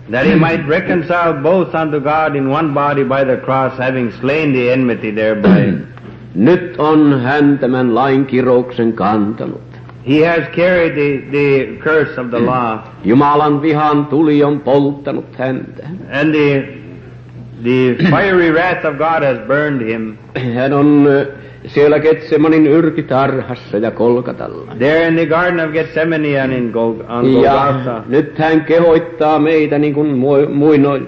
that 0.10 0.26
he 0.26 0.36
might 0.36 0.68
reconcile 0.68 1.34
both 1.42 1.74
unto 1.74 2.00
God 2.00 2.36
in 2.36 2.50
one 2.50 2.74
body 2.74 3.04
by 3.04 3.24
the 3.24 3.38
cross, 3.38 3.78
having 3.78 4.12
slain 4.12 4.54
the 4.54 4.74
enmity 4.74 5.12
thereby. 5.12 5.74
Nyt 6.36 6.76
on 6.78 7.22
hän 7.22 7.60
tämän 7.60 7.96
lain 7.96 8.26
kirouksen 8.26 8.94
kantanut. 8.94 9.71
He 10.10 10.26
has 10.28 10.44
carried 10.56 10.94
the, 10.94 11.22
the 11.32 11.78
curse 11.84 12.22
of 12.22 12.30
the 12.30 12.40
law, 12.40 12.78
Jumalan 13.06 13.62
vihan 13.62 14.06
tuli 14.06 14.44
on 14.44 14.60
polttanut 14.60 15.36
häntä. 15.38 15.84
and 16.22 16.32
the 16.34 16.64
The 17.64 17.96
fiery 18.12 18.52
wrath 18.52 18.86
of 18.86 18.98
God 18.98 19.24
has 19.24 19.38
burned 19.48 19.82
him. 19.90 20.14
Hän 20.56 20.74
on 20.74 21.08
siellä 21.68 22.00
Getsemanin 22.00 22.68
yrkitarhassa 22.68 23.78
ja 23.78 23.92
Kolkatalla. 23.92 24.76
There 24.78 25.08
in 25.08 25.14
the 25.16 25.26
Garden 25.26 25.60
of 25.68 25.72
Gethsemane 25.74 26.42
and 26.42 26.54
in 26.54 26.72
Gol- 26.72 27.12
on 27.12 27.42
Ja 27.44 27.52
Golgotha. 27.52 28.04
nyt 28.08 28.38
hän 28.40 28.62
kehoittaa 28.66 29.40
meitä 29.40 29.78
niin 29.80 29.94
kuin 29.94 30.08
mu- 30.12 30.50
muinoin, 30.54 31.08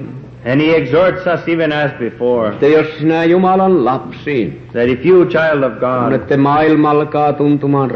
And 0.51 0.61
he 0.61 0.75
exhorts 0.75 1.25
us 1.33 1.47
even 1.47 1.71
as 1.71 1.91
before, 1.99 2.49
että 2.49 2.67
jos 2.67 2.97
sinä 2.99 3.23
Jumalan 3.23 3.85
lapsi, 3.85 4.61
that 4.71 4.87
if 4.87 5.05
you, 5.05 5.25
child 5.25 5.63
of 5.63 5.73
God, 5.73 6.11
että 6.13 6.37
maailma 6.37 6.89
alkaa 6.89 7.33
tuntumaan 7.33 7.91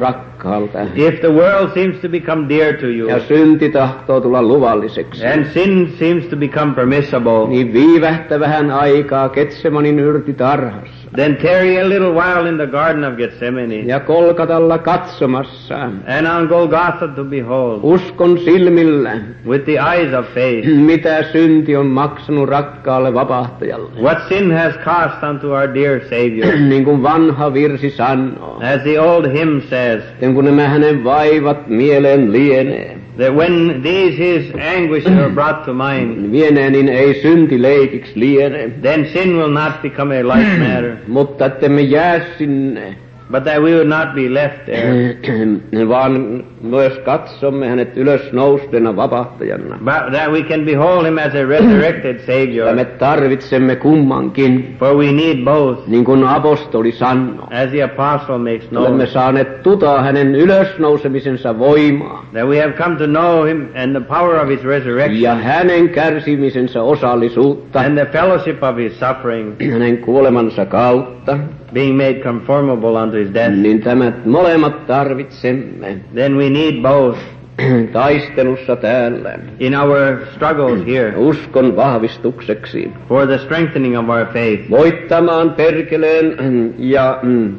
if 0.96 1.22
the 1.22 1.32
world 1.32 1.74
seems 1.74 2.00
to 2.02 2.10
become 2.10 2.50
dear 2.50 2.74
to 2.74 2.88
you, 2.88 3.10
ja 3.10 3.20
synti 3.20 3.70
tahtoo 3.70 4.22
tulla 4.22 4.42
luvalliseksi, 4.42 5.26
and 5.28 5.46
sin 5.46 5.94
seems 6.00 6.26
to 6.26 6.36
become 6.36 6.74
permissible, 6.74 7.48
niin 7.48 7.74
viivähtä 7.74 8.40
vähän 8.40 8.72
aikaa 8.72 9.30
Getsemanin 9.30 10.00
yrtitarhassa 10.00 10.98
then 11.18 11.38
tarry 11.38 11.78
a 11.78 11.84
little 11.84 12.14
while 12.14 12.46
in 12.46 12.58
the 12.58 12.68
Garden 12.68 13.04
of 13.04 13.18
Gethsemane, 13.18 13.86
ja 13.86 14.00
Kolkatalla 14.00 14.78
katsomassa. 14.78 15.76
And 16.08 16.28
on 16.28 16.48
Golgotha 16.48 17.08
to 17.16 17.24
behold, 17.24 17.80
uskon 17.84 18.38
silmillä, 18.38 19.12
with 19.46 19.66
the 19.66 19.78
eyes 19.80 20.14
of 20.14 20.26
faith, 20.34 20.68
mitä 20.92 21.24
synti 21.24 21.76
on 21.76 21.88
maksanut 21.88 22.50
rakkaalle 22.50 23.14
vapahtajalle. 23.14 24.02
what 24.02 24.18
sin 24.30 24.52
has 24.52 24.74
cost 24.86 25.24
unto 25.24 25.48
our 25.48 25.74
dear 25.74 26.00
Savior. 26.00 26.56
niin 26.70 26.86
kuin 26.86 27.04
vanha 27.04 27.54
virsi 27.54 27.90
sanoo. 27.90 28.60
As 28.76 28.82
the 28.82 29.00
old 29.00 29.32
hymn 29.32 29.62
says, 29.62 30.04
Sitten 30.10 30.34
kun 30.38 30.46
nämä 30.46 30.68
hänen 30.68 31.04
vaivat 31.04 31.68
mieleen 31.68 32.32
lienee, 32.32 32.98
that 33.18 33.36
when 33.36 33.82
these 33.82 34.18
his 34.18 34.54
anguish 34.78 35.08
are 35.08 35.30
brought 35.30 35.66
to 35.66 35.74
mind, 35.74 36.32
vienee, 36.32 36.70
niin 36.70 36.90
ei 36.90 37.22
synti 37.22 37.62
leikiksi 37.62 38.20
liene. 38.20 38.72
then 38.82 39.06
sin 39.14 39.38
will 39.38 39.52
not 39.52 39.82
become 39.82 40.20
a 40.20 40.24
light 40.24 40.60
matter, 40.60 40.96
Mutta 41.08 41.46
että 41.46 41.70
me 41.70 41.82
jää 41.82 42.22
sinne, 42.38 42.96
but 43.32 43.44
that 43.44 43.62
we 43.62 43.74
would 43.74 43.88
not 43.88 44.16
be 44.16 44.30
left 44.30 44.66
there, 44.66 45.18
vaan 45.90 46.44
myös 46.62 47.00
katsomme 47.00 47.68
hänet 47.70 47.98
ylös 47.98 48.32
noustena 48.34 48.96
vapahtajana. 48.96 49.78
but 49.80 50.14
that 50.14 50.32
we 50.32 50.44
can 50.44 50.66
behold 50.66 51.06
him 51.06 51.18
as 51.18 51.36
a 51.36 51.46
resurrected 51.46 52.16
Ja 52.16 52.26
Savior. 52.26 52.76
me 52.76 52.86
tarvitsemme 52.86 53.76
kummankin, 53.76 54.76
For 54.80 54.96
we 54.98 55.12
need 55.12 55.46
both, 55.46 55.88
niin 55.88 56.06
kuin 56.06 56.24
apostoli 56.28 56.92
sanoo. 56.92 57.48
as 57.52 57.70
the 57.70 57.84
apostle 57.84 58.38
makes 58.38 58.68
Olemme 58.72 58.96
known, 58.96 59.08
saaneet 59.08 59.64
tuta 59.64 60.02
hänen 60.02 60.36
ylösnousemisensa 60.36 61.60
voimaa 61.60 62.26
that 62.34 62.48
we 62.48 62.60
have 62.62 62.74
come 62.74 62.96
to 62.96 63.06
know 63.08 63.46
him 63.46 63.66
and 63.76 63.92
the 63.96 64.02
power 64.08 64.36
of 64.44 64.50
his 64.50 64.64
resurrection 64.64 65.22
ja 65.22 65.36
hänen 65.36 65.90
kärsimisensä 65.90 66.82
osallisuutta 66.84 67.80
and 67.80 67.98
the 67.98 68.06
fellowship 68.06 68.64
of 68.64 68.78
his 68.78 69.00
suffering, 69.00 69.54
hänen 69.74 69.98
kuolemansa 69.98 70.66
kautta. 70.66 71.38
Being 71.78 71.96
made 71.96 72.24
conformable 72.24 72.98
unto 72.98 73.18
his 73.18 73.34
death. 73.34 73.56
Niin 73.56 73.82
tämä 73.82 74.12
molemmat 74.26 74.88
tarvitsemme 74.88 76.00
Then 76.14 76.38
we 76.38 76.50
need 76.50 76.82
both 76.82 77.20
taistelussa 77.92 78.76
täällä 78.76 79.40
in 79.60 79.76
our 79.76 80.26
struggles 80.36 80.86
here 80.86 81.14
uskon 81.30 81.76
vahvistukseksi, 81.76 82.92
for 83.10 83.28
the 83.28 83.38
strengthening 83.38 84.00
of 84.00 84.10
our 84.10 84.26
faith. 84.34 84.70
voittamaan 84.70 85.52
perkeleen 85.52 86.36
ja 86.78 87.20
mm, 87.24 87.56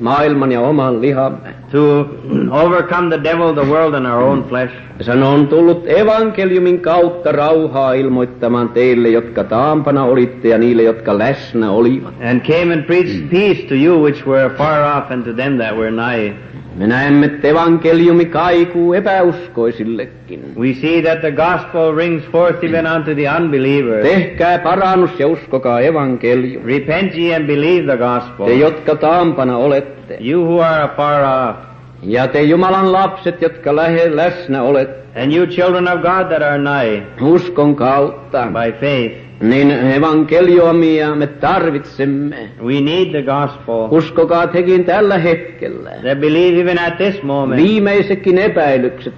maailman 0.00 0.52
ja 0.52 0.60
oman 0.60 1.00
lihamme. 1.00 1.54
to 1.72 2.06
overcome 2.50 3.10
the 3.10 3.18
devil, 3.18 3.54
the 3.54 3.64
world, 3.64 3.94
and 3.94 4.06
our 4.06 4.22
own 4.22 4.44
flesh. 4.48 4.72
Hän 5.06 5.22
on 5.22 5.48
tullut 5.48 5.86
evankeliumin 5.86 6.80
kautta 6.80 7.32
rauhaa 7.32 7.92
ilmoittamaan 7.92 8.68
teille, 8.68 9.08
jotka 9.08 9.44
taampana 9.44 10.04
olitte 10.04 10.48
ja 10.48 10.58
niille, 10.58 10.82
jotka 10.82 11.18
läsnä 11.18 11.70
olivat. 11.70 12.14
And 12.30 12.40
came 12.40 12.74
and 12.74 12.82
preached 12.82 13.30
peace 13.30 13.62
to 13.68 13.74
you 13.74 14.02
which 14.02 14.26
were 14.26 14.50
far 14.56 14.98
off 14.98 15.10
and 15.10 15.24
to 15.24 15.32
them 15.32 15.58
that 15.58 15.76
were 15.76 15.90
nigh. 15.90 16.34
Me 16.76 16.86
näemme, 16.86 17.26
että 17.26 17.48
evankeliumi 17.48 18.24
kaikuu 18.24 18.94
epäuskoisillekin. 18.94 20.44
We 20.58 20.74
see 20.74 21.02
that 21.02 21.20
the 21.20 21.30
gospel 21.30 21.96
rings 21.96 22.24
forth 22.24 22.64
even 22.64 22.86
unto 22.96 23.14
the 23.14 23.42
unbelievers. 23.42 24.02
Tehkää 24.02 24.58
parannus 24.58 25.20
ja 25.20 25.26
uskokaa 25.26 25.80
evankeliumi. 25.80 26.66
Repent 26.66 27.18
ye 27.18 27.36
and 27.36 27.46
believe 27.46 27.86
the 27.86 27.96
gospel. 27.96 28.46
Te, 28.46 28.54
jotka 28.54 28.94
taampana 28.94 29.56
olette. 29.56 30.18
You 30.20 30.44
who 30.44 30.60
are 30.60 30.82
afar 30.82 31.22
off, 31.22 31.70
Ja 32.02 32.28
te 32.28 32.42
Jumalan 32.42 32.92
lapset, 32.92 33.42
jotka 33.42 33.76
lähe, 33.76 34.16
läsnä 34.16 34.62
olette, 34.62 35.22
and 35.22 35.32
you 35.32 35.46
children 35.46 35.88
of 35.88 36.00
God 36.00 36.28
that 36.28 36.42
are 36.42 36.58
nigh, 36.58 37.02
uskon 37.22 37.76
kautta, 37.76 38.46
by 38.46 38.72
faith, 38.80 39.29
niin 39.40 39.70
evankeliumia 39.70 41.14
me 41.14 41.26
tarvitsemme. 41.26 42.36
we 42.62 42.80
need 42.80 43.10
the 43.10 43.22
gospel. 43.22 43.88
Uskokaa 43.90 44.46
tekin 44.46 44.84
tällä 44.84 45.18
hetkellä. 45.18 45.90
That 45.90 46.20
believe 46.20 46.60
even 46.60 46.78
at 46.78 46.96
this 46.96 47.22
moment, 47.22 47.62
Viimeisetkin 47.62 48.38
epäilykset, 48.38 49.14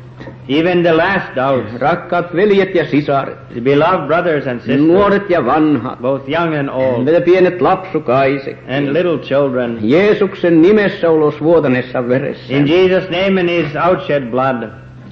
even 0.48 0.82
the 0.82 0.92
last 0.92 1.34
doubts, 1.36 1.80
rakkaat 1.80 2.34
veljet 2.34 2.74
ja 2.74 2.84
sisaret, 2.84 3.48
the 3.52 3.60
beloved 3.60 4.06
brothers 4.06 4.46
and 4.46 4.60
sisters, 4.60 4.80
nuoret 4.80 5.30
ja 5.30 5.46
vanhat, 5.46 5.98
both 5.98 6.28
young 6.28 6.58
and 6.58 6.68
old, 6.68 7.04
meidän 7.04 7.22
pienet 7.22 7.60
lapsukaiset, 7.60 8.56
and 8.68 8.92
little 8.92 9.18
children, 9.18 9.78
Jeesuksen 9.82 10.62
nimessä 10.62 11.10
ulos 11.10 11.40
vuotaneessa 11.40 12.08
veressä, 12.08 12.54
In 12.56 12.68
Jesus' 12.68 13.10
name 13.10 13.40
and 13.40 13.48
His 13.48 13.76
outshed 13.88 14.30
blood, 14.30 14.68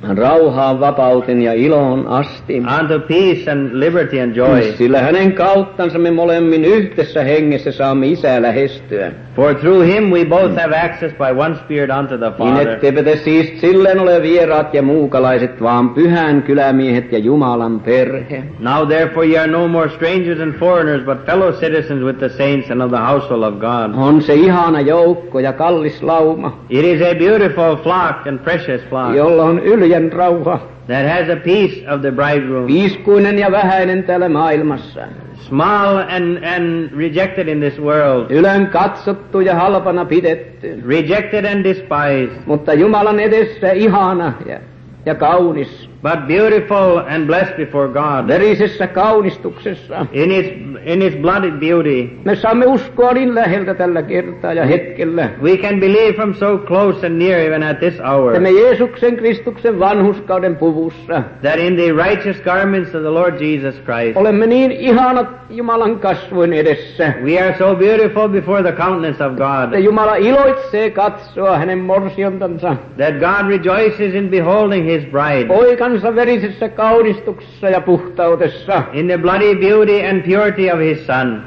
rauhaan, 0.08 0.80
vapauten 0.80 1.42
ja 1.42 1.52
iloon 1.52 2.06
asti. 2.06 2.62
unto 2.80 2.98
peace 3.00 3.50
and 3.50 3.70
liberty 3.72 4.20
and 4.20 4.36
joy. 4.36 4.62
Sillä 4.62 5.00
hänen 5.00 5.32
kauttansa 5.32 5.98
me 5.98 6.10
molemmin 6.10 6.64
yhdessä 6.64 7.24
hengessä 7.24 7.72
saamme 7.72 8.06
isää 8.06 8.42
lähestyä. 8.42 9.12
For 9.36 9.54
through 9.54 9.86
Him 9.86 10.04
we 10.04 10.24
both 10.24 10.56
have 10.62 10.76
access 10.76 11.14
by 11.14 11.40
one 11.40 11.54
Spirit 11.54 11.90
unto 11.98 12.18
the 12.18 12.32
Niin 12.38 12.54
Father. 12.54 12.68
etteipä 12.68 13.02
te 13.02 13.16
siis 13.16 13.60
silleen 13.60 14.00
ole 14.00 14.22
vieraat 14.22 14.74
ja 14.74 14.82
muukalaiset, 14.82 15.62
vaan 15.62 15.90
pyhän 15.90 16.42
kylämiehet 16.42 17.12
ja 17.12 17.18
Jumalan 17.18 17.80
perhe. 17.80 18.42
Now 18.58 18.88
therefore 18.88 19.26
ye 19.26 19.38
are 19.38 19.50
no 19.50 19.68
more 19.68 19.88
strangers 19.88 20.40
and 20.40 20.52
foreigners, 20.52 21.04
but 21.04 21.26
fellow 21.26 21.52
citizens 21.52 22.02
with 22.04 22.18
the 22.18 22.28
saints 22.28 22.70
and 22.70 22.80
of 22.82 22.90
the 22.90 22.98
household 22.98 23.42
of 23.42 23.54
God. 23.54 23.94
On 23.96 24.22
se 24.22 24.34
ihana 24.34 24.80
joukko 24.80 25.40
ja 25.40 25.52
kallis 25.52 26.02
lauma, 26.02 26.52
It 26.68 26.84
is 26.84 27.02
a 27.02 27.14
beautiful 27.14 27.76
flock 27.76 28.26
and 28.26 28.38
precious 28.38 28.82
flock 28.88 29.14
jolla 29.16 29.42
on 29.42 29.58
yljän 29.90 30.12
rauha, 30.12 30.60
that 30.86 31.06
has 31.06 31.28
a 31.28 31.36
piece 31.36 31.84
of 31.88 32.00
the 32.00 32.10
bridegroom, 32.10 32.66
viiskuinen 32.66 33.38
ja 33.38 33.50
vähäinen 33.50 34.04
täällä 34.04 34.28
maailmassa. 34.28 35.00
small 35.48 35.96
and, 35.96 36.44
and 36.44 36.92
rejected 36.96 37.48
in 37.48 37.60
this 37.60 37.78
world, 37.80 38.30
Ylön 38.30 38.66
katsottu 38.66 39.40
ja 39.40 39.54
halpana 39.54 40.04
pidetty, 40.04 40.82
rejected 40.88 41.44
and 41.44 41.64
despised, 41.64 42.30
mutta 42.46 42.74
Jumalan 42.74 43.20
edessä 43.20 43.72
ihana 43.72 44.32
ja, 44.46 44.60
ja 45.06 45.14
kaunis. 45.14 45.89
But 46.02 46.26
beautiful 46.28 46.98
and 47.08 47.26
blessed 47.26 47.56
before 47.56 47.88
God. 47.88 48.26
Verisessä 48.28 48.86
kaunistuksessa. 48.86 50.06
In 50.12 50.30
its, 50.30 50.48
in 50.84 51.02
its 51.02 51.16
blooded 51.16 51.52
beauty, 51.60 52.08
Me 52.24 52.36
saamme 52.36 52.66
uskoa 52.66 53.12
niin 53.12 53.34
läheltä 53.34 53.74
tällä 53.74 54.02
kertaa 54.02 54.52
ja 54.52 54.66
hetkellä. 54.66 55.28
we 55.42 55.56
can 55.56 55.80
believe 55.80 56.12
from 56.12 56.34
so 56.34 56.58
close 56.58 57.06
and 57.06 57.18
near 57.18 57.40
even 57.40 57.62
at 57.62 57.78
this 57.78 58.00
hour 58.00 58.28
Että 58.30 58.40
me 58.40 58.50
Jeesuksen 58.50 59.16
Kristuksen 59.16 59.78
vanhuskauden 59.78 60.56
puvussa 60.56 61.22
that 61.42 61.58
in 61.58 61.76
the 61.76 61.92
righteous 62.08 62.40
garments 62.42 62.94
of 62.94 63.00
the 63.02 63.10
Lord 63.10 63.40
Jesus 63.40 63.74
Christ, 63.84 64.16
olemme 64.16 64.46
niin 64.46 64.72
ihanat 64.72 65.26
Jumalan 65.50 65.98
kasvoin 65.98 66.52
edessä. 66.52 67.12
we 67.24 67.38
are 67.40 67.54
so 67.58 67.74
beautiful 67.74 68.28
before 68.28 68.62
the 68.62 68.72
countenance 68.72 69.24
of 69.24 69.32
Että 69.32 69.44
God 69.44 69.78
Jumala 69.84 70.16
iloitsee 70.16 70.90
katsoa 70.90 71.58
hänen 71.58 71.78
morsiontansa 71.78 72.76
that 72.96 73.14
God 73.14 73.48
rejoices 73.50 74.14
in 74.14 74.28
beholding 74.28 74.86
His 74.86 75.04
bride 75.06 75.46
poikansa 75.90 76.14
verisessä 76.14 76.68
kaunistuksessa 76.68 77.68
ja 77.68 77.80
puhtaudessa. 77.80 78.82
in 78.92 79.06
the 79.06 79.18
bloody 79.18 79.54
beauty 79.56 80.06
and 80.06 80.22
purity 80.22 80.70
of 80.70 80.78
His 80.78 81.06
Son. 81.06 81.42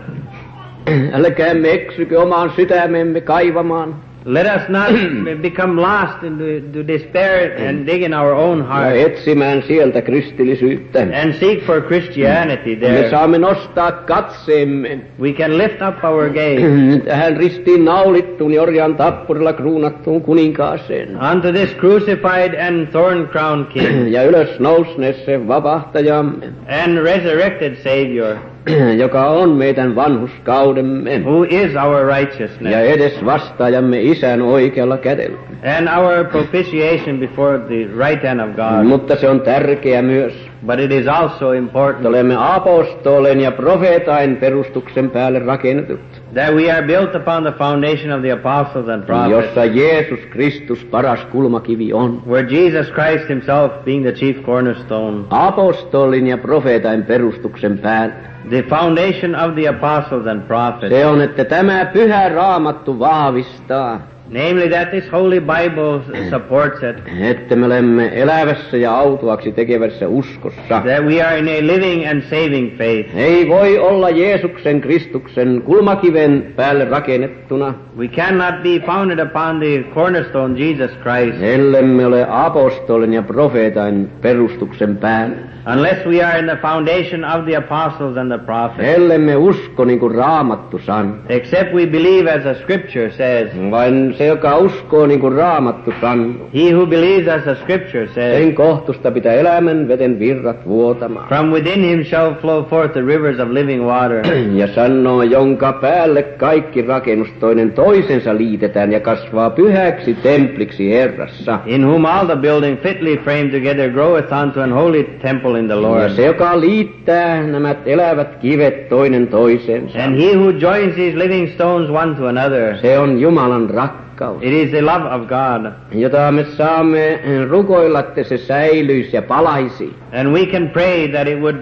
Älkäämme 1.13 1.71
eksykö 1.71 2.21
omaan 2.21 2.51
sydämemme 2.55 3.21
kaivamaan 3.21 4.02
Let 4.25 4.45
us 4.45 4.69
not 4.69 4.87
become 5.41 5.81
lost 5.81 6.23
into 6.23 6.43
to 6.73 6.87
despair 6.87 7.59
mm. 7.59 7.69
and 7.69 7.85
dig 7.87 8.03
in 8.03 8.13
our 8.13 8.33
own 8.33 8.57
ja 8.57 8.63
heart 8.63 8.95
etsimään 8.95 9.61
sieltä 9.63 10.01
kristillisyyttä. 10.01 10.99
and 11.23 11.33
seek 11.33 11.59
for 11.65 11.81
Christianity 11.81 12.75
mm. 12.75 12.81
Me 12.81 12.87
there. 12.87 13.09
saamme 13.09 13.37
nostaa 13.37 13.91
katseemme 13.91 14.99
We 15.21 15.31
can 15.33 15.57
lift 15.57 15.81
up 15.87 16.03
our 16.03 16.29
gaze 16.29 16.67
mm. 16.67 17.01
tähän 17.01 17.37
ristiin 17.37 17.85
naulittuun 17.85 18.53
Jorjan 18.53 18.95
tappurilla 18.95 19.53
kruunattuun 19.53 20.21
kuninkaaseen. 20.21 21.17
unto 21.33 21.51
this 21.51 21.75
crucified 21.75 22.53
and 22.67 22.87
thorn 22.87 23.27
crowned 23.27 23.65
King 23.73 24.07
ja 24.15 24.23
ylös 24.23 24.59
nousneeseen 24.59 25.47
vapahtajamme. 25.47 26.45
and 26.83 26.97
resurrected 26.97 27.75
Savior. 27.75 28.35
joka 29.03 29.27
on 29.27 29.49
meidän 29.49 29.95
vanhuskaudemme 29.95 31.19
who 31.19 31.43
is 31.49 31.75
our 31.75 32.09
ja 32.09 32.17
righteousness, 32.17 32.75
edes 32.75 33.25
vastaajamme 33.25 34.01
isän 34.01 34.41
oikealla 34.41 34.97
kädellä. 34.97 35.37
and 35.77 35.87
our 35.87 36.25
propitiation 36.25 37.19
before 37.19 37.59
the 37.59 38.07
right 38.07 38.23
hand 38.27 38.39
of 38.39 38.55
God. 38.55 38.85
Mutta 38.85 39.15
se 39.15 39.29
on 39.29 39.41
tärkeä 39.41 40.01
myös, 40.01 40.52
But 40.65 40.79
it 40.79 40.91
is 40.91 41.07
also 41.07 41.51
important 41.51 42.05
olemme 42.05 42.35
apostolien 42.55 43.39
ja 43.39 43.51
profeetain 43.51 44.35
perustuksen 44.37 45.09
päälle 45.09 45.39
rakennetut, 45.39 45.99
that 46.33 46.53
we 46.55 46.71
are 46.71 46.87
built 46.87 47.15
upon 47.15 47.43
the 47.43 47.51
foundation 47.51 48.11
of 48.15 48.21
the 48.21 48.31
apostles 48.31 48.89
and 48.89 49.03
prophets, 49.03 49.31
jossa 49.31 49.65
Jeesus 49.65 50.19
Kristus 50.29 50.85
paras 50.85 51.25
kulmakivi 51.31 51.93
on. 51.93 52.21
where 52.27 52.47
Jesus 52.49 52.91
Christ 52.91 53.29
himself 53.29 53.71
being 53.85 54.03
the 54.03 54.11
chief 54.11 54.43
cornerstone, 54.45 55.23
Apostolin 55.29 56.27
ja 56.27 56.37
profeetain 56.37 57.03
perustuksen 57.03 57.77
päälle. 57.77 58.13
the 58.49 58.61
foundation 58.63 59.35
of 59.35 59.55
the 59.55 59.67
apostles 59.69 60.27
and 60.27 60.41
prophets, 60.41 60.89
Se 60.95 61.05
on, 61.05 61.21
että 61.21 61.45
tämä 61.45 61.85
pyhä 61.85 62.29
raamattu 62.29 62.99
vahvistaa, 62.99 63.99
namely 64.29 64.69
that 64.69 64.89
this 64.89 65.11
holy 65.11 65.39
Bible 65.39 66.01
supports 66.29 66.83
it, 66.83 66.95
että 67.21 67.55
me 67.55 67.65
olemme 67.65 68.21
elävässä 68.21 68.77
ja 68.77 68.95
autuaksi 68.95 69.51
tekevässä 69.51 70.07
uskossa. 70.07 70.61
that 70.67 71.05
we 71.05 71.21
are 71.21 71.39
in 71.39 71.47
a 71.47 71.67
living 71.67 72.09
and 72.09 72.21
saving 72.21 72.77
faith. 72.77 73.17
Ei 73.17 73.47
voi 73.49 73.79
olla 73.79 74.09
Jeesuksen 74.09 74.81
Kristuksen 74.81 75.61
kulmakiven 75.65 76.53
päälle 76.55 76.85
rakennettuna, 76.85 77.73
We 77.97 78.07
cannot 78.07 78.63
be 78.63 78.85
founded 78.85 79.19
upon 79.19 79.59
the 79.59 79.83
cornerstone 79.93 80.59
Jesus 80.59 80.91
Christ 81.01 81.43
ellemme 81.43 82.05
ole 82.05 82.27
apostolin 82.29 83.13
ja 83.13 83.21
profeetain 83.21 84.09
perustuksen 84.21 84.97
päällä. 84.97 85.52
Unless 85.65 86.05
we 86.05 86.21
are 86.21 86.37
in 86.37 86.45
the 86.45 86.57
foundation 86.61 87.23
of 87.23 87.45
the 87.45 87.53
apostles 87.53 88.17
and 88.17 88.31
the 88.31 88.37
prophets. 88.37 88.89
Ellemme 88.97 89.35
usko 89.35 89.85
niin 89.85 89.99
kuin 89.99 90.15
raamattu 90.15 90.79
sanoo. 90.79 91.15
Except 91.29 91.73
we 91.73 91.85
believe 91.85 92.31
as 92.31 92.43
the 92.43 92.55
scripture 92.63 93.11
says. 93.11 93.49
Vain 93.71 94.15
se, 94.17 94.25
joka 94.25 94.57
uskoo 94.57 95.07
niin 95.07 95.19
kuin 95.19 95.33
raamattu 95.33 95.93
sanoo. 96.01 96.49
He 96.53 96.73
who 96.73 96.85
believes 96.85 97.27
as 97.27 97.43
the 97.43 97.55
scripture 97.55 98.07
says. 98.07 98.43
Sen 98.43 98.55
kohtusta 98.55 99.11
pitää 99.11 99.33
elämän 99.33 99.87
veden 99.87 100.19
virrat 100.19 100.67
vuotamaan. 100.67 101.27
From 101.27 101.51
within 101.51 101.83
him 101.83 102.03
shall 102.03 102.33
flow 102.41 102.65
forth 102.65 102.93
the 102.93 103.01
rivers 103.01 103.39
of 103.39 103.49
living 103.49 103.85
water. 103.85 104.23
Ja 104.53 104.67
sanoo, 104.67 105.23
jonka 105.23 105.73
päälle 105.73 106.23
kaikki 106.23 106.81
rakennus 106.81 107.31
toinen 107.39 107.71
toisensa 107.71 108.37
liitetään 108.37 108.91
ja 108.91 108.99
kasvaa 108.99 109.49
pyhäksi 109.49 110.13
templiksi 110.13 110.93
Herrassa. 110.93 111.59
In 111.65 111.87
whom 111.87 112.05
all 112.05 112.25
the 112.25 112.35
building 112.35 112.77
fitly 112.81 113.17
framed 113.17 113.51
together 113.51 113.89
groweth 113.89 114.33
unto 114.43 114.61
an 114.61 114.71
holy 114.71 115.03
temple 115.03 115.52
in 115.59 115.65
the 115.67 115.75
Lord. 115.75 116.01
Ja 116.03 116.09
se, 116.09 116.25
joka 116.25 116.59
liittää 116.59 117.43
nämä 117.43 117.75
elävät 117.85 118.35
kivet 118.35 118.89
toinen 118.89 119.27
toisensa, 119.27 119.99
And 120.03 120.17
he 120.21 120.35
who 120.37 120.49
joins 120.49 120.95
these 120.95 121.17
living 121.17 121.49
stones 121.53 121.89
one 121.89 122.15
to 122.15 122.27
another. 122.27 122.77
se 122.81 122.99
on 122.99 123.19
Jumalan 123.19 123.69
rakkaus, 123.69 124.37
It 124.43 124.53
is 124.53 124.69
the 124.69 124.81
love 124.81 125.05
of 125.15 125.21
God. 125.27 125.71
jota 125.91 126.31
me 126.31 126.43
saamme 126.43 127.19
rukoilla, 127.49 127.99
että 127.99 128.23
se 128.23 128.37
säilyisi 128.37 129.15
ja 129.15 129.21
palaisi. 129.21 129.93
And 130.19 130.29
we 130.33 130.45
can 130.45 130.69
pray 130.69 131.07
that 131.07 131.27
it 131.27 131.39
would 131.39 131.55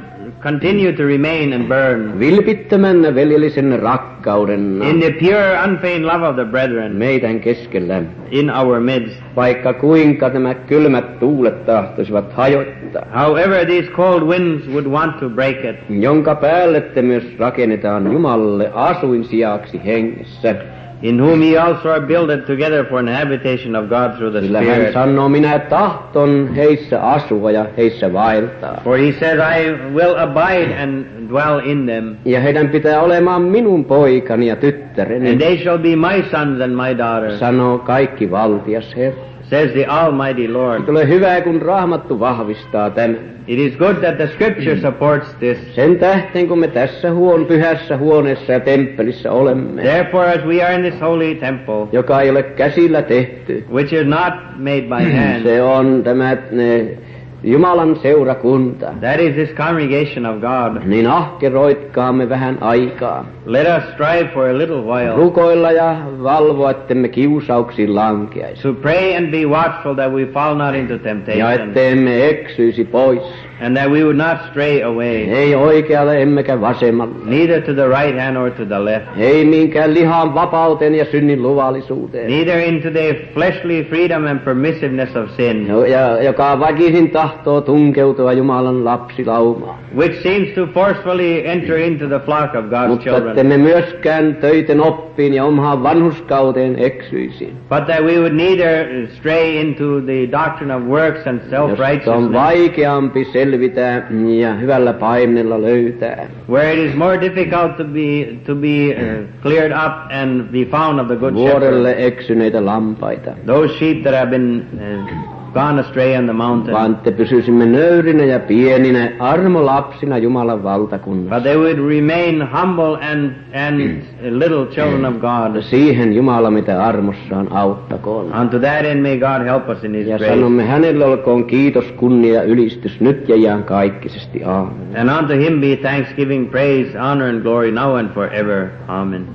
continue 0.44 0.92
to 0.94 1.04
remain 1.04 1.54
and 1.54 1.68
burn. 1.68 2.20
Vilpittömän 2.20 3.16
veljellisen 3.16 3.80
rakkauden 3.82 4.82
In 4.90 5.00
the 5.00 5.12
pure, 5.12 5.60
unfeigned 5.68 6.06
love 6.06 6.28
of 6.28 6.36
the 6.36 6.46
brethren 6.46 6.96
meidän 6.96 7.40
keskellämme. 7.40 8.08
in 8.32 8.52
our 8.52 8.80
midst. 8.80 9.22
Vaikka 9.36 9.74
kuinka 9.74 10.30
nämä 10.30 10.54
kylmät 10.54 11.20
tuulet 11.20 11.66
tahtoisivat 11.66 12.34
hajottaa, 12.34 13.06
However, 13.26 13.66
these 13.66 13.92
cold 13.92 14.24
winds 14.24 14.68
would 14.68 14.86
want 14.88 15.18
to 15.20 15.30
break 15.30 15.58
it. 15.66 15.76
jonka 15.90 16.36
päälle 16.36 16.82
te 16.82 17.02
myös 17.02 17.36
rakennetaan 17.40 18.12
Jumalalle 18.14 18.72
asuinsijaksi 18.74 19.82
hengessä. 19.86 20.56
In 21.04 21.20
whom 21.22 21.42
ye 21.44 21.58
also 21.58 21.90
are 21.90 22.02
builded 22.02 22.40
together 22.46 22.86
for 22.86 23.00
an 23.00 23.08
habitation 23.08 23.76
of 23.76 23.90
God 23.90 24.12
through 24.18 24.32
the 24.32 24.42
Sillä 24.42 24.58
hän 24.62 24.76
Spirit. 24.76 24.94
sanoo, 24.94 25.30
minä 25.30 25.60
tahton 25.60 26.50
heissä 26.56 27.02
asua 27.02 27.52
ja 27.52 27.66
heissä 27.78 28.14
vaeltaa. 28.14 28.82
For 28.84 28.98
he 28.98 29.12
says, 29.12 29.40
I 29.40 29.72
will 29.96 30.16
abide 30.18 30.76
and 30.84 31.06
dwell 31.30 31.60
in 31.64 31.86
them, 31.86 32.16
Ja 32.26 32.40
heidän 32.40 32.70
pitää 32.70 33.02
olemaan 33.02 33.42
minun 33.42 33.86
poikani 33.86 34.48
ja 34.48 34.56
tyttäreni, 34.56 35.30
and 35.30 35.40
they 35.42 35.58
shall 35.58 35.78
be 35.78 35.96
my 35.96 36.24
sons 36.32 36.62
and 36.62 36.74
my 36.76 36.98
daughters, 36.98 37.40
sanoo 37.40 37.78
kaikki 37.78 38.32
valtias 38.32 38.96
Herra. 38.96 39.22
says 39.50 39.72
the 39.72 39.86
Almighty 39.86 40.48
Lord. 40.54 40.82
Tulee 40.84 41.08
hyvä, 41.08 41.42
kun 41.42 41.62
raamattu 41.62 42.20
vahvistaa 42.20 42.90
tämän. 42.90 43.18
It 43.52 43.60
is 43.60 43.76
good 43.76 44.02
that 44.02 44.18
the 44.18 44.28
Scripture 44.28 44.80
supports 44.80 45.28
this. 45.40 45.58
Sen 45.76 46.00
tähten, 46.00 46.48
kun 46.48 46.60
me 46.60 46.68
tässä 46.68 47.14
huon 47.14 47.46
pyhässä 47.46 47.98
huoneessa 47.98 48.52
ja 48.52 48.60
temppelissä 48.60 49.32
olemme, 49.32 49.82
Therefore, 49.82 50.28
as 50.28 50.46
we 50.46 50.64
are 50.64 50.76
in 50.76 50.82
this 50.82 51.02
holy 51.02 51.36
temple, 51.36 51.88
joka 51.92 52.22
ei 52.22 52.30
ole 52.30 52.44
käsillä 52.44 53.02
tehty, 53.02 53.66
which 53.72 53.94
is 53.94 54.06
not 54.08 54.34
made 54.58 54.82
by 54.82 55.12
hand, 55.18 55.44
se 55.44 55.64
on 55.64 56.04
tämä 56.04 56.38
ne, 56.52 56.98
Jumalan 57.44 57.96
seurakunta. 57.96 58.94
that 59.02 59.20
is 59.20 59.36
this 59.36 59.50
congregation 59.58 60.26
of 60.26 60.42
God, 60.42 60.84
Niin 60.86 61.08
ahkeroitkaamme 61.08 62.30
vähän 62.30 62.58
aikaa. 62.64 63.26
let 63.46 63.68
us 63.68 63.84
strive 63.94 64.30
for 64.34 64.50
a 64.50 64.58
little 64.58 64.82
while 64.82 65.16
Rukoilla 65.16 65.72
ja 65.72 65.96
valvoa, 66.24 66.72
ettemme 66.72 67.08
kiusauksiin 67.08 67.96
lankeaisi. 67.96 68.62
to 68.62 68.74
pray 68.74 69.16
and 69.18 69.32
be 69.32 69.46
watchful 69.46 69.96
that 69.96 70.12
we 70.14 70.26
fall 70.26 70.56
not 70.56 70.76
into 70.76 70.94
Ja 70.94 71.00
temptation, 71.00 71.52
etteemme 71.52 72.30
eksyisi 72.30 72.86
pois. 72.86 73.22
And 73.62 73.78
that 73.78 73.90
we 73.92 74.04
would 74.04 74.18
not 74.18 74.38
stray 74.50 74.82
away, 74.84 75.16
Ei 75.30 75.56
oikealle 75.56 76.22
emmekä 76.22 76.62
vasemmalle. 76.62 77.16
neither 77.26 77.62
to 77.62 77.74
the 77.74 77.88
right 77.88 78.20
hand 78.20 78.38
or 78.38 78.52
to 78.52 78.66
the 78.66 78.80
left, 78.86 79.06
Ei 79.18 79.46
minkään 79.46 79.94
lihan 79.94 80.34
vapauteen 80.34 80.96
ja 80.96 81.06
synnin 81.06 81.42
luvallisuuteen. 81.44 82.28
neither 82.28 82.60
into 82.60 82.90
the 82.92 83.16
fleshly 83.34 83.84
freedom 83.84 84.26
and 84.26 84.40
permissiveness 84.40 85.16
of 85.16 85.30
sin, 85.38 85.68
Jo- 85.68 85.86
Ja, 85.86 86.22
joka 86.24 86.60
väkisin 86.60 87.10
tahtoo 87.12 87.62
tunkeutua 87.62 88.34
Jumalan 88.34 88.86
lapsilaumaan. 88.86 89.76
which 89.98 90.22
seems 90.24 90.48
to 90.56 90.68
forcefully 90.74 91.42
enter 91.48 91.78
into 91.78 92.08
the 92.08 92.20
flock 92.20 92.56
of 92.56 92.66
God's 92.66 92.88
Mutta 92.88 93.04
children, 93.04 93.30
ettemme 93.30 93.58
myöskään 93.58 94.36
töiten 94.36 94.82
oppiin 95.12 95.34
ja 95.34 95.46
omaan 95.46 95.84
vanhuskauteen 95.84 96.76
eksyisi. 96.80 97.54
but 97.70 97.86
that 97.86 98.04
we 98.04 98.18
would 98.18 98.34
neither 98.34 99.08
stray 99.18 99.58
into 99.62 100.02
the 100.02 100.28
doctrine 100.32 100.76
of 100.76 100.84
works 100.84 101.28
and 101.28 101.40
on 101.42 101.50
self-righteousness, 101.50 102.34
vaikeampi 102.34 103.26
selvitä 103.26 104.04
ja 104.40 104.54
hyvällä 104.54 104.94
painella 104.94 105.62
löytää. 105.62 106.28
where 106.50 106.74
it 106.74 106.90
is 106.90 106.96
more 106.96 107.22
difficult 107.22 107.78
to 107.78 107.84
be 107.84 108.38
to 108.46 108.56
be 108.56 108.96
uh, 108.96 109.42
cleared 109.42 109.72
up 109.72 109.94
and 110.22 110.44
be 110.52 110.66
found 110.66 111.00
of 111.00 111.08
the 111.08 111.16
good 111.16 111.34
shepherd, 111.36 111.52
Vuorelle 111.52 111.96
eksyneitä 111.98 112.66
lampaita. 112.66 113.32
those 113.46 113.74
sheep 113.80 114.04
that 114.04 114.16
have 114.16 114.30
been 114.30 114.66
uh, 114.74 115.41
gone 115.54 115.80
astray 115.82 116.18
on 116.18 116.24
the 116.26 116.34
mountain, 116.34 116.74
Vaan 116.78 116.92
että 116.92 117.12
pysyisimme 117.12 117.66
nöyrinä 117.66 118.24
ja 118.24 118.40
pieninä 118.40 119.10
armolapsina 119.20 120.18
Jumalan 120.18 120.64
valtakunnassa. 120.64 121.36
but 121.36 121.44
they 121.44 121.58
would 121.58 121.78
remain 121.90 122.44
humble 122.62 122.98
and 123.12 123.32
and 123.68 124.02
little 124.22 124.66
children 124.66 125.06
of 125.06 125.14
God. 125.16 125.62
Siihen 125.62 126.14
Jumala 126.14 126.52
mitä 126.52 126.84
armossaan 126.86 127.48
auttakoon. 127.52 128.26
Unto 128.42 128.60
that 128.60 128.86
end 128.86 129.02
may 129.02 129.18
God 129.18 129.46
help 129.46 129.70
us 129.70 129.84
in 129.84 129.94
His 129.96 130.08
Ja 130.08 130.18
grace. 130.18 130.34
sanomme 130.34 130.64
hänelle 130.66 131.06
olkoon 131.06 131.46
kiitos, 131.46 131.86
kunnia 131.92 132.34
ja 132.34 132.44
ylistys 132.44 133.00
nyt 133.02 133.30
ja 133.30 133.36
iän 133.36 133.64
kaikkisesti. 133.64 134.44
Aamen. 134.44 134.74
And 135.00 135.10
unto 135.20 135.34
him 135.34 135.62
be 135.62 135.76
thanksgiving, 135.76 136.52
praise, 136.52 137.00
honor, 137.00 137.28
and 137.30 137.42
glory 137.42 137.72
now 137.72 137.96
and 137.96 138.10
forever. 138.10 138.68
Amen. 138.88 139.28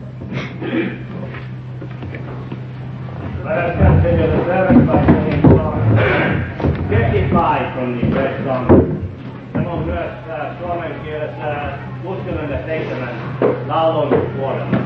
Let 3.45 3.71
us 3.71 3.79
consider 3.79 4.27
the 4.27 4.45
song, 4.87 5.16
Saikon, 7.37 7.97
niin 7.97 8.13
se 8.13 8.51
on, 8.51 8.97
se 9.53 9.69
on 9.69 9.79
myös 9.85 10.11
äh, 10.31 10.59
suomen 10.61 10.93
kielessä 11.05 11.55
67 12.03 13.09
laulun 13.69 14.23
vuodelta. 14.39 14.77